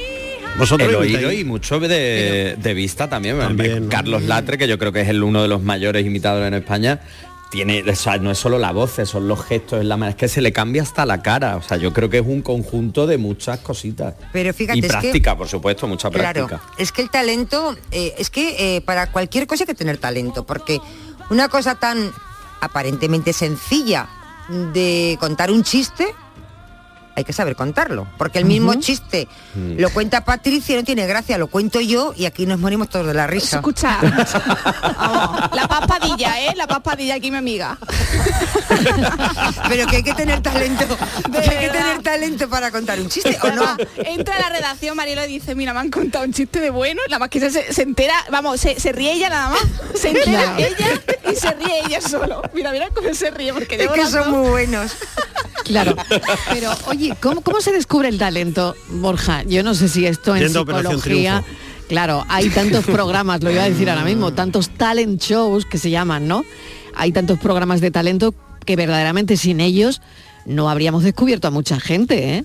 Vosotros 0.58 0.88
el 0.88 0.94
oído 0.94 1.32
y 1.32 1.44
mucho 1.44 1.80
de, 1.80 2.56
de 2.56 2.74
vista 2.74 3.08
también. 3.08 3.38
También. 3.38 3.88
Carlos 3.88 4.22
Latre, 4.22 4.56
que 4.58 4.68
yo 4.68 4.78
creo 4.78 4.92
que 4.92 5.00
es 5.00 5.08
el 5.08 5.22
uno 5.22 5.42
de 5.42 5.48
los 5.48 5.62
mayores 5.62 6.06
imitadores 6.06 6.46
en 6.48 6.54
España, 6.54 7.00
tiene, 7.50 7.84
o 7.88 7.94
sea, 7.96 8.18
no 8.18 8.30
es 8.30 8.38
solo 8.38 8.58
la 8.58 8.72
voz, 8.72 8.94
son 9.04 9.28
los 9.28 9.44
gestos, 9.44 9.80
es 9.80 9.84
la 9.86 9.96
manera, 9.96 10.10
es 10.10 10.16
que 10.16 10.28
se 10.28 10.40
le 10.40 10.52
cambia 10.52 10.82
hasta 10.82 11.06
la 11.06 11.22
cara. 11.22 11.56
O 11.56 11.62
sea, 11.62 11.76
yo 11.76 11.92
creo 11.92 12.10
que 12.10 12.18
es 12.18 12.26
un 12.26 12.42
conjunto 12.42 13.06
de 13.06 13.16
muchas 13.18 13.60
cositas. 13.60 14.14
Pero 14.32 14.52
fíjate, 14.52 14.78
y 14.78 14.80
es 14.80 14.86
que- 14.86 14.90
práctica, 14.92 15.36
por 15.36 15.48
supuesto, 15.48 15.86
mucha 15.86 16.10
Claro, 16.10 16.46
práctica. 16.48 16.72
es 16.78 16.90
que 16.90 17.02
el 17.02 17.10
talento, 17.10 17.76
eh, 17.92 18.14
es 18.18 18.30
que 18.30 18.76
eh, 18.76 18.80
para 18.80 19.10
cualquier 19.12 19.46
cosa 19.46 19.62
hay 19.62 19.66
que 19.68 19.74
tener 19.74 19.98
talento, 19.98 20.44
porque 20.44 20.80
una 21.30 21.48
cosa 21.48 21.76
tan 21.76 22.10
aparentemente 22.60 23.32
sencilla 23.32 24.08
de 24.72 25.16
contar 25.20 25.50
un 25.50 25.62
chiste, 25.62 26.06
hay 27.16 27.24
que 27.24 27.32
saber 27.32 27.54
contarlo, 27.56 28.06
porque 28.18 28.38
el 28.38 28.44
mismo 28.44 28.74
chiste 28.74 29.28
Mm. 29.54 29.78
lo 29.78 29.90
cuenta 29.90 30.24
Patricia, 30.24 30.74
no 30.76 30.82
tiene 30.82 31.06
gracia, 31.06 31.38
lo 31.38 31.46
cuento 31.46 31.80
yo 31.80 32.12
y 32.16 32.24
aquí 32.26 32.44
nos 32.44 32.58
morimos 32.58 32.88
todos 32.88 33.06
de 33.06 33.14
la 33.14 33.26
risa. 33.28 33.56
Escucha, 33.58 33.98
la 35.52 35.66
paspadilla, 35.68 36.40
¿eh? 36.40 36.54
La 36.56 36.66
paspadilla 36.66 37.14
aquí 37.14 37.30
mi 37.30 37.36
amiga. 37.36 37.78
Pero 39.68 39.86
que 39.86 39.96
hay 39.96 40.02
que 40.02 40.14
tener 40.14 40.40
talento, 40.42 40.84
que 41.30 41.38
hay 41.38 41.58
que 41.66 41.70
tener 41.70 42.02
talento 42.02 42.48
para 42.48 42.70
contar 42.70 42.98
un 43.00 43.08
chiste, 43.08 43.38
¿o 43.42 43.46
no? 43.50 43.62
Además, 43.64 43.78
Entra 43.98 44.36
a 44.36 44.40
la 44.40 44.48
redacción, 44.50 44.96
Marilo 44.96 45.24
y 45.24 45.28
dice, 45.28 45.54
mira, 45.54 45.72
me 45.72 45.80
han 45.80 45.90
contado 45.90 46.24
un 46.24 46.32
chiste 46.32 46.60
de 46.60 46.70
bueno, 46.70 47.00
nada 47.08 47.18
más 47.18 47.28
que 47.28 47.38
se, 47.50 47.72
se 47.72 47.82
entera, 47.82 48.14
vamos, 48.30 48.60
se, 48.60 48.78
se 48.80 48.92
ríe 48.92 49.12
ella 49.12 49.28
nada 49.30 49.50
más, 49.50 49.60
se 49.94 50.08
entera 50.08 50.24
Claro. 50.56 50.58
ella 50.58 51.00
y 51.32 51.36
se 51.36 51.50
ríe 51.52 51.80
ella 51.86 52.00
solo. 52.00 52.42
Mira, 52.54 52.72
mira 52.72 52.88
cómo 52.94 53.12
se 53.14 53.30
ríe, 53.30 53.52
porque 53.52 53.76
Es 53.76 53.88
que 53.90 54.06
son 54.06 54.30
muy 54.30 54.48
buenos. 54.50 54.92
Claro. 55.64 55.94
Pero, 56.50 56.72
oye, 56.86 57.03
¿cómo, 57.20 57.40
cómo 57.40 57.60
se 57.60 57.72
descubre 57.72 58.08
el 58.08 58.18
talento, 58.18 58.74
Borja? 58.88 59.42
Yo 59.44 59.62
no 59.62 59.74
sé 59.74 59.88
si 59.88 60.06
esto 60.06 60.34
en 60.36 60.48
psicología... 60.50 61.44
Claro, 61.88 62.24
hay 62.28 62.48
tantos 62.48 62.84
programas, 62.86 63.42
lo 63.42 63.50
iba 63.50 63.62
a 63.62 63.68
decir 63.68 63.90
ahora 63.90 64.04
mismo, 64.04 64.32
tantos 64.32 64.70
talent 64.70 65.20
shows 65.20 65.66
que 65.66 65.76
se 65.76 65.90
llaman, 65.90 66.26
¿no? 66.26 66.42
Hay 66.94 67.12
tantos 67.12 67.38
programas 67.38 67.82
de 67.82 67.90
talento 67.90 68.34
que 68.64 68.74
verdaderamente 68.74 69.36
sin 69.36 69.60
ellos 69.60 70.00
no 70.46 70.70
habríamos 70.70 71.02
descubierto 71.04 71.48
a 71.48 71.50
mucha 71.50 71.78
gente, 71.80 72.36
¿eh? 72.36 72.44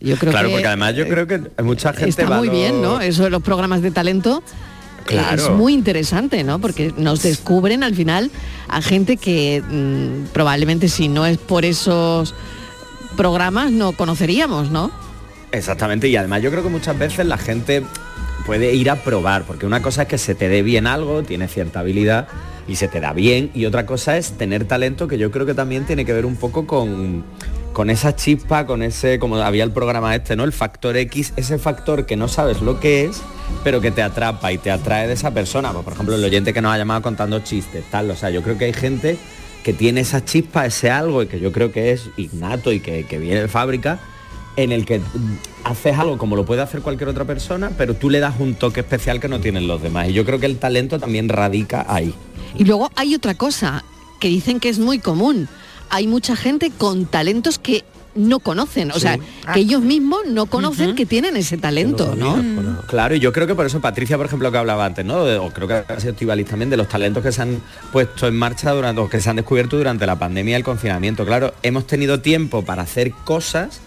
Yo 0.00 0.16
creo 0.16 0.32
claro, 0.32 0.48
que 0.48 0.54
porque 0.54 0.66
además 0.66 0.94
yo 0.94 1.08
creo 1.08 1.26
que 1.26 1.40
mucha 1.62 1.94
gente 1.94 2.10
está 2.10 2.36
muy 2.36 2.50
bien, 2.50 2.82
¿no? 2.82 3.00
Eso 3.00 3.24
de 3.24 3.30
los 3.30 3.42
programas 3.42 3.80
de 3.80 3.90
talento 3.90 4.42
eh, 4.46 5.06
Claro. 5.06 5.42
es 5.42 5.50
muy 5.50 5.72
interesante, 5.72 6.44
¿no? 6.44 6.58
Porque 6.58 6.92
nos 6.96 7.22
descubren 7.22 7.82
al 7.82 7.94
final 7.94 8.30
a 8.68 8.82
gente 8.82 9.16
que 9.16 9.62
mm, 9.62 10.32
probablemente 10.32 10.88
si 10.88 11.08
no 11.08 11.24
es 11.24 11.38
por 11.38 11.64
esos 11.64 12.34
programas 13.14 13.70
no 13.70 13.92
conoceríamos, 13.92 14.70
¿no? 14.70 14.90
Exactamente, 15.52 16.08
y 16.08 16.16
además 16.16 16.42
yo 16.42 16.50
creo 16.50 16.62
que 16.62 16.68
muchas 16.68 16.98
veces 16.98 17.26
la 17.26 17.38
gente 17.38 17.82
puede 18.44 18.74
ir 18.74 18.90
a 18.90 18.96
probar, 18.96 19.44
porque 19.44 19.66
una 19.66 19.80
cosa 19.80 20.02
es 20.02 20.08
que 20.08 20.18
se 20.18 20.34
te 20.34 20.48
dé 20.48 20.62
bien 20.62 20.86
algo, 20.86 21.22
tiene 21.22 21.48
cierta 21.48 21.80
habilidad 21.80 22.28
y 22.66 22.76
se 22.76 22.88
te 22.88 23.00
da 23.00 23.12
bien, 23.12 23.50
y 23.54 23.66
otra 23.66 23.86
cosa 23.86 24.16
es 24.16 24.32
tener 24.32 24.66
talento, 24.66 25.06
que 25.08 25.18
yo 25.18 25.30
creo 25.30 25.46
que 25.46 25.54
también 25.54 25.84
tiene 25.86 26.04
que 26.04 26.12
ver 26.12 26.26
un 26.26 26.36
poco 26.36 26.66
con, 26.66 27.24
con 27.74 27.90
esa 27.90 28.16
chispa, 28.16 28.66
con 28.66 28.82
ese, 28.82 29.18
como 29.18 29.36
había 29.36 29.64
el 29.64 29.72
programa 29.72 30.14
este, 30.14 30.36
¿no? 30.36 30.44
El 30.44 30.52
factor 30.52 30.96
X, 30.96 31.34
ese 31.36 31.58
factor 31.58 32.06
que 32.06 32.16
no 32.16 32.28
sabes 32.28 32.62
lo 32.62 32.80
que 32.80 33.04
es, 33.04 33.20
pero 33.62 33.80
que 33.80 33.90
te 33.90 34.02
atrapa 34.02 34.52
y 34.52 34.58
te 34.58 34.70
atrae 34.70 35.06
de 35.06 35.12
esa 35.12 35.32
persona. 35.32 35.72
Pues, 35.72 35.84
por 35.84 35.92
ejemplo, 35.92 36.14
el 36.14 36.24
oyente 36.24 36.54
que 36.54 36.62
nos 36.62 36.72
ha 36.72 36.78
llamado 36.78 37.02
contando 37.02 37.40
chistes, 37.40 37.84
tal. 37.90 38.10
O 38.10 38.16
sea, 38.16 38.30
yo 38.30 38.42
creo 38.42 38.56
que 38.56 38.66
hay 38.66 38.72
gente 38.72 39.18
que 39.64 39.72
tiene 39.72 40.02
esa 40.02 40.24
chispa, 40.24 40.66
ese 40.66 40.90
algo, 40.90 41.24
y 41.24 41.26
que 41.26 41.40
yo 41.40 41.50
creo 41.50 41.72
que 41.72 41.90
es 41.90 42.10
innato 42.16 42.70
y 42.70 42.78
que, 42.78 43.04
que 43.04 43.18
viene 43.18 43.40
de 43.40 43.48
fábrica, 43.48 43.98
en 44.56 44.70
el 44.70 44.84
que 44.84 45.00
haces 45.64 45.98
algo 45.98 46.18
como 46.18 46.36
lo 46.36 46.44
puede 46.44 46.62
hacer 46.62 46.82
cualquier 46.82 47.08
otra 47.08 47.24
persona, 47.24 47.72
pero 47.76 47.94
tú 47.94 48.10
le 48.10 48.20
das 48.20 48.34
un 48.38 48.54
toque 48.54 48.80
especial 48.80 49.18
que 49.18 49.28
no 49.28 49.40
tienen 49.40 49.66
los 49.66 49.82
demás. 49.82 50.08
Y 50.10 50.12
yo 50.12 50.24
creo 50.24 50.38
que 50.38 50.46
el 50.46 50.58
talento 50.58 51.00
también 51.00 51.28
radica 51.28 51.84
ahí. 51.88 52.14
Y 52.56 52.64
luego 52.64 52.90
hay 52.94 53.14
otra 53.14 53.34
cosa 53.34 53.82
que 54.20 54.28
dicen 54.28 54.60
que 54.60 54.68
es 54.68 54.78
muy 54.78 54.98
común. 54.98 55.48
Hay 55.90 56.06
mucha 56.06 56.36
gente 56.36 56.70
con 56.70 57.06
talentos 57.06 57.58
que 57.58 57.84
no 58.14 58.38
conocen, 58.38 58.90
o 58.90 58.94
Sí. 58.94 59.00
sea, 59.00 59.18
que 59.52 59.60
ellos 59.60 59.82
mismos 59.82 60.20
no 60.28 60.46
conocen 60.46 60.94
que 60.94 61.06
tienen 61.06 61.36
ese 61.36 61.58
talento, 61.58 62.14
¿no? 62.16 62.82
Claro, 62.86 63.14
y 63.14 63.20
yo 63.20 63.32
creo 63.32 63.46
que 63.46 63.54
por 63.54 63.66
eso 63.66 63.80
Patricia, 63.80 64.16
por 64.16 64.26
ejemplo, 64.26 64.50
que 64.52 64.58
hablaba 64.58 64.84
antes, 64.86 65.04
¿no? 65.04 65.24
De- 65.24 65.36
o 65.38 65.50
creo 65.50 65.66
que 65.68 65.74
ha 65.74 66.00
sido 66.00 66.14
también, 66.44 66.70
de 66.70 66.76
los 66.76 66.88
talentos 66.88 67.22
que 67.22 67.32
se 67.32 67.42
han 67.42 67.60
puesto 67.92 68.26
en 68.26 68.36
marcha 68.36 68.70
durante, 68.72 69.00
o 69.00 69.08
que 69.08 69.20
se 69.20 69.30
han 69.30 69.36
descubierto 69.36 69.76
durante 69.76 70.06
la 70.06 70.18
pandemia 70.18 70.52
y 70.52 70.56
el 70.56 70.64
confinamiento. 70.64 71.24
Claro, 71.26 71.54
hemos 71.62 71.86
tenido 71.86 72.20
tiempo 72.20 72.64
para 72.64 72.82
hacer 72.82 73.12
cosas 73.24 73.80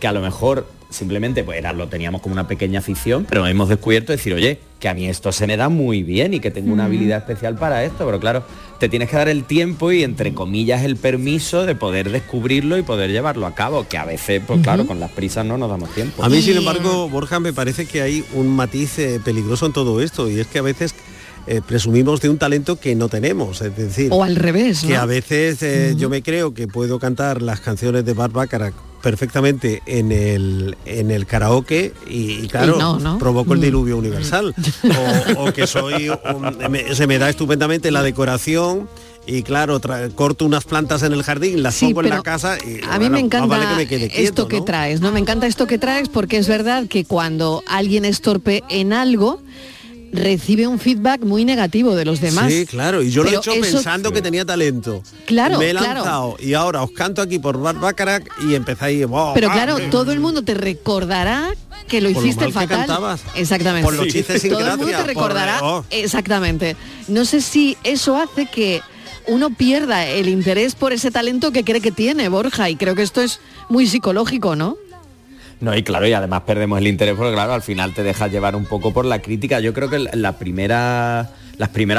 que 0.00 0.06
a 0.06 0.12
lo 0.12 0.20
mejor 0.20 0.66
simplemente 0.92 1.44
pues 1.44 1.58
era, 1.58 1.72
lo 1.72 1.88
teníamos 1.88 2.22
como 2.22 2.34
una 2.34 2.46
pequeña 2.46 2.80
afición, 2.80 3.26
pero 3.28 3.46
hemos 3.46 3.68
descubierto 3.68 4.12
decir, 4.12 4.34
oye, 4.34 4.58
que 4.78 4.88
a 4.88 4.94
mí 4.94 5.06
esto 5.06 5.32
se 5.32 5.46
me 5.46 5.56
da 5.56 5.68
muy 5.68 6.02
bien 6.02 6.34
y 6.34 6.40
que 6.40 6.50
tengo 6.50 6.72
una 6.72 6.86
habilidad 6.86 7.18
especial 7.18 7.56
para 7.56 7.84
esto, 7.84 8.04
pero 8.04 8.18
claro, 8.18 8.44
te 8.80 8.88
tienes 8.88 9.08
que 9.08 9.16
dar 9.16 9.28
el 9.28 9.44
tiempo 9.44 9.92
y 9.92 10.02
entre 10.02 10.34
comillas 10.34 10.82
el 10.82 10.96
permiso 10.96 11.64
de 11.66 11.76
poder 11.76 12.10
descubrirlo 12.10 12.76
y 12.76 12.82
poder 12.82 13.10
llevarlo 13.10 13.46
a 13.46 13.54
cabo, 13.54 13.86
que 13.88 13.96
a 13.96 14.04
veces, 14.04 14.42
pues 14.44 14.60
claro, 14.62 14.86
con 14.86 14.98
las 14.98 15.12
prisas 15.12 15.46
no 15.46 15.56
nos 15.56 15.70
damos 15.70 15.94
tiempo. 15.94 16.24
A 16.24 16.28
mí, 16.28 16.42
sin 16.42 16.56
embargo, 16.56 17.08
Borja, 17.08 17.38
me 17.38 17.52
parece 17.52 17.86
que 17.86 18.02
hay 18.02 18.24
un 18.34 18.48
matiz 18.48 18.98
eh, 18.98 19.20
peligroso 19.24 19.66
en 19.66 19.72
todo 19.72 20.00
esto 20.00 20.28
y 20.28 20.40
es 20.40 20.48
que 20.48 20.58
a 20.58 20.62
veces 20.62 20.96
eh, 21.46 21.60
presumimos 21.66 22.20
de 22.20 22.28
un 22.28 22.38
talento 22.38 22.76
que 22.76 22.94
no 22.94 23.08
tenemos, 23.08 23.62
es 23.62 23.76
decir, 23.76 24.08
O 24.12 24.24
al 24.24 24.36
revés, 24.36 24.82
que 24.82 24.96
a 24.96 25.06
veces 25.06 25.62
eh, 25.62 25.94
yo 25.96 26.08
me 26.08 26.22
creo 26.22 26.54
que 26.54 26.66
puedo 26.66 26.98
cantar 26.98 27.40
las 27.40 27.60
canciones 27.60 28.04
de 28.04 28.14
Bart 28.14 28.32
Bacharach 28.32 28.74
perfectamente 29.02 29.82
en 29.86 30.12
el 30.12 30.76
en 30.86 31.10
el 31.10 31.26
karaoke 31.26 31.92
y, 32.08 32.32
y 32.44 32.48
claro 32.48 32.76
Y 32.76 32.78
no, 32.78 32.98
¿no? 32.98 33.18
provoco 33.18 33.52
el 33.52 33.58
Mm. 33.58 33.62
diluvio 33.62 33.96
universal 33.98 34.54
o, 35.36 35.42
o 35.44 35.52
que 35.52 35.66
soy 35.66 36.08
un- 36.08 36.56
me- 36.70 36.94
se 36.94 37.06
me 37.06 37.18
da 37.18 37.28
estupendamente 37.28 37.90
la 37.90 38.02
decoración 38.02 38.88
y 39.26 39.42
claro 39.42 39.80
corto 40.16 40.44
unas 40.44 40.64
plantas 40.64 41.02
en 41.04 41.12
el 41.12 41.22
jardín 41.22 41.62
las 41.62 41.74
Sí, 41.76 41.86
pongo 41.86 42.02
en 42.02 42.10
la 42.10 42.22
casa 42.22 42.56
y 42.58 42.80
A 42.84 42.92
mí 42.98 43.04
bueno, 43.04 43.10
me 43.10 43.20
encanta 43.20 43.46
vale 43.46 43.66
que 43.68 43.74
me 43.76 43.86
quede 43.86 44.08
quieto, 44.08 44.22
esto 44.28 44.48
que 44.48 44.58
¿no? 44.58 44.64
traes, 44.64 45.00
¿no? 45.00 45.12
Me 45.12 45.20
encanta 45.20 45.46
esto 45.46 45.66
que 45.66 45.78
traes 45.78 46.08
porque 46.08 46.38
es 46.38 46.48
verdad 46.48 46.86
que 46.88 47.04
cuando 47.04 47.62
alguien 47.68 48.04
es 48.04 48.20
torpe 48.20 48.64
en 48.68 48.92
algo, 48.92 49.40
recibe 50.12 50.66
un 50.66 50.78
feedback 50.78 51.22
muy 51.22 51.44
negativo 51.44 51.94
de 51.94 52.04
los 52.04 52.20
demás. 52.20 52.52
Sí, 52.52 52.66
claro, 52.66 53.02
y 53.02 53.10
yo 53.10 53.22
lo 53.24 53.30
he 53.30 53.36
hecho 53.36 53.52
eso- 53.52 53.60
pensando 53.62 54.12
que 54.12 54.20
tenía 54.22 54.44
talento. 54.44 55.02
Claro, 55.26 55.58
Me 55.58 55.68
he 55.68 55.72
claro. 55.72 55.94
lanzado 55.94 56.36
y 56.38 56.54
ahora 56.54 56.82
os 56.82 56.90
canto 56.92 57.22
aquí 57.22 57.38
por 57.38 57.58
Bart 57.58 57.80
Bacharach 57.80 58.24
y 58.46 58.54
empezáis. 58.54 59.06
"Wow, 59.06 59.32
Pero 59.34 59.50
claro, 59.50 59.78
eh". 59.78 59.88
todo 59.90 60.12
el 60.12 60.20
mundo 60.20 60.42
te 60.42 60.54
recordará 60.54 61.52
que 61.88 62.00
lo 62.00 62.12
Por 62.12 62.22
lo 62.22 62.28
hiciste 62.28 62.46
que 62.46 62.52
fatal. 62.52 62.78
cantabas. 62.80 63.22
Exactamente. 63.34 63.84
Por 63.86 63.94
los 63.94 64.06
chistes 64.08 64.42
sin 64.42 64.50
Todo 64.52 64.60
el 64.60 64.76
mundo 64.78 64.96
te 64.96 65.04
recordará. 65.04 65.60
oh. 65.62 65.84
Exactamente. 65.90 66.76
No 67.08 67.24
sé 67.24 67.40
si 67.40 67.76
eso 67.82 68.16
hace 68.16 68.46
que 68.46 68.80
uno 69.26 69.50
pierda 69.54 70.06
el 70.06 70.28
interés 70.28 70.74
por 70.74 70.92
ese 70.92 71.10
talento 71.10 71.52
que 71.52 71.64
cree 71.64 71.80
que 71.80 71.92
tiene 71.92 72.28
Borja 72.28 72.68
y 72.70 72.76
creo 72.76 72.94
que 72.94 73.02
esto 73.02 73.22
es 73.22 73.40
muy 73.68 73.86
psicológico, 73.86 74.56
¿no? 74.56 74.76
No, 75.62 75.76
y 75.76 75.84
claro, 75.84 76.08
y 76.08 76.12
además 76.12 76.42
perdemos 76.42 76.80
el 76.80 76.88
interés 76.88 77.14
porque 77.16 77.32
claro, 77.32 77.52
al 77.52 77.62
final 77.62 77.94
te 77.94 78.02
dejas 78.02 78.32
llevar 78.32 78.56
un 78.56 78.64
poco 78.64 78.92
por 78.92 79.04
la 79.04 79.22
crítica. 79.22 79.60
Yo 79.60 79.72
creo 79.72 79.88
que 79.88 80.00
las 80.00 80.34
primeras 80.34 81.28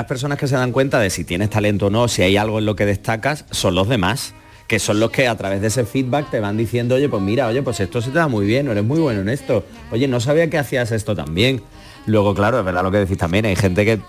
personas 0.06 0.38
que 0.38 0.50
se 0.50 0.56
dan 0.56 0.74
cuenta 0.74 1.00
de 1.00 1.10
si 1.10 1.24
tienes 1.24 1.50
talento 1.50 1.86
o 1.86 1.90
no, 1.90 2.10
si 2.10 2.24
hay 2.24 2.36
algo 2.36 2.60
en 2.60 2.66
lo 2.66 2.76
que 2.76 2.86
destacas, 2.86 3.46
son 3.52 3.74
los 3.74 3.88
demás 3.88 4.36
que 4.68 4.80
son 4.80 5.00
los 5.00 5.12
que 5.12 5.28
a 5.28 5.38
través 5.38 5.62
de 5.62 5.68
ese 5.68 5.86
feedback 5.86 6.30
te 6.30 6.40
van 6.40 6.58
diciendo, 6.58 6.96
oye, 6.96 7.08
pues 7.08 7.22
mira, 7.22 7.48
oye, 7.48 7.62
pues 7.62 7.80
esto 7.80 8.02
se 8.02 8.10
te 8.10 8.18
da 8.18 8.28
muy 8.28 8.46
bien, 8.46 8.68
eres 8.68 8.84
muy 8.84 9.00
bueno 9.00 9.22
en 9.22 9.30
esto. 9.30 9.66
Oye, 9.92 10.08
no 10.08 10.20
sabía 10.20 10.50
que 10.50 10.58
hacías 10.58 10.92
esto 10.92 11.16
también. 11.16 11.62
Luego, 12.06 12.34
claro, 12.34 12.60
es 12.60 12.66
verdad 12.66 12.84
lo 12.84 12.92
que 12.92 12.98
decís 12.98 13.18
también, 13.18 13.46
hay 13.46 13.56
gente 13.56 13.86
que 13.86 14.00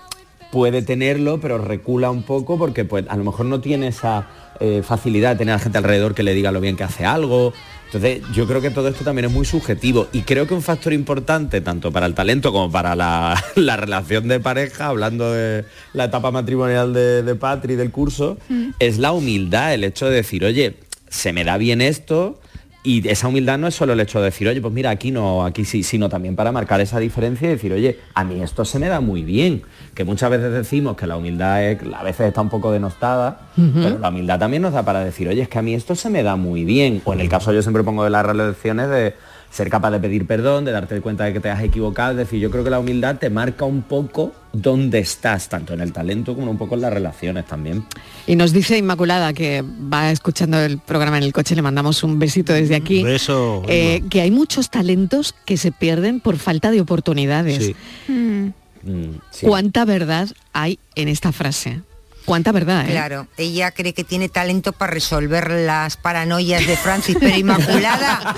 puede 0.51 0.81
tenerlo, 0.81 1.39
pero 1.39 1.57
recula 1.57 2.09
un 2.09 2.23
poco 2.23 2.57
porque 2.57 2.85
pues 2.85 3.05
a 3.09 3.15
lo 3.15 3.23
mejor 3.23 3.45
no 3.45 3.59
tiene 3.61 3.87
esa 3.87 4.27
eh, 4.59 4.81
facilidad 4.83 5.31
de 5.31 5.35
tener 5.35 5.55
a 5.55 5.59
gente 5.59 5.77
alrededor 5.77 6.15
que 6.15 6.23
le 6.23 6.33
diga 6.33 6.51
lo 6.51 6.61
bien 6.61 6.77
que 6.77 6.83
hace 6.83 7.05
algo. 7.05 7.53
Entonces, 7.95 8.23
yo 8.33 8.45
creo 8.45 8.59
que 8.59 8.71
todo 8.71 8.89
esto 8.89 9.05
también 9.05 9.27
es 9.27 9.31
muy 9.31 9.45
subjetivo 9.45 10.09
y 10.11 10.23
creo 10.23 10.45
que 10.47 10.53
un 10.53 10.61
factor 10.61 10.91
importante, 10.91 11.61
tanto 11.61 11.93
para 11.93 12.05
el 12.07 12.13
talento 12.13 12.51
como 12.51 12.69
para 12.69 12.93
la, 12.93 13.41
la 13.55 13.77
relación 13.77 14.27
de 14.27 14.41
pareja, 14.41 14.87
hablando 14.87 15.31
de 15.31 15.63
la 15.93 16.03
etapa 16.03 16.29
matrimonial 16.29 16.93
de, 16.93 17.23
de 17.23 17.35
Patri 17.35 17.75
del 17.75 17.91
curso, 17.91 18.37
es 18.79 18.97
la 18.97 19.13
humildad, 19.13 19.73
el 19.73 19.85
hecho 19.85 20.09
de 20.09 20.15
decir, 20.17 20.43
oye, 20.43 20.75
se 21.07 21.31
me 21.31 21.45
da 21.45 21.57
bien 21.57 21.79
esto, 21.79 22.37
y 22.85 23.07
esa 23.09 23.27
humildad 23.27 23.57
no 23.57 23.67
es 23.67 23.75
solo 23.75 23.93
el 23.93 23.99
hecho 23.99 24.19
de 24.19 24.25
decir, 24.25 24.47
oye, 24.47 24.61
pues 24.61 24.73
mira, 24.73 24.89
aquí 24.91 25.11
no, 25.11 25.43
aquí 25.45 25.65
sí, 25.65 25.83
sino 25.83 26.07
también 26.07 26.35
para 26.35 26.51
marcar 26.51 26.79
esa 26.81 26.99
diferencia 26.99 27.47
y 27.47 27.51
decir, 27.51 27.73
oye, 27.73 27.99
a 28.13 28.23
mí 28.23 28.41
esto 28.41 28.63
se 28.63 28.79
me 28.79 28.87
da 28.87 28.99
muy 29.01 29.23
bien. 29.23 29.63
Que 29.93 30.03
muchas 30.05 30.29
veces 30.29 30.51
decimos 30.53 30.95
que 30.95 31.07
la 31.07 31.17
humildad 31.17 31.63
es- 31.63 31.79
a 31.93 32.03
veces 32.03 32.27
está 32.27 32.41
un 32.41 32.49
poco 32.49 32.71
denostada, 32.71 33.49
pero 33.55 33.99
la 33.99 34.09
humildad 34.09 34.39
también 34.39 34.61
nos 34.61 34.73
da 34.73 34.83
para 34.83 35.03
decir, 35.03 35.27
oye, 35.27 35.41
es 35.41 35.49
que 35.49 35.57
a 35.59 35.61
mí 35.61 35.73
esto 35.73 35.95
se 35.95 36.09
me 36.09 36.21
da 36.23 36.35
muy 36.35 36.63
bien. 36.63 37.01
O 37.05 37.13
en 37.13 37.19
el 37.21 37.29
caso 37.29 37.51
yo 37.51 37.61
siempre 37.61 37.83
pongo 37.83 38.03
de 38.03 38.09
las 38.09 38.25
relaciones 38.25 38.89
de 38.89 39.13
ser 39.49 39.69
capaz 39.69 39.91
de 39.91 39.99
pedir 39.99 40.27
perdón, 40.27 40.65
de 40.65 40.71
darte 40.71 40.99
cuenta 41.01 41.23
de 41.25 41.33
que 41.33 41.39
te 41.39 41.49
has 41.49 41.63
equivocado. 41.63 42.11
Es 42.11 42.17
decir, 42.17 42.39
yo 42.39 42.51
creo 42.51 42.63
que 42.63 42.69
la 42.69 42.79
humildad 42.79 43.17
te 43.17 43.29
marca 43.29 43.65
un 43.65 43.81
poco 43.83 44.33
dónde 44.51 44.99
estás, 44.99 45.49
tanto 45.49 45.73
en 45.73 45.81
el 45.81 45.91
talento 45.93 46.35
como 46.35 46.51
un 46.51 46.57
poco 46.57 46.75
en 46.75 46.81
las 46.81 46.93
relaciones 46.93 47.45
también. 47.45 47.85
Y 48.27 48.35
nos 48.35 48.53
dice 48.53 48.77
Inmaculada 48.77 49.33
que 49.33 49.63
va 49.63 50.11
escuchando 50.11 50.59
el 50.59 50.79
programa 50.79 51.17
en 51.17 51.23
el 51.23 51.33
coche, 51.33 51.55
le 51.55 51.61
mandamos 51.61 52.03
un 52.03 52.19
besito 52.19 52.53
desde 52.53 52.75
aquí. 52.75 53.03
Beso. 53.03 53.63
eh, 53.67 54.01
que 54.09 54.21
hay 54.21 54.31
muchos 54.31 54.69
talentos 54.69 55.35
que 55.45 55.57
se 55.57 55.71
pierden 55.71 56.19
por 56.19 56.37
falta 56.37 56.71
de 56.71 56.81
oportunidades. 56.81 57.65
Sí. 57.65 57.75
Mm, 58.11 59.15
¿Cuánta 59.41 59.83
verdad 59.85 60.29
hay 60.53 60.79
en 60.95 61.07
esta 61.07 61.31
frase? 61.31 61.81
¿Cuánta 62.25 62.51
verdad? 62.51 62.85
eh? 62.87 62.91
Claro, 62.91 63.27
ella 63.37 63.71
cree 63.71 63.93
que 63.93 64.03
tiene 64.03 64.29
talento 64.29 64.71
para 64.73 64.91
resolver 64.91 65.51
las 65.51 65.95
paranoias 65.95 66.65
de 66.65 66.75
Francis, 66.75 67.15
pero 67.19 67.35
Inmaculada 67.37 68.35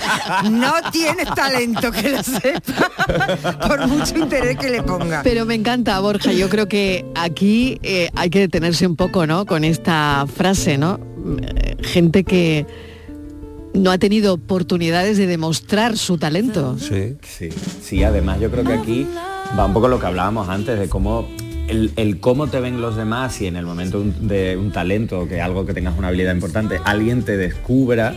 no 0.50 0.74
tienes 0.92 1.26
talento, 1.34 1.90
que 1.90 2.10
lo 2.10 2.22
sepa, 2.22 2.90
por 3.66 3.86
mucho 3.86 4.18
interés 4.18 4.58
que 4.58 4.68
le 4.70 4.82
ponga. 4.82 5.22
Pero 5.22 5.46
me 5.46 5.54
encanta, 5.54 5.98
Borja. 6.00 6.32
Yo 6.32 6.48
creo 6.50 6.68
que 6.68 7.06
aquí 7.14 7.78
eh, 7.82 8.10
hay 8.14 8.28
que 8.30 8.40
detenerse 8.40 8.86
un 8.86 8.94
poco, 8.96 9.26
¿no? 9.26 9.46
Con 9.46 9.64
esta 9.64 10.26
frase, 10.36 10.76
¿no? 10.78 11.00
Eh, 11.40 11.76
Gente 11.82 12.24
que 12.24 12.66
no 13.74 13.90
ha 13.90 13.98
tenido 13.98 14.34
oportunidades 14.34 15.16
de 15.16 15.26
demostrar 15.26 15.96
su 15.96 16.18
talento. 16.18 16.76
Sí. 16.78 17.16
Sí, 17.22 17.48
sí, 17.82 18.02
además 18.04 18.40
yo 18.40 18.50
creo 18.50 18.64
que 18.64 18.72
aquí 18.74 19.06
va 19.58 19.64
un 19.64 19.72
poco 19.72 19.88
lo 19.88 19.98
que 20.00 20.06
hablábamos 20.06 20.48
antes 20.48 20.78
de 20.78 20.88
cómo 20.88 21.26
el, 21.68 21.92
el 21.96 22.20
cómo 22.20 22.46
te 22.48 22.60
ven 22.60 22.80
los 22.80 22.96
demás 22.96 23.40
y 23.40 23.46
en 23.46 23.56
el 23.56 23.66
momento 23.66 24.02
de 24.02 24.56
un 24.56 24.72
talento, 24.72 25.26
que 25.28 25.40
algo 25.40 25.64
que 25.66 25.74
tengas 25.74 25.96
una 25.98 26.08
habilidad 26.08 26.34
importante, 26.34 26.80
alguien 26.84 27.22
te 27.22 27.36
descubra, 27.36 28.14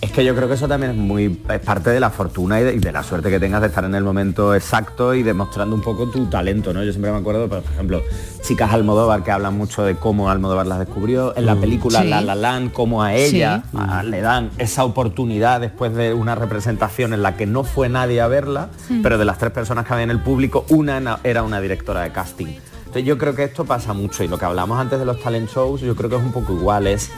es 0.00 0.10
que 0.12 0.22
yo 0.22 0.34
creo 0.36 0.48
que 0.48 0.54
eso 0.54 0.68
también 0.68 0.92
es 0.92 0.98
muy 0.98 1.40
es 1.48 1.60
parte 1.60 1.88
de 1.88 1.98
la 1.98 2.10
fortuna 2.10 2.60
y 2.60 2.64
de, 2.64 2.74
y 2.74 2.78
de 2.78 2.92
la 2.92 3.02
suerte 3.02 3.30
que 3.30 3.40
tengas 3.40 3.62
de 3.62 3.68
estar 3.68 3.84
en 3.86 3.94
el 3.94 4.04
momento 4.04 4.54
exacto 4.54 5.14
y 5.14 5.22
demostrando 5.22 5.74
un 5.74 5.80
poco 5.80 6.10
tu 6.10 6.26
talento, 6.26 6.74
¿no? 6.74 6.84
Yo 6.84 6.90
siempre 6.92 7.10
me 7.10 7.16
acuerdo, 7.16 7.48
por 7.48 7.62
ejemplo, 7.72 8.02
chicas 8.42 8.70
Almodóvar 8.74 9.22
que 9.24 9.30
hablan 9.30 9.56
mucho 9.56 9.82
de 9.82 9.94
cómo 9.94 10.28
Almodóvar 10.28 10.66
las 10.66 10.78
descubrió, 10.80 11.34
en 11.38 11.46
la 11.46 11.56
película 11.56 12.02
Sí. 12.02 12.08
La 12.08 12.20
La 12.20 12.34
Land, 12.34 12.72
cómo 12.72 13.02
a 13.02 13.14
ella 13.14 13.62
Sí. 13.70 13.78
a- 13.80 14.02
le 14.02 14.20
dan 14.20 14.50
esa 14.58 14.84
oportunidad 14.84 15.62
después 15.62 15.94
de 15.94 16.12
una 16.12 16.34
representación 16.34 17.14
en 17.14 17.22
la 17.22 17.38
que 17.38 17.46
no 17.46 17.64
fue 17.64 17.88
nadie 17.88 18.20
a 18.20 18.26
verla, 18.28 18.68
Mm. 18.90 19.00
pero 19.00 19.16
de 19.16 19.24
las 19.24 19.38
tres 19.38 19.52
personas 19.52 19.86
que 19.86 19.94
había 19.94 20.04
en 20.04 20.10
el 20.10 20.20
público, 20.20 20.66
una 20.68 21.00
na- 21.00 21.20
era 21.24 21.42
una 21.42 21.62
directora 21.62 22.02
de 22.02 22.10
casting. 22.12 22.48
Entonces 22.94 23.08
yo 23.08 23.18
creo 23.18 23.34
que 23.34 23.42
esto 23.42 23.64
pasa 23.64 23.92
mucho 23.92 24.22
y 24.22 24.28
lo 24.28 24.38
que 24.38 24.44
hablamos 24.44 24.78
antes 24.78 25.00
de 25.00 25.04
los 25.04 25.20
talent 25.20 25.50
shows, 25.50 25.80
yo 25.80 25.96
creo 25.96 26.08
que 26.08 26.14
es 26.14 26.22
un 26.22 26.30
poco 26.30 26.52
igual, 26.52 26.86
es 26.86 27.10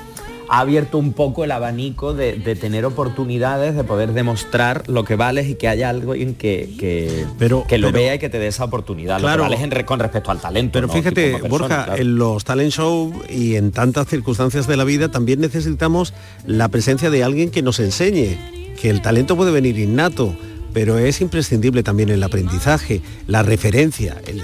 ha 0.49 0.61
abierto 0.61 0.97
un 0.97 1.13
poco 1.13 1.45
el 1.45 1.51
abanico 1.53 2.15
de, 2.15 2.35
de 2.39 2.55
tener 2.57 2.87
oportunidades, 2.87 3.75
de 3.77 3.85
poder 3.85 4.15
demostrar 4.15 4.85
lo 4.89 5.05
que 5.05 5.17
vales 5.17 5.49
y 5.51 5.57
que 5.57 5.69
haya 5.69 5.91
algo 5.91 6.15
en 6.15 6.35
que, 6.35 6.71
que, 6.79 7.27
que 7.69 7.77
lo 7.79 7.89
pero- 7.89 7.93
vea 7.93 8.15
y 8.15 8.19
que 8.19 8.31
te 8.31 8.39
dé 8.39 8.47
esa 8.47 8.65
oportunidad, 8.65 9.17
lo 9.17 9.27
Claro. 9.27 9.43
que 9.43 9.51
vales 9.51 9.61
en 9.79 9.85
con 9.85 9.99
respecto 10.01 10.31
al 10.31 10.39
talento. 10.41 10.71
Pero 10.73 10.87
¿no? 10.87 10.93
fíjate, 10.95 11.33
persona, 11.33 11.49
Borja, 11.51 11.85
claro. 11.85 12.01
en 12.01 12.17
los 12.17 12.43
talent 12.45 12.73
show 12.73 13.13
y 13.29 13.57
en 13.57 13.71
tantas 13.71 14.09
circunstancias 14.09 14.67
de 14.67 14.79
la 14.79 14.85
vida 14.85 15.11
también 15.11 15.41
necesitamos 15.43 16.15
la 16.47 16.69
presencia 16.69 17.11
de 17.11 17.23
alguien 17.23 17.51
que 17.51 17.61
nos 17.61 17.81
enseñe, 17.81 18.39
que 18.81 18.89
el 18.89 19.03
talento 19.03 19.37
puede 19.37 19.51
venir 19.51 19.79
innato, 19.79 20.35
pero 20.73 20.99
es 20.99 21.23
imprescindible 21.23 21.83
también 21.83 22.11
el 22.11 22.23
aprendizaje, 22.23 23.01
la 23.27 23.43
referencia, 23.43 24.17
el, 24.27 24.43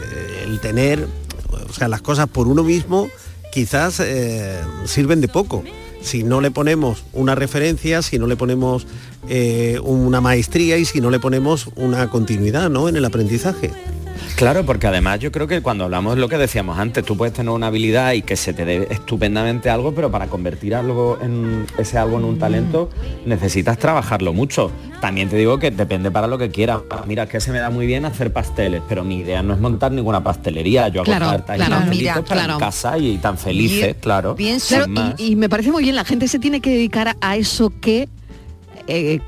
el 0.51 0.61
tener, 0.61 1.07
o 1.53 1.73
sea, 1.73 1.89
las 1.89 2.03
cosas 2.03 2.29
por 2.29 2.49
uno 2.49 2.63
mismo 2.63 3.09
quizás 3.53 4.01
eh, 4.01 4.61
sirven 4.87 5.21
de 5.21 5.29
poco. 5.29 5.63
Si 6.01 6.25
no 6.25 6.41
le 6.41 6.51
ponemos 6.51 7.05
una 7.13 7.35
referencia, 7.35 8.03
si 8.03 8.19
no 8.19 8.27
le 8.27 8.37
ponemos 8.37 8.87
eh, 9.29 9.79
una 9.85 10.21
maestría 10.21 10.77
y 10.79 10.85
si 10.85 11.01
no 11.01 11.11
le 11.11 11.21
ponemos 11.21 11.69
una 11.77 12.09
continuidad 12.11 12.71
¿no? 12.71 12.89
en 12.89 12.97
el 12.97 13.05
aprendizaje. 13.05 13.71
Claro, 14.37 14.65
porque 14.65 14.87
además 14.87 15.21
yo 15.21 15.31
creo 15.31 15.47
que 15.47 15.61
cuando 15.63 15.85
hablamos 15.85 16.15
de 16.15 16.21
lo 16.21 16.29
que 16.29 16.37
decíamos 16.39 16.79
antes, 16.79 17.05
tú 17.05 17.17
puedes 17.17 17.35
tener 17.35 17.51
una 17.51 17.69
habilidad 17.69 18.13
y 18.13 18.23
que 18.23 18.37
se 18.37 18.53
te 18.53 18.65
dé 18.65 18.89
estupendamente 18.91 19.71
algo, 19.71 19.95
pero 19.95 20.11
para 20.11 20.27
convertir 20.27 20.75
algo 20.75 21.19
en 21.23 21.67
ese 21.79 21.99
algo 21.99 22.19
en 22.19 22.25
un 22.25 22.39
talento 22.39 22.91
necesitas 23.27 23.79
trabajarlo 23.79 24.33
mucho. 24.33 24.71
También 25.01 25.29
te 25.29 25.37
digo 25.37 25.59
que 25.59 25.71
depende 25.71 26.11
para 26.11 26.27
lo 26.27 26.39
que 26.39 26.51
quieras. 26.51 26.81
Mira, 27.07 27.25
es 27.25 27.29
que 27.31 27.41
se 27.41 27.53
me 27.53 27.59
da 27.59 27.71
muy 27.71 27.87
bien 27.87 28.05
hacer 28.05 28.33
pasteles, 28.33 28.83
pero 28.89 29.05
mi 29.05 29.19
idea 29.19 29.43
no 29.43 29.55
es 29.55 29.61
montar 29.61 29.93
ninguna 29.93 30.23
pastelería. 30.23 30.89
Yo 30.89 31.01
hago 31.03 31.07
Claro, 31.13 31.27
tartas 31.27 31.57
claro, 31.57 31.87
y 31.87 31.91
mira, 31.97 32.15
para 32.15 32.25
claro. 32.25 32.53
en 32.55 32.59
casa 32.61 32.99
y 32.99 33.19
tan 33.19 33.37
felices, 33.39 33.97
claro. 34.01 34.37
Claro, 34.37 34.89
más. 34.89 35.15
y, 35.19 35.33
y 35.33 35.37
me 35.37 35.49
parece 35.49 35.71
muy 35.73 35.83
bien, 35.83 35.95
la 35.97 36.05
gente 36.05 36.29
se 36.29 36.39
tiene 36.39 36.61
que 36.61 36.71
dedicar 36.71 37.17
a 37.21 37.37
eso 37.37 37.73
que... 37.81 38.09
eh, 38.87 39.21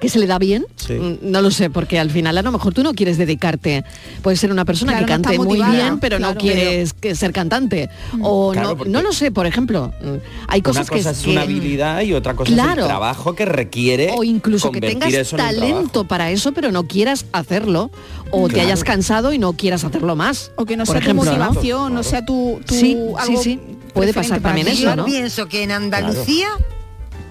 que 0.00 0.08
se 0.08 0.18
le 0.18 0.26
da 0.26 0.38
bien, 0.38 0.66
Sí. 0.76 1.18
No 1.22 1.40
lo 1.42 1.50
sé, 1.50 1.68
porque 1.70 1.98
al 1.98 2.10
final 2.10 2.36
a 2.38 2.42
lo 2.42 2.52
mejor 2.52 2.72
tú 2.74 2.82
no 2.82 2.92
quieres 2.92 3.16
dedicarte, 3.18 3.82
puedes 4.22 4.38
ser 4.38 4.52
una 4.52 4.64
persona 4.64 4.92
Claro, 4.92 5.06
que 5.06 5.12
no 5.12 5.22
cante 5.22 5.38
muy 5.38 5.60
bien, 5.62 5.98
pero 6.00 6.18
no 6.18 6.34
quieres 6.36 6.92
que 6.92 7.14
ser 7.14 7.32
cantante, 7.32 7.88
o 8.20 8.52
Claro, 8.52 8.76
no, 8.76 8.84
no 8.84 9.02
lo 9.02 9.12
sé, 9.12 9.30
por 9.32 9.46
ejemplo, 9.46 9.92
mm, 10.02 10.06
hay 10.48 10.62
cosas 10.62 10.88
una 10.88 10.96
cosa 10.98 11.10
que, 11.10 11.16
es 11.18 11.24
que- 11.24 11.30
una 11.30 11.42
habilidad 11.42 12.02
y 12.02 12.12
otra 12.12 12.34
cosa 12.34 12.52
es 12.52 12.58
el 12.78 12.84
trabajo 12.84 13.34
que 13.34 13.46
requiere 13.46 14.12
o 14.16 14.22
incluso 14.22 14.70
que 14.70 14.80
tengas 14.80 15.30
talento 15.30 16.04
para 16.04 16.30
eso, 16.30 16.52
pero 16.52 16.70
no 16.70 16.86
quieras 16.86 17.24
hacerlo, 17.32 17.90
o 18.30 18.48
te 18.48 18.60
hayas 18.60 18.84
cansado 18.84 19.32
y 19.32 19.38
no 19.38 19.54
quieras 19.54 19.84
hacerlo 19.84 20.14
más. 20.14 20.52
O 20.56 20.64
que 20.66 20.76
no 20.76 20.84
sea 20.86 20.98
ejemplo, 20.98 21.24
tu 21.24 21.36
¿no? 21.38 21.44
motivación, 21.46 21.94
no, 21.94 22.02
sea 22.02 22.24
tu, 22.24 22.60
tu 22.66 22.74
Sí, 22.74 22.96
algo 23.18 23.42
sí, 23.42 23.56
sí. 23.56 23.60
Puede 23.94 24.12
pasar 24.12 24.40
también 24.40 24.68
eso, 24.68 24.82
Yo 24.82 24.96
¿no? 24.96 25.04
pienso 25.06 25.46
que 25.48 25.62
en 25.62 25.70
Andalucía 25.72 26.48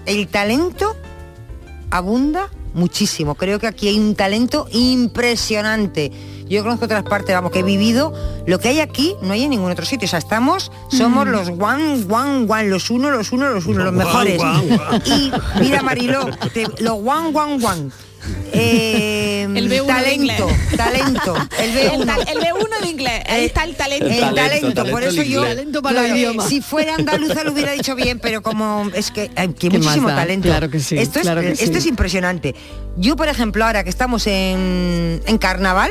el 0.04 0.26
talento 0.28 0.96
abunda 1.90 2.50
muchísimo. 2.74 3.34
Creo 3.34 3.58
que 3.58 3.66
aquí 3.66 3.88
hay 3.88 3.98
un 3.98 4.14
talento 4.14 4.66
impresionante. 4.70 6.12
Yo 6.48 6.62
conozco 6.62 6.84
otras 6.84 7.02
partes, 7.04 7.34
vamos, 7.34 7.50
que 7.50 7.60
he 7.60 7.62
vivido. 7.62 8.12
Lo 8.46 8.58
que 8.60 8.68
hay 8.68 8.80
aquí 8.80 9.14
no 9.22 9.32
hay 9.32 9.44
en 9.44 9.50
ningún 9.50 9.70
otro 9.70 9.84
sitio. 9.84 10.06
O 10.06 10.08
sea, 10.10 10.18
estamos, 10.18 10.70
somos 10.90 11.26
los 11.26 11.48
one, 11.48 12.04
one, 12.08 12.46
one, 12.48 12.64
los 12.68 12.90
uno, 12.90 13.10
los 13.10 13.32
uno, 13.32 13.48
los 13.50 13.66
uno, 13.66 13.82
los 13.84 13.92
mejores. 13.94 14.40
Y 15.06 15.32
mira, 15.60 15.82
Mariló, 15.82 16.28
te- 16.52 16.66
los 16.80 16.94
one, 16.98 17.30
one, 17.34 17.64
one. 17.66 17.90
Eh, 18.52 19.15
B1 19.54 19.68
de 19.68 19.80
talento, 19.86 20.48
inglés. 20.48 20.76
talento, 20.76 21.34
el 21.58 21.72
B1. 21.74 21.92
El, 21.92 22.28
el 22.28 22.44
B1 22.44 22.80
de 22.82 22.88
inglés, 22.88 23.22
ahí 23.28 23.44
está 23.44 23.64
el 23.64 23.74
talento. 23.76 24.06
El 24.06 24.34
talento, 24.34 24.84
por 24.86 25.02
eso 25.02 25.22
yo 25.22 25.42
Talento 25.42 25.82
para 25.82 26.00
claro, 26.00 26.16
idiomas. 26.16 26.48
si 26.48 26.60
fuera 26.60 26.94
andaluza 26.94 27.44
lo 27.44 27.52
hubiera 27.52 27.72
dicho 27.72 27.94
bien 27.94 28.18
pero 28.18 28.42
como 28.42 28.90
es 28.94 29.10
que 29.10 29.30
hay 29.36 29.48
que 29.48 29.68
¿Qué 29.70 29.78
más 29.78 29.86
muchísimo 29.86 30.08
talento 30.08 30.48
Claro 30.48 30.70
que 30.70 30.80
sí, 30.80 30.98
esto 30.98 31.18
es 31.20 31.24
claro 31.24 31.40
que 31.40 31.52
esto 31.52 31.64
sí. 31.66 31.74
es 31.78 31.86
impresionante 31.86 32.54
yo 32.96 33.16
por 33.16 33.28
ejemplo 33.28 33.64
ahora 33.64 33.84
que 33.84 33.90
estamos 33.90 34.26
en, 34.26 35.22
en 35.26 35.38
carnaval 35.38 35.90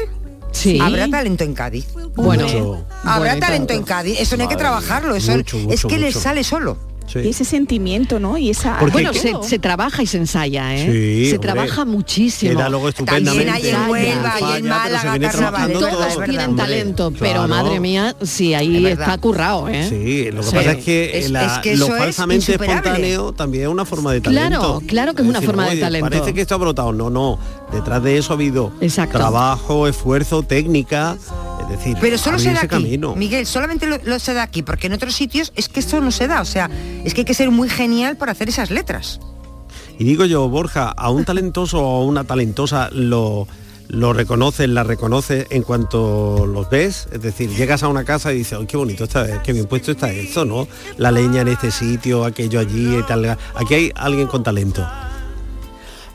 Sí. 0.51 0.79
habrá 0.81 1.07
talento 1.09 1.43
en 1.43 1.53
Cádiz 1.53 1.85
Bueno, 2.15 2.43
Mucho. 2.45 2.85
habrá 3.03 3.31
Bueno, 3.33 3.39
talento 3.45 3.67
claro. 3.67 3.79
en 3.81 3.85
Cádiz 3.85 4.19
eso 4.21 4.37
no 4.37 4.43
hay 4.43 4.49
que 4.49 4.55
trabajarlo 4.55 5.15
eso 5.15 5.33
Mucho, 5.33 5.57
es 5.69 5.83
que 5.85 5.99
les 5.99 6.15
sale 6.15 6.43
solo 6.45 6.77
Sí. 7.07 7.19
Y 7.19 7.29
ese 7.29 7.45
sentimiento, 7.45 8.19
¿no? 8.19 8.37
Y 8.37 8.49
esa... 8.49 8.77
Porque 8.79 8.93
Bueno, 8.93 9.13
se, 9.13 9.33
se 9.43 9.59
trabaja 9.59 10.01
y 10.03 10.07
se 10.07 10.17
ensaya, 10.17 10.75
¿eh? 10.75 10.85
Sí, 10.91 11.29
se 11.29 11.35
hombre. 11.35 11.51
trabaja 11.51 11.85
muchísimo. 11.85 12.51
Queda 12.57 12.69
luego 12.69 12.89
estupendamente. 12.89 13.45
También 13.45 13.75
hay 13.77 13.83
en 13.83 13.89
Huelva 13.89 14.33
y 14.39 14.57
en 14.57 14.67
Málaga 14.67 15.19
carnaval 15.19 15.71
es 15.71 15.79
Todos 15.79 15.91
es 15.91 15.99
verdad. 16.17 16.25
tienen 16.25 16.49
Hombre, 16.49 16.63
talento, 16.65 17.11
pero 17.11 17.45
claro. 17.45 17.47
madre 17.47 17.79
mía, 17.79 18.15
sí, 18.23 18.53
Es 18.53 18.59
ahí 18.59 18.85
está 18.87 19.17
currado, 19.17 19.69
¿eh? 19.69 19.87
Sí, 19.87 20.31
lo 20.31 20.41
que 20.41 20.47
Sí. 20.47 20.55
pasa 20.55 20.71
es 20.71 20.83
que, 20.83 21.19
Es- 21.19 21.29
la- 21.31 21.45
es 21.45 21.59
que 21.59 21.77
lo 21.77 21.85
es 21.87 21.97
falsamente 21.97 22.51
insuperable. 22.51 22.75
espontáneo 22.89 23.31
también 23.33 23.63
es 23.65 23.69
una 23.69 23.85
forma 23.85 24.11
de 24.11 24.21
Claro, 24.21 24.59
talento. 24.61 24.81
claro 24.87 25.13
que 25.13 25.21
es 25.21 25.27
una 25.27 25.41
forma 25.41 25.65
de 25.65 25.71
"Oye, 25.71 25.81
talento". 25.81 26.09
Parece 26.09 26.33
que 26.33 26.41
esto 26.41 26.55
ha 26.55 26.57
brotado. 26.57 26.91
No, 26.91 27.09
no. 27.09 27.37
Detrás 27.71 28.01
de 28.03 28.17
eso 28.17 28.33
ha 28.33 28.35
habido 28.35 28.71
Exacto. 28.81 29.17
trabajo, 29.17 29.87
esfuerzo, 29.87 30.43
técnica. 30.43 31.17
Es 31.65 31.77
decir, 31.77 31.97
Pero 31.99 32.17
solo 32.17 32.39
se 32.39 32.53
da 32.53 32.59
aquí, 32.59 32.67
camino. 32.67 33.15
Miguel, 33.15 33.45
solamente 33.45 33.87
lo, 33.87 33.97
lo 34.03 34.19
se 34.19 34.33
da 34.33 34.43
aquí, 34.43 34.61
porque 34.61 34.87
en 34.87 34.93
otros 34.93 35.15
sitios 35.15 35.51
es 35.55 35.69
que 35.69 35.79
esto 35.79 35.99
no 36.01 36.11
se 36.11 36.27
da, 36.27 36.41
o 36.41 36.45
sea, 36.45 36.69
es 37.03 37.13
que 37.13 37.21
hay 37.21 37.25
que 37.25 37.33
ser 37.33 37.51
muy 37.51 37.69
genial 37.69 38.17
para 38.17 38.31
hacer 38.31 38.49
esas 38.49 38.71
letras. 38.71 39.19
Y 39.97 40.03
digo 40.03 40.25
yo, 40.25 40.47
Borja, 40.49 40.89
a 40.89 41.09
un 41.09 41.25
talentoso 41.25 41.81
o 41.81 42.03
a 42.03 42.05
una 42.05 42.25
talentosa 42.25 42.89
lo, 42.91 43.47
lo 43.87 44.13
reconoces, 44.13 44.67
la 44.67 44.83
reconoces 44.83 45.47
en 45.49 45.63
cuanto 45.63 46.45
los 46.45 46.69
ves. 46.69 47.07
Es 47.11 47.21
decir, 47.21 47.49
llegas 47.49 47.83
a 47.83 47.87
una 47.87 48.03
casa 48.03 48.33
y 48.33 48.39
dices, 48.39 48.57
¡ay, 48.59 48.65
qué 48.65 48.77
bonito 48.77 49.05
está, 49.05 49.41
qué 49.41 49.53
bien 49.53 49.65
puesto 49.65 49.91
está 49.91 50.11
esto, 50.11 50.43
¿no? 50.43 50.67
La 50.97 51.11
leña 51.11 51.41
en 51.41 51.49
este 51.49 51.71
sitio, 51.71 52.25
aquello 52.25 52.59
allí 52.59 52.97
y 52.97 53.03
tal. 53.03 53.37
Aquí 53.55 53.73
hay 53.73 53.91
alguien 53.95 54.27
con 54.27 54.43
talento. 54.43 54.85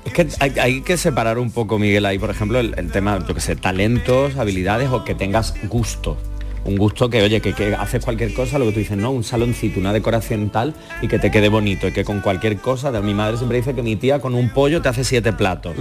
Es 0.04 0.12
que 0.12 0.26
hay, 0.40 0.58
hay 0.58 0.80
que 0.82 0.96
separar 0.96 1.38
un 1.38 1.50
poco, 1.50 1.78
Miguel, 1.78 2.06
ahí, 2.06 2.18
por 2.18 2.30
ejemplo, 2.30 2.58
el, 2.58 2.74
el 2.78 2.90
tema, 2.90 3.18
yo 3.26 3.34
que 3.34 3.40
sé, 3.40 3.56
talentos, 3.56 4.36
habilidades 4.36 4.88
o 4.90 5.04
que 5.04 5.14
tengas 5.14 5.54
gusto. 5.68 6.16
Un 6.62 6.76
gusto 6.76 7.08
que, 7.08 7.22
oye, 7.22 7.40
que, 7.40 7.54
que 7.54 7.74
haces 7.74 8.04
cualquier 8.04 8.34
cosa, 8.34 8.58
lo 8.58 8.66
que 8.66 8.72
tú 8.72 8.78
dices, 8.80 8.96
no, 8.96 9.10
un 9.10 9.24
saloncito, 9.24 9.80
una 9.80 9.94
decoración 9.94 10.50
tal, 10.50 10.74
y 11.00 11.08
que 11.08 11.18
te 11.18 11.30
quede 11.30 11.48
bonito, 11.48 11.88
y 11.88 11.92
que 11.92 12.04
con 12.04 12.20
cualquier 12.20 12.58
cosa, 12.58 12.90
mi 13.00 13.14
madre 13.14 13.36
siempre 13.38 13.56
dice 13.58 13.74
que 13.74 13.82
mi 13.82 13.96
tía 13.96 14.20
con 14.20 14.34
un 14.34 14.50
pollo 14.50 14.82
te 14.82 14.88
hace 14.90 15.02
siete 15.04 15.32
platos. 15.32 15.74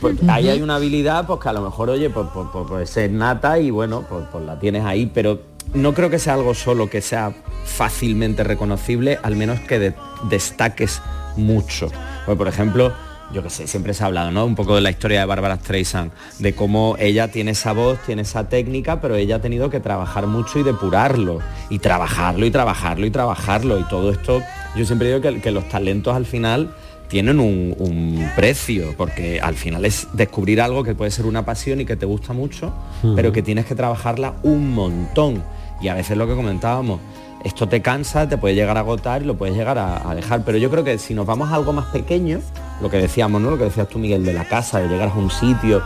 Pues 0.00 0.16
ahí 0.28 0.48
hay 0.48 0.62
una 0.62 0.76
habilidad, 0.76 1.26
pues 1.26 1.40
que 1.40 1.48
a 1.48 1.52
lo 1.52 1.62
mejor, 1.62 1.90
oye, 1.90 2.10
pues, 2.10 2.28
pues, 2.32 2.46
pues, 2.52 2.64
pues 2.68 2.96
es 2.96 3.10
nata 3.10 3.58
y 3.58 3.70
bueno, 3.70 4.04
pues, 4.08 4.24
pues 4.30 4.44
la 4.44 4.58
tienes 4.60 4.84
ahí, 4.84 5.10
pero 5.12 5.40
no 5.74 5.94
creo 5.94 6.10
que 6.10 6.20
sea 6.20 6.34
algo 6.34 6.54
solo 6.54 6.88
que 6.88 7.00
sea 7.00 7.32
fácilmente 7.64 8.44
reconocible, 8.44 9.18
al 9.22 9.34
menos 9.34 9.58
que 9.60 9.78
de- 9.80 9.94
destaques 10.30 11.02
mucho. 11.36 11.88
Pues, 12.24 12.38
por 12.38 12.46
ejemplo, 12.46 12.92
yo 13.32 13.42
que 13.42 13.50
sé, 13.50 13.66
siempre 13.66 13.94
se 13.94 14.02
ha 14.04 14.06
hablado, 14.06 14.30
¿no? 14.30 14.44
Un 14.44 14.54
poco 14.54 14.74
de 14.74 14.80
la 14.80 14.90
historia 14.90 15.20
de 15.20 15.26
Bárbara 15.26 15.56
Streisand, 15.56 16.12
de 16.38 16.54
cómo 16.54 16.96
ella 16.98 17.28
tiene 17.28 17.52
esa 17.52 17.72
voz, 17.72 17.98
tiene 18.04 18.22
esa 18.22 18.48
técnica, 18.48 19.00
pero 19.00 19.16
ella 19.16 19.36
ha 19.36 19.40
tenido 19.40 19.70
que 19.70 19.80
trabajar 19.80 20.26
mucho 20.26 20.58
y 20.58 20.62
depurarlo, 20.62 21.40
y 21.70 21.78
trabajarlo 21.78 22.46
y 22.46 22.50
trabajarlo 22.50 23.06
y 23.06 23.10
trabajarlo, 23.10 23.78
y 23.78 23.84
todo 23.84 24.10
esto, 24.10 24.42
yo 24.76 24.84
siempre 24.84 25.08
digo 25.08 25.20
que, 25.20 25.40
que 25.40 25.50
los 25.50 25.68
talentos 25.68 26.14
al 26.14 26.26
final 26.26 26.74
tienen 27.08 27.38
un, 27.38 27.74
un 27.78 28.30
precio, 28.34 28.94
porque 28.96 29.40
al 29.40 29.54
final 29.54 29.84
es 29.84 30.08
descubrir 30.14 30.60
algo 30.60 30.82
que 30.82 30.94
puede 30.94 31.10
ser 31.10 31.26
una 31.26 31.44
pasión 31.44 31.80
y 31.80 31.84
que 31.84 31.96
te 31.96 32.06
gusta 32.06 32.32
mucho, 32.32 32.72
pero 33.14 33.30
que 33.32 33.42
tienes 33.42 33.66
que 33.66 33.74
trabajarla 33.74 34.34
un 34.42 34.74
montón. 34.74 35.42
Y 35.84 35.88
a 35.88 35.94
veces 35.94 36.16
lo 36.16 36.26
que 36.26 36.34
comentábamos, 36.34 36.98
esto 37.44 37.68
te 37.68 37.82
cansa, 37.82 38.26
te 38.26 38.38
puede 38.38 38.54
llegar 38.54 38.78
a 38.78 38.80
agotar 38.80 39.20
y 39.20 39.26
lo 39.26 39.36
puedes 39.36 39.54
llegar 39.54 39.76
a, 39.78 40.14
dejar. 40.14 40.42
Pero 40.42 40.56
yo 40.56 40.70
creo 40.70 40.82
que 40.82 40.96
si 40.96 41.12
nos 41.12 41.26
vamos 41.26 41.50
a 41.50 41.56
algo 41.56 41.74
más 41.74 41.84
pequeño, 41.92 42.40
lo 42.80 42.88
que 42.88 42.96
decíamos, 42.96 43.42
¿no? 43.42 43.50
Lo 43.50 43.58
que 43.58 43.64
decías 43.64 43.86
tú, 43.90 43.98
Miguel, 43.98 44.24
de 44.24 44.32
la 44.32 44.46
casa, 44.46 44.80
de 44.80 44.88
llegar 44.88 45.10
a 45.10 45.12
un 45.12 45.30
sitio, 45.30 45.82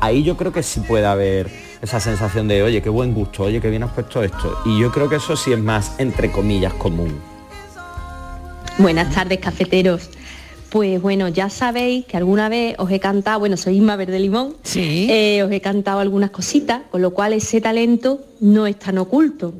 ahí 0.00 0.22
yo 0.22 0.38
creo 0.38 0.54
que 0.54 0.62
sí 0.62 0.80
puede 0.80 1.04
haber 1.04 1.50
esa 1.82 2.00
sensación 2.00 2.48
de, 2.48 2.62
oye, 2.62 2.80
qué 2.80 2.88
buen 2.88 3.12
gusto, 3.12 3.42
oye, 3.42 3.60
qué 3.60 3.68
bien 3.68 3.82
has 3.82 3.90
puesto 3.90 4.22
esto. 4.22 4.58
Y 4.64 4.80
yo 4.80 4.90
creo 4.90 5.10
que 5.10 5.16
eso 5.16 5.36
sí 5.36 5.52
es 5.52 5.58
más, 5.58 5.96
entre 5.98 6.32
comillas, 6.32 6.72
común. 6.72 7.20
Buenas 8.78 9.14
tardes, 9.14 9.38
cafeteros. 9.38 10.08
Pues 10.72 11.02
bueno, 11.02 11.28
ya 11.28 11.50
sabéis 11.50 12.06
que 12.06 12.16
alguna 12.16 12.48
vez 12.48 12.76
os 12.78 12.90
he 12.90 12.98
cantado, 12.98 13.38
bueno, 13.40 13.58
soy 13.58 13.76
Isma 13.76 13.94
Verde 13.96 14.18
Limón, 14.18 14.56
eh, 14.74 15.42
os 15.42 15.52
he 15.52 15.60
cantado 15.60 16.00
algunas 16.00 16.30
cositas, 16.30 16.80
con 16.90 17.02
lo 17.02 17.10
cual 17.10 17.34
ese 17.34 17.60
talento 17.60 18.20
no 18.40 18.66
es 18.66 18.78
tan 18.78 18.96
oculto. 18.96 19.52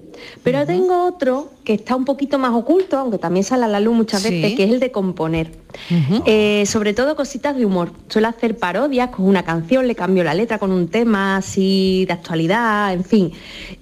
Pero 0.42 0.64
tengo 0.64 1.04
otro 1.04 1.50
que 1.64 1.74
está 1.74 1.94
un 1.96 2.04
poquito 2.04 2.38
más 2.38 2.52
oculto, 2.52 2.98
aunque 2.98 3.18
también 3.18 3.44
sale 3.44 3.64
a 3.64 3.68
la 3.68 3.78
luz 3.80 3.94
muchas 3.94 4.22
Sí. 4.22 4.30
veces, 4.30 4.56
que 4.56 4.64
es 4.64 4.70
el 4.70 4.80
de 4.80 4.90
componer. 4.90 5.50
Eh, 6.26 6.64
sobre 6.66 6.92
todo 6.92 7.16
cositas 7.16 7.56
de 7.56 7.64
humor. 7.64 7.92
Suelo 8.08 8.28
hacer 8.28 8.56
parodias 8.58 9.10
con 9.10 9.26
una 9.26 9.42
canción, 9.44 9.86
le 9.86 9.94
cambio 9.94 10.22
la 10.24 10.34
letra 10.34 10.58
con 10.58 10.70
un 10.72 10.88
tema 10.88 11.36
así 11.36 12.04
de 12.06 12.12
actualidad, 12.12 12.92
en 12.92 13.04
fin. 13.04 13.32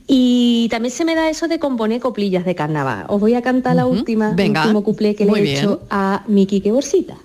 Y 0.07 0.69
también 0.71 0.93
se 0.93 1.05
me 1.05 1.15
da 1.15 1.29
eso 1.31 1.49
de 1.49 1.59
componer 1.59 2.01
coplillas 2.01 2.45
de 2.45 2.55
carnaval. 2.55 3.07
Os 3.09 3.21
voy 3.21 3.35
a 3.35 3.43
cantar 3.43 3.77
la 3.77 3.87
última, 3.87 4.33
Venga. 4.35 4.61
el 4.63 4.67
último 4.69 4.85
cuplé 4.85 5.15
que 5.15 5.25
le 5.25 5.33
he 5.41 5.53
hecho 5.59 5.81
a 5.91 6.23
mi 6.29 6.47
Quique 6.47 6.71
Borsita. 6.73 7.17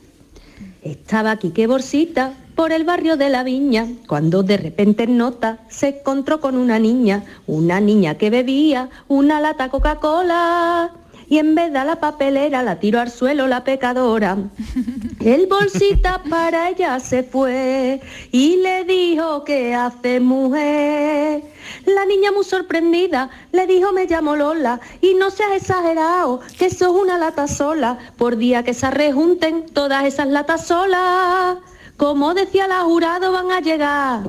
Estaba 0.83 1.35
Quique 1.37 1.67
Borsita 1.67 2.33
por 2.55 2.71
el 2.71 2.85
barrio 2.85 3.17
de 3.17 3.29
la 3.29 3.43
viña, 3.43 3.87
cuando 4.07 4.41
de 4.41 4.57
repente 4.57 5.03
en 5.03 5.17
nota 5.17 5.59
se 5.69 5.99
encontró 5.99 6.39
con 6.39 6.55
una 6.55 6.79
niña, 6.79 7.23
una 7.47 7.79
niña 7.81 8.15
que 8.15 8.29
bebía 8.29 8.89
una 9.07 9.41
lata 9.41 9.69
Coca-Cola. 9.69 10.91
Y 11.27 11.39
en 11.39 11.55
vez 11.55 11.73
de 11.73 11.79
a 11.79 11.85
la 11.85 11.95
papelera 11.95 12.61
la 12.61 12.79
tiró 12.79 12.99
al 12.99 13.09
suelo 13.09 13.47
la 13.47 13.63
pecadora. 13.63 14.37
El 15.19 15.47
bolsita 15.47 16.21
para 16.29 16.69
ella 16.69 16.99
se 16.99 17.23
fue 17.23 17.99
y 18.31 18.57
le 18.57 18.83
dijo 18.83 19.43
que 19.43 19.73
hace 19.73 20.19
mujer. 20.19 21.43
La 21.85 22.05
niña 22.05 22.31
muy 22.31 22.45
sorprendida 22.45 23.31
le 23.51 23.65
dijo 23.65 23.91
me 23.91 24.05
llamo 24.05 24.35
Lola 24.35 24.79
y 25.01 25.15
no 25.15 25.31
seas 25.31 25.53
exagerado 25.55 26.41
que 26.59 26.67
eso 26.67 26.95
es 26.95 27.01
una 27.01 27.17
lata 27.17 27.47
sola. 27.47 27.97
Por 28.17 28.37
día 28.37 28.61
que 28.63 28.75
se 28.75 28.91
rejunten 28.91 29.65
todas 29.73 30.05
esas 30.05 30.27
latas 30.27 30.67
solas. 30.67 31.57
Como 31.97 32.33
decía 32.33 32.67
la 32.67 32.81
jurado 32.81 33.31
van 33.31 33.51
a 33.51 33.61
llegar 33.61 34.23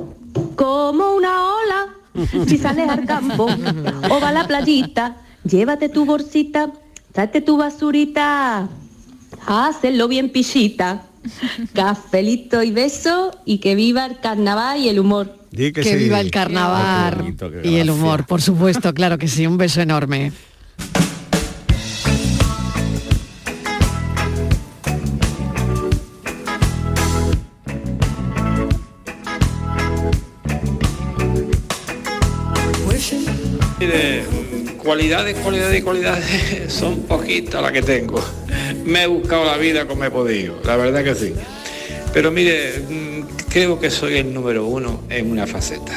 como 0.55 1.15
una 1.15 1.55
ola. 1.55 1.89
Si 2.47 2.57
sales 2.57 2.89
al 2.89 3.05
campo 3.05 3.45
o 3.45 4.21
va 4.21 4.29
a 4.31 4.33
la 4.33 4.47
playita, 4.47 5.17
llévate 5.45 5.91
tu 5.91 6.07
bolsita, 6.07 6.73
tráete 7.13 7.43
tu 7.43 7.59
basurita, 7.59 8.69
hazlo 9.47 10.09
bien 10.09 10.31
pichita. 10.31 11.03
Cafelito 11.75 12.63
y 12.63 12.71
beso 12.71 13.33
y 13.45 13.59
que 13.59 13.75
viva 13.75 14.07
el 14.07 14.19
carnaval 14.21 14.79
y 14.79 14.89
el 14.89 14.99
humor. 14.99 15.37
Di 15.51 15.73
Que, 15.73 15.83
sí. 15.83 15.97
viva 15.97 16.21
el 16.21 16.31
carnaval 16.31 17.35
y 17.65 17.77
el 17.77 17.91
humor, 17.91 18.25
por 18.27 18.41
supuesto, 18.41 18.95
claro 18.95 19.19
que 19.19 19.29
sí, 19.29 19.47
un 19.47 19.59
beso 19.59 19.81
enorme. 19.81 20.33
Mire, 33.97 34.25
cualidades, 34.77 35.37
cualidades 35.37 35.79
y 35.79 35.83
cualidades 35.83 36.25
son 36.73 37.01
poquitas 37.03 37.63
las 37.63 37.73
que 37.73 37.83
tengo. 37.83 38.23
Me 38.85 39.05
he 39.05 39.07
buscado 39.07 39.45
la 39.45 39.57
vida 39.57 39.87
como 39.87 40.05
he 40.05 40.11
podido, 40.11 40.61
la 40.65 40.77
verdad 40.77 41.03
que 41.03 41.15
sí. 41.15 41.33
Pero 42.13 42.31
mire, 42.31 42.81
mm, 42.81 43.49
creo 43.49 43.81
que 43.81 43.91
soy 43.91 44.19
el 44.19 44.33
número 44.33 44.67
uno 44.67 45.05
en 45.09 45.31
una 45.31 45.47
faceta. 45.47 45.93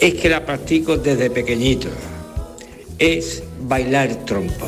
Es 0.00 0.14
que 0.14 0.28
la 0.28 0.44
practico 0.44 0.96
desde 0.96 1.30
pequeñito. 1.30 1.88
Es 2.98 3.42
bailar 3.60 4.24
trompo. 4.24 4.66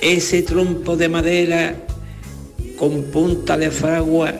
Ese 0.00 0.42
trompo 0.42 0.96
de 0.96 1.08
madera 1.08 1.74
con 2.76 3.04
punta 3.04 3.56
de 3.56 3.70
fragua, 3.70 4.34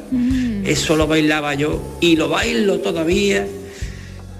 eso 0.64 0.96
lo 0.96 1.06
bailaba 1.06 1.54
yo 1.54 1.80
y 2.00 2.16
lo 2.16 2.28
bailo 2.28 2.80
todavía 2.80 3.46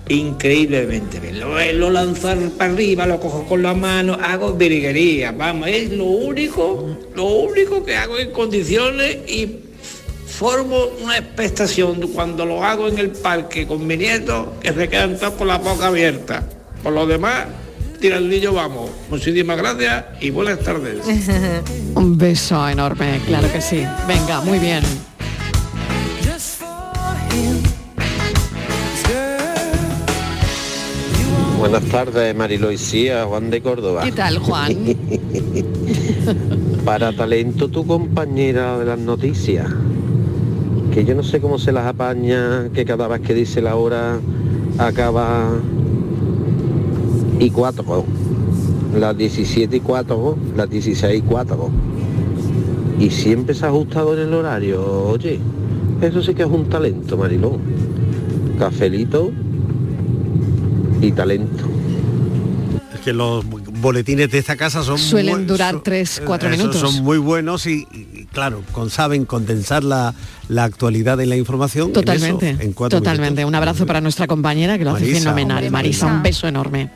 increíblemente 0.09 1.21
bien. 1.21 1.41
Lo, 1.41 1.61
lo 1.73 1.91
lanzar 1.91 2.39
para 2.51 2.73
arriba, 2.73 3.07
lo 3.07 3.19
cojo 3.21 3.45
con 3.45 3.63
la 3.63 3.75
mano, 3.75 4.17
hago 4.21 4.55
virguería, 4.55 5.33
vamos, 5.33 5.69
es 5.69 5.91
lo 5.91 6.05
único, 6.05 6.97
lo 7.15 7.25
único 7.25 7.85
que 7.85 7.97
hago 7.97 8.19
en 8.19 8.31
condiciones 8.31 9.19
y 9.29 9.61
formo 10.27 10.77
una 11.03 11.19
expectación 11.19 12.01
cuando 12.15 12.45
lo 12.45 12.63
hago 12.63 12.89
en 12.89 12.99
el 12.99 13.11
parque 13.11 13.67
con 13.67 13.87
mi 13.87 13.97
nieto 13.97 14.55
que 14.61 14.73
se 14.73 14.89
quedan 14.89 15.19
todos 15.19 15.35
con 15.35 15.49
la 15.49 15.59
boca 15.59 15.87
abierta. 15.87 16.43
Por 16.83 16.93
lo 16.93 17.07
demás, 17.07 17.47
tirandillo 18.01 18.53
vamos. 18.53 18.91
Muchísimas 19.11 19.57
gracias 19.57 20.05
y 20.21 20.31
buenas 20.31 20.61
tardes. 20.61 20.99
Un 21.95 22.17
beso 22.17 22.69
enorme, 22.69 23.21
claro 23.27 23.51
que 23.51 23.61
sí. 23.61 23.85
Venga, 24.07 24.41
muy 24.43 24.59
bien. 24.59 24.85
Buenas 31.59 31.85
tardes, 31.85 32.37
Marilo 32.37 32.71
y 32.71 32.77
Cía, 32.77 33.25
Juan 33.25 33.49
de 33.49 33.63
Córdoba. 33.63 34.03
¿Qué 34.05 34.13
tal, 34.13 34.39
Juan? 34.39 34.75
Para 36.85 37.17
talento 37.17 37.69
tu 37.69 37.87
compañera 37.87 38.79
de 38.79 38.85
las 38.85 38.99
noticias, 38.99 39.67
que 40.93 41.05
yo 41.07 41.15
no 41.15 41.23
sé 41.23 41.41
cómo 41.41 41.59
se 41.59 41.73
las 41.73 41.87
apaña, 41.87 42.69
que 42.75 42.85
cada 42.85 43.09
vez 43.09 43.23
que 43.23 43.33
dice 43.33 43.63
la 43.63 43.75
hora 43.75 44.19
acaba 44.77 45.49
y 47.41 47.51
cuatro, 47.51 48.05
las 48.95 49.17
17 49.17 49.79
y 49.79 49.81
cuatro, 49.81 50.37
las 50.55 50.69
16 50.69 51.19
y 51.19 51.23
cuatro. 51.23 51.71
Y 53.01 53.11
siempre 53.11 53.55
se 53.55 53.65
ha 53.65 53.69
ajustado 53.69 54.15
en 54.15 54.29
el 54.29 54.35
horario, 54.35 55.09
oye, 55.09 55.41
eso 56.03 56.23
sí 56.23 56.35
que 56.35 56.43
es 56.43 56.51
un 56.51 56.67
talento, 56.67 57.17
Mariló. 57.17 57.59
Cafelito 58.59 59.33
y 61.01 61.13
talento. 61.13 61.65
Es 62.95 63.01
que 63.01 63.13
los 63.13 63.45
boletines 63.81 64.31
de 64.31 64.39
esta 64.39 64.57
casa 64.57 64.83
son 64.83 64.99
Suelen 64.99 65.37
muy- 65.37 65.45
durar 65.45 65.75
son- 65.75 65.83
tres, 65.83 66.23
cuatro 66.25 66.49
esos 66.49 66.59
minutos. 66.59 66.81
Son 66.93 67.05
muy 67.05 67.19
buenos 67.19 67.67
y, 67.67 67.87
y, 67.93 68.27
claro, 68.33 68.63
con, 68.73 68.91
saben 68.91 69.25
condensar 69.25 69.85
la, 69.85 70.15
la 70.49 70.65
actualidad 70.65 71.17
de 71.19 71.27
la 71.27 71.37
información. 71.37 71.87
en 71.87 71.91
eso, 71.93 72.01
Totalmente, 72.01 72.51
en 72.65 72.73
cuatro 72.73 72.99
totalmente. 72.99 73.41
minutos. 73.43 73.49
Un 73.49 73.55
abrazo 73.55 73.87
para 73.87 74.01
nuestra 74.01 74.27
compañera 74.27 74.79
que 74.79 74.85
lo 74.85 74.91
hace 74.93 75.05
Marisa. 75.05 75.19
fenomenal. 75.21 75.57
Hombre, 75.59 75.71
Marisa, 75.71 76.07
Marisa. 76.07 76.17
un 76.17 76.23
beso 76.23 76.49
enorme. 76.49 76.91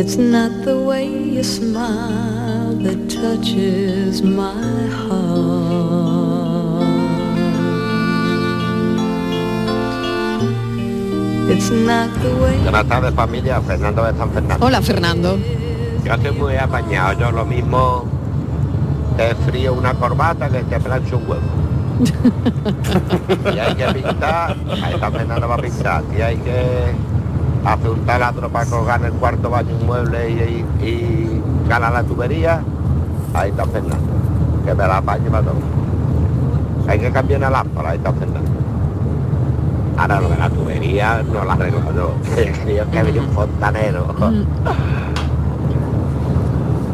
It's 0.00 0.16
not 0.16 0.64
the 0.64 0.78
way 0.78 1.06
you 1.06 1.42
smile 1.44 2.74
that 2.84 3.10
touches 3.10 4.22
my 4.22 4.86
heart. 4.88 5.29
Buenas 11.50 12.86
tardes 12.86 13.12
familia, 13.12 13.60
Fernando 13.60 14.04
de 14.04 14.16
San 14.16 14.30
Fernando. 14.30 14.64
Hola, 14.64 14.80
Fernando. 14.80 15.36
Yo 16.04 16.14
estoy 16.14 16.30
muy 16.30 16.56
apañado, 16.56 17.18
yo 17.18 17.32
lo 17.32 17.44
mismo 17.44 18.04
te 19.16 19.34
frío 19.34 19.74
una 19.74 19.92
corbata 19.94 20.48
que 20.48 20.62
te 20.62 20.78
plancho 20.78 21.18
un 21.18 21.28
huevo. 21.28 21.42
y 23.52 23.58
hay 23.58 23.74
que 23.74 23.84
pintar, 23.86 24.56
ahí 24.80 24.94
está 24.94 25.10
Fernando 25.10 25.48
va 25.48 25.56
a 25.56 25.58
pintar. 25.58 26.04
Y 26.16 26.20
hay 26.20 26.36
que 26.36 26.94
hacer 27.64 27.90
un 27.90 28.06
taladro 28.06 28.48
para 28.48 28.66
colgar 28.66 29.00
en 29.00 29.06
el 29.06 29.12
cuarto 29.14 29.50
baño 29.50 29.74
un 29.74 29.86
mueble 29.86 30.30
y, 30.30 30.64
y, 30.84 30.86
y 30.86 31.42
calar 31.68 31.92
la 31.92 32.04
tubería, 32.04 32.62
ahí 33.34 33.50
está 33.50 33.64
Fernando. 33.64 34.06
Que 34.64 34.72
me 34.72 34.86
la 34.86 34.98
apaño 34.98 35.28
para 35.32 35.42
todo. 35.42 35.56
Hay 36.86 37.00
que 37.00 37.10
cambiar 37.10 37.40
la 37.40 37.50
lámpara, 37.50 37.90
ahí 37.90 37.96
está 37.98 38.12
Fernando. 38.12 38.49
Ahora 40.00 40.18
lo 40.20 40.28
de 40.30 40.36
la 40.38 40.48
tubería 40.48 41.22
no 41.22 41.44
la 41.44 41.52
arreglo 41.52 41.82
yo. 41.94 42.16
Creo 42.64 42.90
que 42.90 43.02
venía 43.02 43.20
un 43.20 43.30
fontanero. 43.32 44.14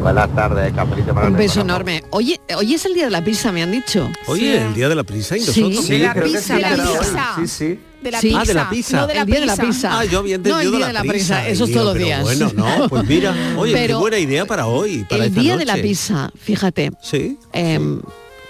Buenas 0.01 0.35
tardes, 0.35 0.73
capricho 0.73 1.13
para 1.13 1.27
Un 1.27 1.37
beso 1.37 1.61
enorme. 1.61 2.03
Oye, 2.11 2.39
hoy 2.57 2.73
es 2.73 2.85
el 2.85 2.93
día 2.93 3.05
de 3.05 3.11
la 3.11 3.23
pizza, 3.23 3.51
me 3.53 3.63
han 3.63 3.71
dicho. 3.71 4.09
Oye, 4.27 4.61
el 4.61 4.73
día 4.73 4.89
de 4.89 4.95
la 4.95 5.03
pizza 5.05 5.37
y 5.37 5.41
Sí. 5.41 5.61
nosotros. 5.61 5.87
De 5.87 5.99
la 5.99 6.13
pizza, 6.13 6.41
sí, 6.41 6.53
de 6.53 6.59
la 6.61 6.73
era 6.73 6.83
hoy. 6.91 6.97
pizza. 6.97 7.33
Sí, 7.37 7.47
sí. 7.47 7.79
De 8.03 8.11
la 8.11 8.19
Sí. 8.21 8.27
pizza. 8.27 8.39
Ah, 8.41 8.45
de 8.45 8.53
la 8.53 8.69
pizza. 8.69 8.97
No 8.97 9.07
de 9.07 9.13
la 9.15 9.21
el 9.21 9.27
día 9.27 9.39
de 9.39 9.45
la 9.45 9.53
pizza. 9.55 9.67
pizza. 9.67 9.99
Ah, 9.99 10.05
yo 10.05 10.19
había 10.19 10.35
entendido 10.35 10.55
No, 10.57 10.61
el 10.61 10.77
día 10.77 10.87
de 10.87 10.93
la 10.93 11.01
prisa, 11.03 11.47
eso 11.47 11.63
es 11.63 11.71
todos 11.71 11.85
los 11.85 11.93
pero 11.93 12.05
días. 12.05 12.21
Bueno, 12.23 12.51
no, 12.55 12.89
pues 12.89 13.05
mira, 13.05 13.33
oye, 13.57 13.73
qué 13.73 13.79
Pero 13.79 13.99
buena 13.99 14.17
idea 14.19 14.45
para 14.45 14.67
hoy, 14.67 15.05
para 15.09 15.23
el 15.23 15.29
esta 15.29 15.41
día 15.41 15.55
de 15.57 15.65
la 15.65 15.73
noche. 15.73 15.83
pizza, 15.83 16.29
fíjate. 16.37 16.91
Sí. 17.01 17.37
em, 17.53 18.01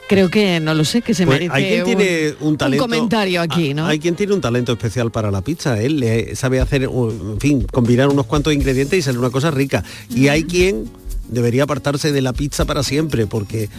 Creo 0.08 0.30
que, 0.30 0.60
no 0.60 0.74
lo 0.74 0.86
sé, 0.86 1.01
que 1.01 1.14
se 1.14 1.26
Pues 1.26 1.39
merece 1.39 1.55
hay 1.55 1.68
quien 1.68 1.80
un, 1.82 1.86
tiene 1.86 2.34
un 2.39 2.58
talento 2.58 2.84
comentario 2.84 3.41
aquí, 3.41 3.74
¿no? 3.74 3.88
Hay 3.88 3.99
quien 3.99 4.16
tiene 4.16 4.34
un 4.34 4.41
talento 4.41 4.72
especial 4.72 5.12
para 5.12 5.32
la 5.32 5.41
pizza, 5.41 5.80
él 5.82 5.99
le 5.99 6.36
sabe 6.36 6.60
hacer, 6.60 6.84
en 6.84 7.39
fin, 7.39 7.66
combinar 7.72 8.08
unos 8.08 8.26
cuantos 8.26 8.53
ingredientes 8.53 8.99
y 8.99 9.01
sale 9.01 9.18
una 9.18 9.30
cosa 9.30 9.51
rica. 9.51 9.84
Y 10.10 10.30
hay 10.30 10.43
quien 10.43 10.86
debería 11.30 11.64
apartarse 11.64 12.12
de 12.12 12.22
la 12.22 12.34
pizza 12.34 12.66
para 12.66 12.84
siempre 12.84 13.28
porque 13.28 13.70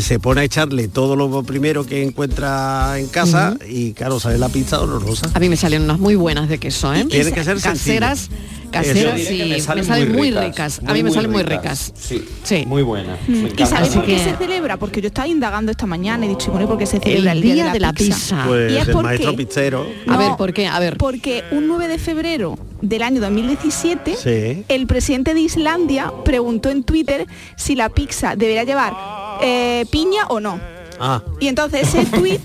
se 0.00 0.18
pone 0.18 0.40
a 0.40 0.44
echarle 0.44 0.88
todo 0.88 1.16
lo 1.16 1.42
primero 1.44 1.86
que 1.86 2.02
encuentra 2.02 2.98
en 2.98 3.06
casa 3.06 3.56
y 3.68 3.92
claro, 3.92 4.18
sale 4.20 4.38
la 4.38 4.48
pizza 4.48 4.80
horrorosa. 4.80 5.30
A 5.34 5.38
mí 5.38 5.48
me 5.48 5.56
salen 5.56 5.82
unas 5.82 5.98
muy 5.98 6.16
buenas 6.16 6.48
de 6.48 6.58
queso, 6.58 6.92
¿eh? 6.94 7.04
Tienen 7.04 7.32
que 7.32 7.44
ser 7.44 7.60
caseras. 7.60 8.30
Caseras 8.68 9.20
y 9.30 9.42
me 9.48 9.60
salen, 9.60 10.12
muy 10.12 10.30
ricas. 10.30 10.80
A 10.86 10.92
mí 10.92 11.02
me 11.02 11.10
salen 11.10 11.30
muy 11.30 11.42
ricas. 11.42 11.92
Sí, 11.98 12.24
Sí. 12.44 12.64
muy 12.66 12.82
buena. 12.82 13.16
Mm. 13.26 13.32
Me 13.32 13.38
¿Y 13.38 13.44
encanta. 13.52 13.66
sabéis 13.66 13.94
por 13.94 14.04
qué 14.06 14.18
se 14.18 14.36
celebra? 14.36 14.76
Porque 14.76 15.00
yo 15.00 15.08
estaba 15.08 15.28
indagando 15.28 15.70
esta 15.70 15.86
mañana 15.86 16.24
y 16.24 16.28
he 16.28 16.30
dicho, 16.30 16.50
bueno, 16.50 16.66
¿por 16.68 16.78
qué 16.78 16.86
se 16.86 16.98
celebra 17.00 17.32
el, 17.32 17.38
El 17.38 17.42
día 17.54 17.72
de 17.72 17.80
la 17.80 17.92
pizza. 17.92 18.44
Pues 18.46 18.72
y 18.72 18.76
es 18.76 18.86
el 18.88 18.92
porque- 18.92 19.06
maestro 19.08 19.36
pizzero. 19.36 19.86
A 20.06 20.16
ver, 20.16 20.32
¿por 20.36 20.52
qué? 20.52 20.66
A 20.66 20.78
ver. 20.78 20.96
Porque 20.96 21.44
un 21.50 21.66
9 21.68 21.88
de 21.88 21.98
febrero 21.98 22.58
del 22.82 23.02
año 23.02 23.20
2017, 23.20 24.16
Sí. 24.16 24.64
el 24.68 24.86
presidente 24.86 25.34
de 25.34 25.40
Islandia 25.40 26.12
preguntó 26.24 26.70
en 26.70 26.84
Twitter 26.84 27.26
si 27.56 27.74
la 27.74 27.88
pizza 27.88 28.36
debería 28.36 28.64
llevar 28.64 28.94
eh, 29.42 29.84
piña 29.90 30.26
o 30.28 30.40
no. 30.40 30.60
Ah, 31.00 31.22
Y 31.40 31.46
entonces 31.46 31.82
ese 31.94 32.04
tweet 32.18 32.40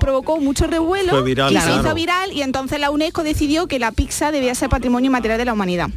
provocó 0.00 0.38
mucho 0.38 0.66
revuelo 0.66 1.12
Fue 1.12 1.22
viral, 1.22 1.52
y 1.52 1.56
se 1.56 1.62
claro. 1.62 1.82
hizo 1.82 1.94
viral 1.94 2.32
y 2.32 2.42
entonces 2.42 2.80
la 2.80 2.90
UNESCO 2.90 3.22
decidió 3.22 3.68
que 3.68 3.78
la 3.78 3.92
pizza 3.92 4.32
debía 4.32 4.54
ser 4.56 4.68
patrimonio 4.68 5.10
material 5.12 5.38
de 5.38 5.44
la 5.44 5.52
humanidad. 5.52 5.88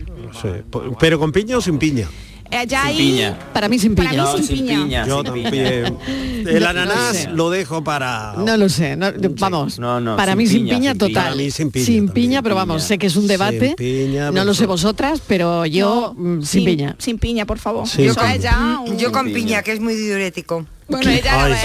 sí. 0.41 0.49
pero 0.99 1.17
con 1.17 1.31
piña 1.31 1.57
o 1.57 1.61
sin 1.61 1.79
piña. 1.79 2.07
Eh, 2.51 2.65
ya 2.67 2.81
Sin 2.81 2.87
ahí- 2.89 2.97
piña. 2.97 3.39
Para 3.51 3.67
mí 3.67 3.79
sin 3.79 3.95
Para 3.95 4.11
piña. 4.11 4.23
mí 4.25 4.29
No, 4.29 4.37
sin 4.37 4.45
sin 4.45 4.57
piña. 4.57 4.83
piña. 4.83 5.07
Yo 5.07 5.23
sin 5.23 5.33
piña. 5.33 5.43
también. 5.49 5.97
El 6.47 6.59
No, 6.61 6.69
ananas 6.69 6.97
no 6.97 7.13
sé. 7.13 7.29
lo 7.31 7.49
dejo 7.49 7.83
para 7.83 8.35
No 8.37 8.57
lo 8.57 8.69
sé, 8.69 8.95
no, 8.95 9.07
vamos. 9.39 9.79
No, 9.79 9.99
no, 9.99 10.15
para 10.17 10.33
sin 10.33 10.37
mí 10.37 10.45
sin 10.47 10.57
piña, 10.65 10.75
piña 10.77 10.91
sin 10.91 10.99
piña. 10.99 11.07
total. 11.09 11.23
Para 11.23 11.35
mí 11.35 11.49
sin 11.49 11.71
piña 11.71 11.85
Sin 11.85 11.95
también. 12.05 12.13
piña, 12.13 12.41
pero 12.43 12.53
vamos, 12.53 12.83
sé 12.83 12.99
que 12.99 13.07
es 13.07 13.15
un 13.15 13.25
debate. 13.25 13.67
Sin 13.69 13.75
piña, 13.75 14.29
no 14.31 14.45
lo 14.45 14.53
sé 14.53 14.67
vosotras, 14.67 15.19
pero 15.25 15.65
yo 15.65 16.13
mm, 16.15 16.41
sin, 16.41 16.45
sin 16.45 16.65
piña. 16.65 16.95
Sin 16.99 17.17
piña, 17.17 17.45
por 17.47 17.57
favor. 17.57 17.87
Sí, 17.87 18.03
Eso 18.05 18.19
con- 18.19 18.29
es 18.29 18.43
ya 18.43 18.79
un- 18.85 18.97
Yo 18.99 19.11
con 19.11 19.33
piña, 19.33 19.63
que 19.63 19.71
es 19.71 19.79
muy 19.79 19.95
diurético. 19.95 20.63
Bueno, 20.87 21.09
ella 21.11 21.43
Ay. 21.45 21.55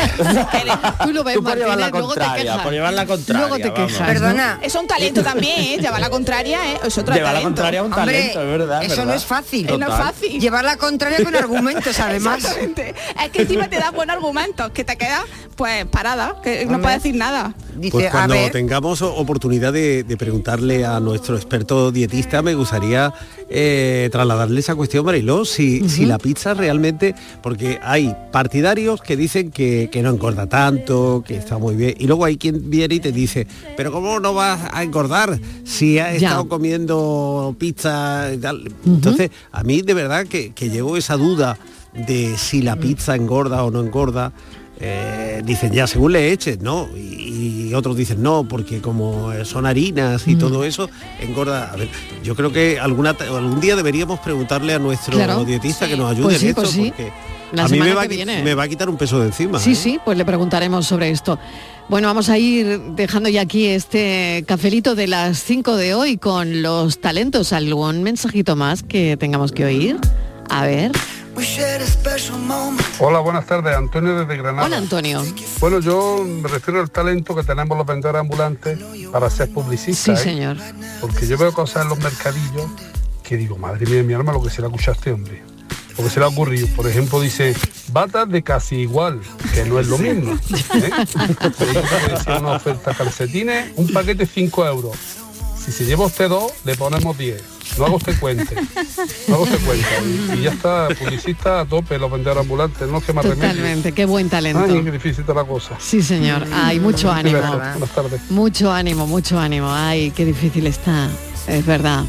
Tú 1.04 1.12
lo 1.12 1.24
ves, 1.24 1.34
Tú 1.34 1.42
por 1.42 1.56
llevar 1.56 1.78
la 1.78 1.88
luego 1.90 2.08
te 2.14 2.20
contraria, 2.20 2.42
quejas. 2.44 2.62
por 2.62 2.72
llevar 2.72 2.92
la 2.94 3.06
contraria. 3.06 3.46
Luego 3.48 3.62
te 3.62 3.70
vamos. 3.70 3.92
quejas. 3.92 4.06
Perdona. 4.06 4.58
Es 4.62 4.74
un 4.74 4.86
talento 4.86 5.22
también, 5.22 5.58
¿eh? 5.60 5.78
Llevar 5.80 6.00
la 6.00 6.10
contraria, 6.10 6.72
¿eh? 6.72 6.78
Es 6.84 6.98
otro 6.98 7.14
Llevar 7.14 7.34
la 7.34 7.42
contraria 7.42 7.82
un 7.82 7.92
Hombre, 7.92 8.28
es 8.30 8.34
verdad. 8.36 8.82
eso 8.82 8.90
verdad. 8.96 9.04
no 9.06 9.12
es 9.14 9.24
fácil. 9.24 9.68
Eh, 9.68 9.78
No 9.78 9.86
es 9.86 9.92
Total. 9.92 10.02
fácil. 10.02 10.40
Llevar 10.40 10.64
la 10.64 10.76
contraria 10.76 11.22
con 11.24 11.34
argumentos, 11.34 11.98
además. 12.00 12.38
Exactamente. 12.38 12.94
Es 13.24 13.30
que 13.30 13.42
encima 13.42 13.68
te 13.68 13.78
da 13.78 13.90
buenos 13.90 14.16
argumentos, 14.16 14.70
que 14.70 14.84
te 14.84 14.96
quedas 14.96 15.22
pues 15.56 15.84
parada, 15.86 16.36
que 16.42 16.64
no 16.66 16.80
puedes 16.80 17.02
decir 17.02 17.16
nada. 17.18 17.54
Dice, 17.74 17.92
Pues 17.92 18.06
a 18.06 18.10
cuando 18.10 18.34
ver, 18.34 18.52
tengamos 18.52 19.02
oportunidad 19.02 19.72
de, 19.72 20.04
de 20.04 20.16
preguntarle 20.16 20.84
a 20.86 21.00
nuestro 21.00 21.36
experto 21.36 21.90
dietista, 21.90 22.42
me 22.42 22.54
gustaría 22.54 23.12
eh, 23.50 24.08
trasladarle 24.12 24.60
esa 24.60 24.74
cuestión, 24.74 25.04
Mariló, 25.04 25.44
si, 25.44 25.88
si 25.88 26.04
la 26.06 26.18
pizza 26.18 26.54
realmente, 26.54 27.14
porque 27.42 27.78
hay 27.82 28.14
partidarios 28.30 29.00
que 29.00 29.16
dicen 29.16 29.50
que, 29.50 29.88
que 29.90 30.02
no 30.02 30.10
engorda 30.10 30.46
tanto, 30.46 31.24
que 31.26 31.36
está 31.36 31.58
muy 31.58 31.74
bien, 31.74 31.94
y 31.98 32.06
luego 32.06 32.24
hay 32.24 32.36
quien 32.36 32.68
viene 32.70 32.96
y 32.96 33.00
te 33.00 33.12
dice, 33.12 33.46
pero 33.76 33.90
¿cómo 33.92 34.20
no 34.20 34.34
vas 34.34 34.60
a 34.72 34.82
engordar 34.82 35.38
si 35.64 35.98
has 35.98 36.20
Ya. 36.20 36.28
estado 36.28 36.48
comiendo 36.48 37.54
pizza 37.58 38.30
y 38.34 38.38
tal? 38.38 38.70
Entonces, 38.84 39.30
a 39.52 39.62
mí 39.62 39.82
de 39.82 39.94
verdad 39.94 40.26
que, 40.26 40.52
que 40.52 40.70
llegó 40.70 40.96
esa 40.96 41.16
duda 41.16 41.58
de 41.94 42.36
si 42.36 42.62
la 42.62 42.76
pizza 42.76 43.16
engorda 43.16 43.64
o 43.64 43.70
no 43.70 43.80
engorda. 43.80 44.32
Eh, 44.80 45.42
dicen 45.44 45.72
ya 45.72 45.86
según 45.86 46.12
le 46.12 46.32
eches, 46.32 46.60
¿no? 46.60 46.88
Y, 46.96 47.68
y 47.70 47.74
otros 47.74 47.96
dicen 47.96 48.22
no, 48.22 48.44
porque 48.48 48.80
como 48.80 49.30
son 49.44 49.66
harinas 49.66 50.26
y 50.26 50.34
Mm. 50.34 50.38
todo 50.38 50.64
eso, 50.64 50.88
engorda. 51.20 51.70
A 51.72 51.76
ver, 51.76 51.88
yo 52.24 52.34
creo 52.34 52.52
que 52.52 52.78
alguna 52.80 53.10
algún 53.10 53.60
día 53.60 53.76
deberíamos 53.76 54.20
preguntarle 54.20 54.74
a 54.74 54.78
nuestro 54.78 55.14
Claro. 55.14 55.44
dietista 55.44 55.86
que 55.88 55.96
nos 55.96 56.10
ayude 56.10 56.24
Pues 56.24 56.42
en 56.42 56.48
esto, 56.50 56.62
pues 56.62 56.72
sí. 56.74 56.84
porque 56.94 57.12
La 57.52 57.64
a 57.64 57.68
mí 57.68 57.78
va, 57.78 58.06
me 58.44 58.54
va 58.54 58.62
a 58.64 58.68
quitar 58.68 58.88
un 58.88 58.96
peso 58.96 59.20
de 59.20 59.26
encima. 59.26 59.58
Sí, 59.58 59.72
¿eh? 59.72 59.74
sí, 59.74 59.98
pues 60.04 60.16
le 60.18 60.24
preguntaremos 60.24 60.86
sobre 60.86 61.10
esto. 61.10 61.38
Bueno, 61.88 62.06
vamos 62.08 62.28
a 62.28 62.36
ir 62.36 62.80
dejando 62.94 63.28
ya 63.30 63.40
aquí 63.40 63.66
este 63.66 64.44
cafelito 64.46 64.94
de 64.94 65.06
las 65.06 65.42
5 65.42 65.76
de 65.76 65.94
hoy 65.94 66.18
con 66.18 66.60
los 66.62 67.00
talentos. 67.00 67.52
¿Algún 67.54 68.02
mensajito 68.02 68.56
más 68.56 68.82
que 68.82 69.16
tengamos 69.16 69.52
que 69.52 69.64
oír? 69.64 69.96
A 70.50 70.66
ver. 70.66 70.92
Hola, 72.98 73.20
buenas 73.20 73.46
tardes, 73.46 73.76
Antonio 73.76 74.18
desde 74.18 74.36
Granada. 74.36 74.66
Hola, 74.66 74.78
Antonio. 74.78 75.24
Bueno, 75.60 75.78
yo 75.80 76.24
me 76.24 76.48
refiero 76.48 76.80
al 76.80 76.90
talento 76.90 77.34
que 77.36 77.42
tenemos 77.42 77.76
los 77.76 77.86
vendedores 77.86 78.20
ambulantes 78.20 78.78
para 79.12 79.30
ser 79.30 79.52
publicistas. 79.52 80.20
Sí, 80.20 80.28
¿eh? 80.28 80.32
señor. 80.32 80.56
Porque 81.00 81.26
yo 81.26 81.38
veo 81.38 81.52
cosas 81.52 81.84
en 81.84 81.90
los 81.90 81.98
mercadillos 81.98 82.66
que 83.22 83.36
digo, 83.36 83.58
madre 83.58 83.84
mía 83.86 83.96
de 83.96 84.02
mi 84.04 84.14
alma, 84.14 84.32
lo 84.32 84.42
que 84.42 84.50
se 84.50 84.62
le 84.62 84.66
ha 84.66 84.70
escuchado 84.70 84.92
a 84.92 84.96
este 84.96 85.12
hombre. 85.12 85.42
Lo 85.96 86.04
que 86.04 86.10
se 86.10 86.18
le 86.18 86.24
ha 86.24 86.28
ocurrido. 86.28 86.66
Por 86.74 86.88
ejemplo, 86.88 87.20
dice, 87.20 87.54
batas 87.92 88.28
de 88.28 88.42
casi 88.42 88.76
igual, 88.76 89.20
que 89.52 89.64
no 89.64 89.78
es 89.78 89.86
lo 89.86 89.98
mismo. 89.98 90.32
¿eh? 90.74 90.90
Una 92.40 92.52
oferta 92.52 92.94
calcetines, 92.94 93.72
un 93.76 93.92
paquete 93.92 94.24
5 94.24 94.66
euros. 94.66 94.96
Si 95.62 95.72
se 95.72 95.84
lleva 95.84 96.06
usted 96.06 96.28
dos, 96.30 96.52
le 96.64 96.74
ponemos 96.74 97.18
10. 97.18 97.57
No 97.76 97.86
haga 97.86 97.96
usted 97.96 98.18
cuenta. 98.18 98.54
No 99.28 99.34
haga 99.34 99.44
usted 99.44 99.58
cuenta. 99.64 99.88
Y, 100.34 100.38
y 100.38 100.42
ya 100.42 100.50
está, 100.52 100.88
publicista 100.88 101.60
a 101.60 101.64
tope, 101.64 101.98
los 101.98 102.10
vendedores 102.10 102.42
ambulantes, 102.42 102.88
no 102.88 103.00
que 103.00 103.12
más 103.12 103.24
remedio. 103.24 103.48
Totalmente, 103.50 103.92
qué 103.92 104.04
buen 104.06 104.28
talento. 104.28 104.64
Ay, 104.64 104.82
qué 104.82 104.90
difícil 104.92 105.20
está 105.20 105.34
la 105.34 105.44
cosa. 105.44 105.76
Sí, 105.78 106.02
señor. 106.02 106.44
Hay 106.52 106.80
mucho 106.80 107.12
Sí, 107.12 107.18
ánimo. 107.18 107.40
Buenas 107.40 107.94
tardes. 107.94 108.30
Mucho 108.30 108.72
ánimo, 108.72 109.06
mucho 109.06 109.38
ánimo. 109.38 109.72
Ay, 109.72 110.10
qué 110.12 110.24
difícil 110.24 110.66
está. 110.66 111.08
Es 111.46 111.64
verdad. 111.64 112.04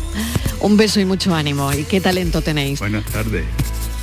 Un 0.62 0.76
beso 0.78 0.99
y 0.99 1.05
mucho 1.05 1.34
ánimo. 1.34 1.72
¿Y 1.74 1.84
qué 1.84 2.01
talento 2.01 2.41
tenéis? 2.41 2.80
Buenas 2.80 3.05
tardes, 3.05 3.45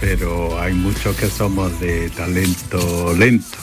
pero 0.00 0.60
hay 0.60 0.72
muchos 0.72 1.16
que 1.16 1.28
somos 1.28 1.78
de 1.80 2.08
talento 2.10 3.14
lento. 3.14 3.58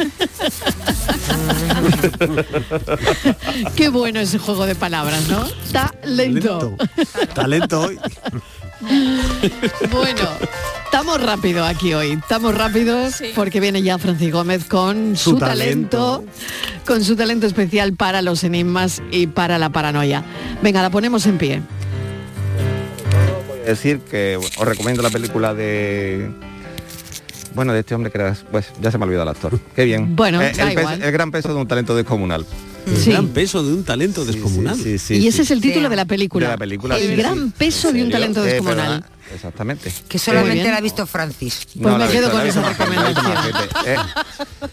Qué 3.76 3.88
bueno 3.88 4.20
ese 4.20 4.38
juego 4.38 4.66
de 4.66 4.74
palabras, 4.74 5.28
¿no? 5.28 5.46
Talento. 5.72 6.76
Talento 7.34 7.82
hoy. 7.82 7.98
Bueno, 9.90 10.28
estamos 10.84 11.22
rápido 11.22 11.64
aquí 11.64 11.94
hoy. 11.94 12.12
Estamos 12.12 12.54
rápidos 12.54 13.22
porque 13.34 13.60
viene 13.60 13.82
ya 13.82 13.98
Francis 13.98 14.32
Gómez 14.32 14.64
con 14.64 15.16
su, 15.16 15.32
Su 15.32 15.38
talento, 15.38 16.24
con 16.86 17.04
su 17.04 17.16
talento 17.16 17.46
especial 17.46 17.94
para 17.94 18.22
los 18.22 18.44
enigmas 18.44 19.02
y 19.10 19.26
para 19.26 19.58
la 19.58 19.70
paranoia. 19.70 20.24
Venga, 20.62 20.82
la 20.82 20.90
ponemos 20.90 21.26
en 21.26 21.38
pie. 21.38 21.62
decir 23.66 24.00
que 24.00 24.36
os 24.36 24.66
recomiendo 24.66 25.02
la 25.02 25.10
película 25.10 25.54
de 25.54 26.30
bueno 27.54 27.72
de 27.72 27.80
este 27.80 27.94
hombre 27.94 28.10
que 28.10 28.18
era 28.18 28.34
pues 28.50 28.70
ya 28.80 28.90
se 28.90 28.98
me 28.98 29.04
ha 29.04 29.06
olvidado 29.06 29.24
el 29.30 29.36
actor. 29.36 29.58
Qué 29.74 29.84
bien. 29.84 30.14
Bueno, 30.16 30.40
Eh, 30.42 30.52
da 30.56 30.70
el, 30.94 31.02
el 31.02 31.12
gran 31.12 31.30
peso 31.30 31.48
de 31.52 31.60
un 31.60 31.66
talento 31.66 31.94
descomunal 31.96 32.46
El 32.86 33.04
gran 33.12 33.28
peso 33.28 33.62
de 33.62 33.72
un 33.74 33.84
talento 33.84 34.24
descomunal. 34.24 34.76
sí, 34.76 34.98
sí, 34.98 35.14
y 35.14 35.20
sí. 35.22 35.28
ese 35.28 35.42
es 35.42 35.50
el 35.50 35.60
título 35.60 35.88
de 35.88 35.96
la 35.96 36.04
película. 36.04 36.46
De 36.46 36.52
la 36.52 36.58
película, 36.58 36.96
el 36.98 37.08
sí, 37.10 37.14
gran 37.16 37.46
sí. 37.48 37.52
peso 37.56 37.92
de 37.92 38.02
un 38.02 38.10
talento 38.10 38.42
Eh, 38.44 38.48
descomunal. 38.54 39.00
perdona, 39.02 39.06
exactamente 39.34 39.92
Que 40.08 40.18
solamente 40.18 40.64
la 40.70 40.76
ha 40.78 40.80
visto 40.80 41.06
Francis. 41.06 41.66
Pues 41.66 41.80
No, 41.80 41.98
me 41.98 42.08
quedo 42.08 42.22
visto, 42.22 42.36
con 42.38 42.46
esa 42.46 42.68
recomendación. 42.68 43.32
Eh, 43.86 43.96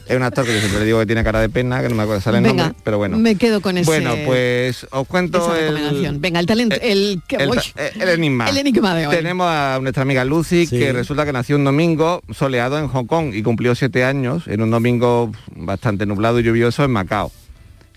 es 0.07 0.15
un 0.15 0.23
actor 0.23 0.45
que 0.45 0.53
yo 0.53 0.59
siempre 0.59 0.79
le 0.79 0.85
digo 0.85 0.99
que 0.99 1.05
tiene 1.05 1.23
cara 1.23 1.39
de 1.41 1.49
pena 1.49 1.81
que 1.81 1.89
no 1.89 1.95
me 1.95 2.03
acuerdo 2.03 2.21
sale 2.21 2.37
el 2.39 2.43
Venga, 2.43 2.63
nombre 2.63 2.81
pero 2.83 2.97
bueno 2.97 3.17
me 3.17 3.35
quedo 3.35 3.61
con 3.61 3.77
ese- 3.77 3.85
bueno 3.85 4.15
pues 4.25 4.85
os 4.91 5.07
cuento 5.07 5.37
esa 5.55 5.59
el. 5.67 6.17
Venga, 6.19 6.39
el 6.39 6.45
talento, 6.45 6.75
el, 6.81 7.21
que 7.27 7.35
el, 7.35 7.51
eh, 7.75 7.91
el 7.99 8.09
enigma. 8.09 8.49
el 8.49 8.57
enigma 8.57 8.95
de 8.95 9.07
hoy. 9.07 9.15
Tenemos 9.15 9.47
a 9.47 9.79
nuestra 9.81 10.03
amiga 10.03 10.25
Lucy, 10.25 10.67
que 10.67 10.91
resulta 10.93 11.25
que 11.25 11.33
nació 11.33 11.55
un 11.57 11.63
domingo 11.65 12.21
soleado 12.33 12.79
en 12.79 12.87
Hong 12.87 13.05
Kong 13.05 13.33
y 13.35 13.43
cumplió 13.43 13.75
siete 13.75 14.03
años 14.05 14.43
en 14.47 14.61
un 14.61 14.71
domingo 14.71 15.31
bastante 15.55 16.05
nublado 16.05 16.39
y 16.39 16.43
lluvioso 16.43 16.83
en 16.83 16.91
Macao. 16.91 17.31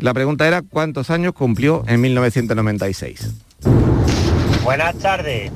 La 0.01 0.15
pregunta 0.15 0.49
era 0.49 0.63
cuántos 0.63 1.11
años 1.11 1.35
cumplió 1.35 1.85
en 1.87 2.01
1996. 2.01 3.33
Buenas 4.65 4.95
tardes. 4.97 5.53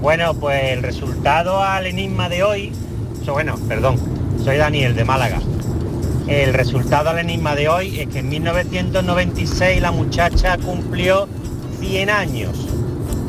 Bueno, 0.00 0.32
pues 0.34 0.72
el 0.72 0.82
resultado 0.82 1.62
al 1.62 1.86
enigma 1.86 2.30
de 2.30 2.42
hoy, 2.42 2.72
bueno, 3.26 3.56
perdón, 3.68 3.96
soy 4.42 4.56
Daniel 4.56 4.94
de 4.94 5.04
Málaga. 5.04 5.40
El 6.26 6.54
resultado 6.54 7.10
al 7.10 7.18
enigma 7.18 7.54
de 7.54 7.68
hoy 7.68 8.00
es 8.00 8.08
que 8.08 8.20
en 8.20 8.30
1996 8.30 9.82
la 9.82 9.90
muchacha 9.90 10.56
cumplió 10.56 11.28
100 11.80 12.08
años. 12.08 12.56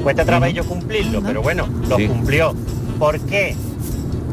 Cuesta 0.02 0.24
trabajo 0.24 0.64
cumplirlo, 0.66 1.22
pero 1.22 1.42
bueno, 1.42 1.68
lo 1.90 1.98
Sí. 1.98 2.08
cumplió. 2.08 2.56
¿Por 2.98 3.20
qué? 3.20 3.54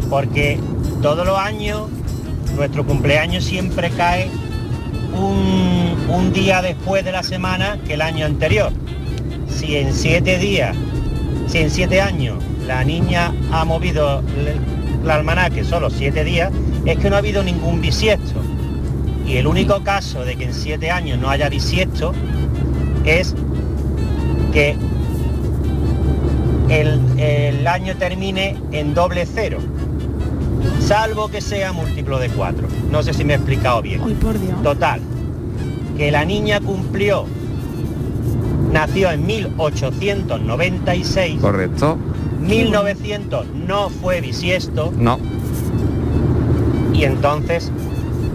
Porque 0.08 0.60
todos 1.02 1.26
los 1.26 1.36
años 1.36 1.88
nuestro 2.56 2.86
cumpleaños 2.86 3.44
siempre 3.44 3.90
cae 3.90 4.28
un, 5.12 5.73
un 6.09 6.32
día 6.32 6.62
después 6.62 7.05
de 7.05 7.12
la 7.12 7.22
semana 7.22 7.78
que 7.86 7.94
el 7.94 8.02
año 8.02 8.26
anterior. 8.26 8.72
Si 9.48 9.76
en 9.76 9.94
siete 9.94 10.38
días, 10.38 10.76
si 11.46 11.59
en 11.59 11.70
siete 11.70 12.00
años 12.00 12.42
la 12.66 12.84
niña 12.84 13.32
ha 13.52 13.64
movido 13.64 14.22
el, 14.36 15.11
almanaque 15.11 15.64
solo 15.64 15.90
siete 15.90 16.24
días, 16.24 16.50
es 16.86 16.98
que 16.98 17.11
no 17.11 17.16
ha 17.16 17.18
habido 17.18 17.42
ningún 17.42 17.80
bisiesto. 17.80 18.40
Y 19.26 19.36
el 19.36 19.46
único 19.46 19.82
caso 19.82 20.24
de 20.24 20.36
que 20.36 20.44
en 20.44 20.55
siete 20.55 20.90
años 20.90 21.18
no 21.18 21.30
haya 21.30 21.48
bisiesto 21.48 22.12
es 23.05 23.34
que 24.52 24.76
el, 26.68 27.00
el 27.18 27.66
año 27.66 27.96
termine 27.96 28.57
en 28.72 28.94
doble 28.94 29.26
cero, 29.26 29.59
salvo 30.80 31.28
que 31.28 31.40
sea 31.40 31.72
múltiplo 31.72 32.18
de 32.18 32.28
cuatro. 32.30 32.68
No 32.90 33.02
sé 33.02 33.12
si 33.12 33.24
me 33.24 33.34
he 33.34 33.36
explicado 33.36 33.82
bien. 33.82 34.00
Total, 34.62 35.00
que 35.97 36.11
la 36.11 36.24
niña 36.24 36.59
cumplió, 36.61 37.26
nació 38.72 39.11
en 39.12 39.24
1896, 39.26 41.40
Correcto. 41.40 41.97
1900 42.40 43.47
no 43.66 43.88
fue 43.90 44.20
bisiesto 44.20 44.92
No. 44.99 45.18
y 46.92 47.05
entonces 47.05 47.70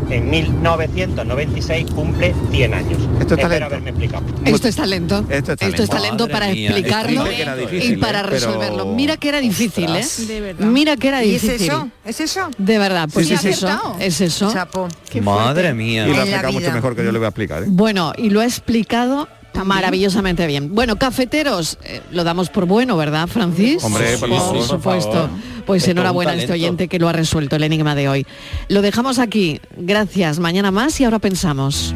en 0.09 0.29
1996 0.29 1.87
cumple 1.93 2.33
100 2.51 2.73
años. 2.73 2.97
Esto 3.19 3.35
es 3.35 3.39
Espero 3.41 3.65
haberme 3.65 3.89
explicado. 3.91 4.23
Esto 4.45 4.67
es 4.67 4.75
talento. 4.75 5.25
Esto 5.29 5.53
es 5.53 5.57
talento. 5.59 5.87
talento 5.87 6.23
Madre 6.27 6.33
para 6.33 6.47
mía, 6.49 6.69
explicarlo 6.71 7.25
esto 7.27 7.55
y 7.57 7.59
difícil, 7.65 7.99
para 7.99 8.19
¿eh? 8.19 8.21
Pero- 8.23 8.29
resolverlo. 8.33 8.85
Mira 8.87 9.17
que 9.17 9.29
era 9.29 9.39
difícil, 9.39 9.85
Ostras. 9.85 10.19
¿eh? 10.19 10.25
De 10.25 10.41
verdad. 10.41 10.65
Mira 10.65 10.97
que 10.97 11.07
era 11.07 11.23
¿Y 11.23 11.35
es 11.35 11.41
difícil. 11.41 11.67
eso? 11.67 11.89
¿Es 12.05 12.19
eso? 12.21 12.49
De 12.57 12.77
verdad, 12.79 13.09
pues 13.13 13.27
Sí, 13.27 13.33
es 13.33 13.41
sí, 13.41 13.47
sí. 13.47 13.53
eso. 13.65 13.95
Es 13.99 14.21
eso. 14.21 14.51
Chapo. 14.51 14.87
Madre 15.21 15.73
mía. 15.73 16.07
Y 16.07 16.11
lo 16.11 16.15
ha 16.17 16.23
explicado 16.23 16.53
mucho 16.53 16.71
mejor 16.71 16.95
que 16.95 17.03
yo 17.03 17.11
le 17.11 17.19
voy 17.19 17.25
a 17.25 17.29
explicar. 17.29 17.63
¿eh? 17.63 17.67
Bueno, 17.69 18.13
y 18.17 18.29
lo 18.29 18.41
ha 18.41 18.45
explicado 18.45 19.27
maravillosamente 19.63 20.47
bien. 20.47 20.73
Bueno, 20.73 20.97
cafeteros, 20.97 21.77
eh, 21.83 22.01
lo 22.11 22.23
damos 22.23 22.49
por 22.49 22.65
bueno, 22.65 22.97
¿verdad, 22.97 23.27
Francis? 23.27 23.83
Hombre, 23.83 24.17
por 24.17 24.29
favor, 24.29 24.55
por 24.55 24.63
supuesto. 24.67 25.11
favor. 25.11 25.29
Pues 25.65 25.87
enhorabuena 25.87 26.31
a 26.31 26.35
este 26.35 26.53
oyente 26.53 26.87
que 26.87 26.97
lo 26.97 27.07
ha 27.07 27.13
resuelto 27.13 27.55
el 27.55 27.63
enigma 27.63 27.93
de 27.93 28.09
hoy. 28.09 28.25
Lo 28.69 28.81
dejamos 28.81 29.19
aquí. 29.19 29.61
Gracias. 29.77 30.39
Mañana 30.39 30.71
más 30.71 30.99
y 30.99 31.03
ahora 31.05 31.19
pensamos. 31.19 31.93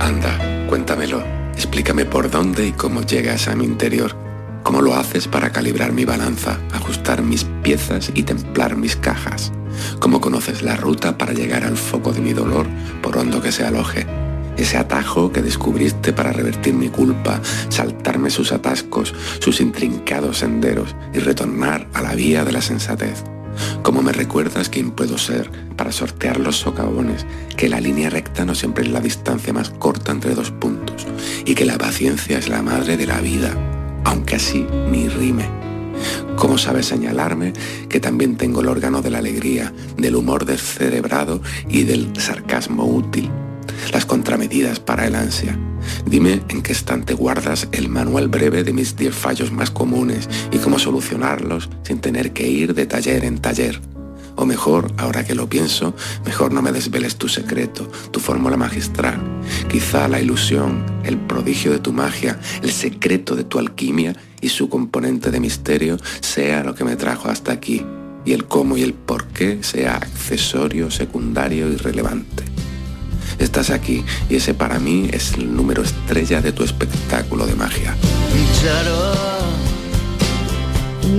Anda, 0.00 0.66
cuéntamelo. 0.68 1.22
Explícame 1.54 2.04
por 2.04 2.30
dónde 2.30 2.68
y 2.68 2.72
cómo 2.72 3.02
llegas 3.02 3.48
a 3.48 3.54
mi 3.56 3.64
interior. 3.64 4.16
¿Cómo 4.62 4.80
lo 4.80 4.94
haces 4.94 5.28
para 5.28 5.50
calibrar 5.50 5.92
mi 5.92 6.04
balanza, 6.04 6.58
ajustar 6.72 7.22
mis 7.22 7.44
piezas 7.62 8.10
y 8.14 8.22
templar 8.22 8.76
mis 8.76 8.96
cajas? 8.96 9.52
¿Cómo 9.98 10.20
conoces 10.20 10.62
la 10.62 10.76
ruta 10.76 11.18
para 11.18 11.32
llegar 11.32 11.64
al 11.64 11.76
foco 11.76 12.12
de 12.12 12.20
mi 12.20 12.32
dolor, 12.32 12.66
por 13.02 13.16
hondo 13.16 13.40
que 13.40 13.52
se 13.52 13.64
aloje? 13.64 14.06
Ese 14.56 14.76
atajo 14.76 15.32
que 15.32 15.42
descubriste 15.42 16.12
para 16.12 16.32
revertir 16.32 16.74
mi 16.74 16.88
culpa, 16.88 17.40
saltarme 17.68 18.30
sus 18.30 18.52
atascos, 18.52 19.14
sus 19.38 19.60
intrincados 19.60 20.38
senderos 20.38 20.94
y 21.14 21.18
retornar 21.18 21.88
a 21.94 22.02
la 22.02 22.14
vía 22.14 22.44
de 22.44 22.52
la 22.52 22.60
sensatez. 22.60 23.24
¿Cómo 23.82 24.02
me 24.02 24.12
recuerdas 24.12 24.68
quién 24.68 24.92
puedo 24.92 25.18
ser 25.18 25.50
para 25.76 25.92
sortear 25.92 26.38
los 26.38 26.56
socavones, 26.56 27.26
que 27.56 27.68
la 27.68 27.80
línea 27.80 28.10
recta 28.10 28.44
no 28.44 28.54
siempre 28.54 28.84
es 28.84 28.90
la 28.90 29.00
distancia 29.00 29.52
más 29.52 29.70
corta 29.70 30.12
entre 30.12 30.34
dos 30.34 30.50
puntos 30.50 31.06
y 31.44 31.54
que 31.54 31.64
la 31.64 31.78
paciencia 31.78 32.38
es 32.38 32.48
la 32.48 32.62
madre 32.62 32.96
de 32.96 33.06
la 33.06 33.20
vida, 33.20 33.54
aunque 34.04 34.36
así 34.36 34.66
ni 34.90 35.08
rime? 35.08 35.71
¿Cómo 36.36 36.58
sabes 36.58 36.86
señalarme 36.86 37.52
que 37.88 38.00
también 38.00 38.36
tengo 38.36 38.60
el 38.60 38.68
órgano 38.68 39.02
de 39.02 39.10
la 39.10 39.18
alegría, 39.18 39.72
del 39.96 40.16
humor 40.16 40.44
descerebrado 40.44 41.40
y 41.68 41.84
del 41.84 42.12
sarcasmo 42.18 42.84
útil? 42.84 43.30
las 43.92 44.06
contramedidas 44.06 44.80
para 44.80 45.06
el 45.06 45.14
ansia. 45.14 45.58
Dime 46.06 46.42
en 46.48 46.62
qué 46.62 46.72
estante 46.72 47.14
guardas 47.14 47.68
el 47.72 47.88
manual 47.88 48.28
breve 48.28 48.62
de 48.62 48.72
mis 48.72 48.96
10 48.96 49.14
fallos 49.14 49.50
más 49.50 49.70
comunes 49.70 50.28
y 50.52 50.58
cómo 50.58 50.78
solucionarlos 50.78 51.68
sin 51.82 52.00
tener 52.00 52.32
que 52.32 52.48
ir 52.48 52.74
de 52.74 52.86
taller 52.86 53.24
en 53.24 53.38
taller. 53.38 53.80
O 54.34 54.46
mejor, 54.46 54.92
ahora 54.96 55.24
que 55.24 55.34
lo 55.34 55.48
pienso, 55.48 55.94
mejor 56.24 56.52
no 56.52 56.62
me 56.62 56.72
desveles 56.72 57.16
tu 57.16 57.28
secreto, 57.28 57.86
tu 58.10 58.18
fórmula 58.18 58.56
magistral. 58.56 59.20
Quizá 59.70 60.08
la 60.08 60.20
ilusión, 60.20 60.86
el 61.04 61.18
prodigio 61.18 61.70
de 61.70 61.80
tu 61.80 61.92
magia, 61.92 62.40
el 62.62 62.72
secreto 62.72 63.36
de 63.36 63.44
tu 63.44 63.58
alquimia 63.58 64.16
y 64.42 64.50
su 64.50 64.68
componente 64.68 65.30
de 65.30 65.40
misterio 65.40 65.96
sea 66.20 66.62
lo 66.62 66.74
que 66.74 66.84
me 66.84 66.96
trajo 66.96 67.30
hasta 67.30 67.52
aquí. 67.52 67.86
Y 68.24 68.32
el 68.32 68.44
cómo 68.44 68.76
y 68.76 68.82
el 68.82 68.92
por 68.92 69.26
qué 69.28 69.62
sea 69.62 69.96
accesorio, 69.96 70.90
secundario 70.90 71.72
y 71.72 71.76
relevante. 71.76 72.44
Estás 73.38 73.70
aquí 73.70 74.04
y 74.28 74.36
ese 74.36 74.54
para 74.54 74.78
mí 74.78 75.08
es 75.12 75.32
el 75.34 75.56
número 75.56 75.82
estrella 75.82 76.40
de 76.40 76.52
tu 76.52 76.62
espectáculo 76.62 77.46
de 77.46 77.54
magia. 77.54 77.96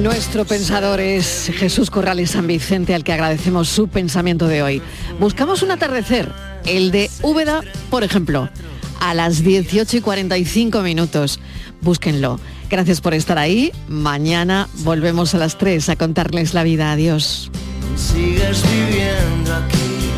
Nuestro 0.01 0.45
pensador 0.45 1.01
es 1.01 1.51
Jesús 1.53 1.89
Corrales 1.89 2.31
San 2.31 2.47
Vicente, 2.47 2.95
al 2.95 3.03
que 3.03 3.13
agradecemos 3.13 3.67
su 3.67 3.89
pensamiento 3.89 4.47
de 4.47 4.63
hoy. 4.63 4.81
Buscamos 5.19 5.61
un 5.61 5.71
atardecer, 5.71 6.31
el 6.65 6.91
de 6.91 7.09
Úbeda, 7.21 7.61
por 7.89 8.03
ejemplo, 8.03 8.49
a 9.01 9.13
las 9.13 9.43
18 9.43 9.97
y 9.97 10.01
45 10.01 10.81
minutos. 10.81 11.39
Búsquenlo. 11.81 12.39
Gracias 12.73 13.01
por 13.01 13.13
estar 13.13 13.37
ahí. 13.37 13.71
Mañana 13.87 14.67
volvemos 14.77 15.35
a 15.35 15.37
las 15.37 15.59
3 15.59 15.89
a 15.89 15.95
contarles 15.95 16.55
la 16.55 16.63
vida. 16.63 16.91
Adiós. 16.91 17.51
Sigues 17.95 18.63
viviendo 18.63 19.53
aquí. 19.53 20.09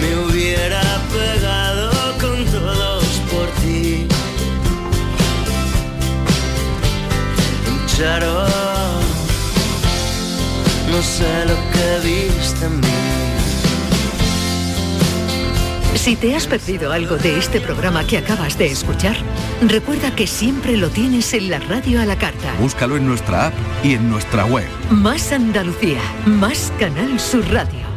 Me 0.00 0.24
hubiera 0.24 0.80
pegado 1.12 1.90
con 2.18 2.42
todos 2.46 3.04
por 3.30 3.50
ti. 3.60 4.06
Charo, 7.94 8.46
no 10.90 11.02
sé 11.02 11.44
lo 11.44 11.56
que 11.70 12.08
viste 12.08 12.64
en 12.64 12.80
mí. 12.80 13.15
Si 15.96 16.14
te 16.14 16.36
has 16.36 16.46
perdido 16.46 16.92
algo 16.92 17.16
de 17.16 17.38
este 17.38 17.60
programa 17.60 18.06
que 18.06 18.18
acabas 18.18 18.58
de 18.58 18.66
escuchar, 18.66 19.16
recuerda 19.62 20.14
que 20.14 20.26
siempre 20.26 20.76
lo 20.76 20.90
tienes 20.90 21.32
en 21.32 21.50
la 21.50 21.58
radio 21.58 22.00
a 22.00 22.04
la 22.04 22.16
carta. 22.16 22.54
Búscalo 22.60 22.96
en 22.96 23.06
nuestra 23.06 23.46
app 23.46 23.54
y 23.82 23.94
en 23.94 24.08
nuestra 24.10 24.44
web. 24.44 24.66
Más 24.90 25.32
Andalucía, 25.32 26.00
más 26.26 26.72
Canal 26.78 27.18
Sur 27.18 27.50
Radio. 27.50 27.95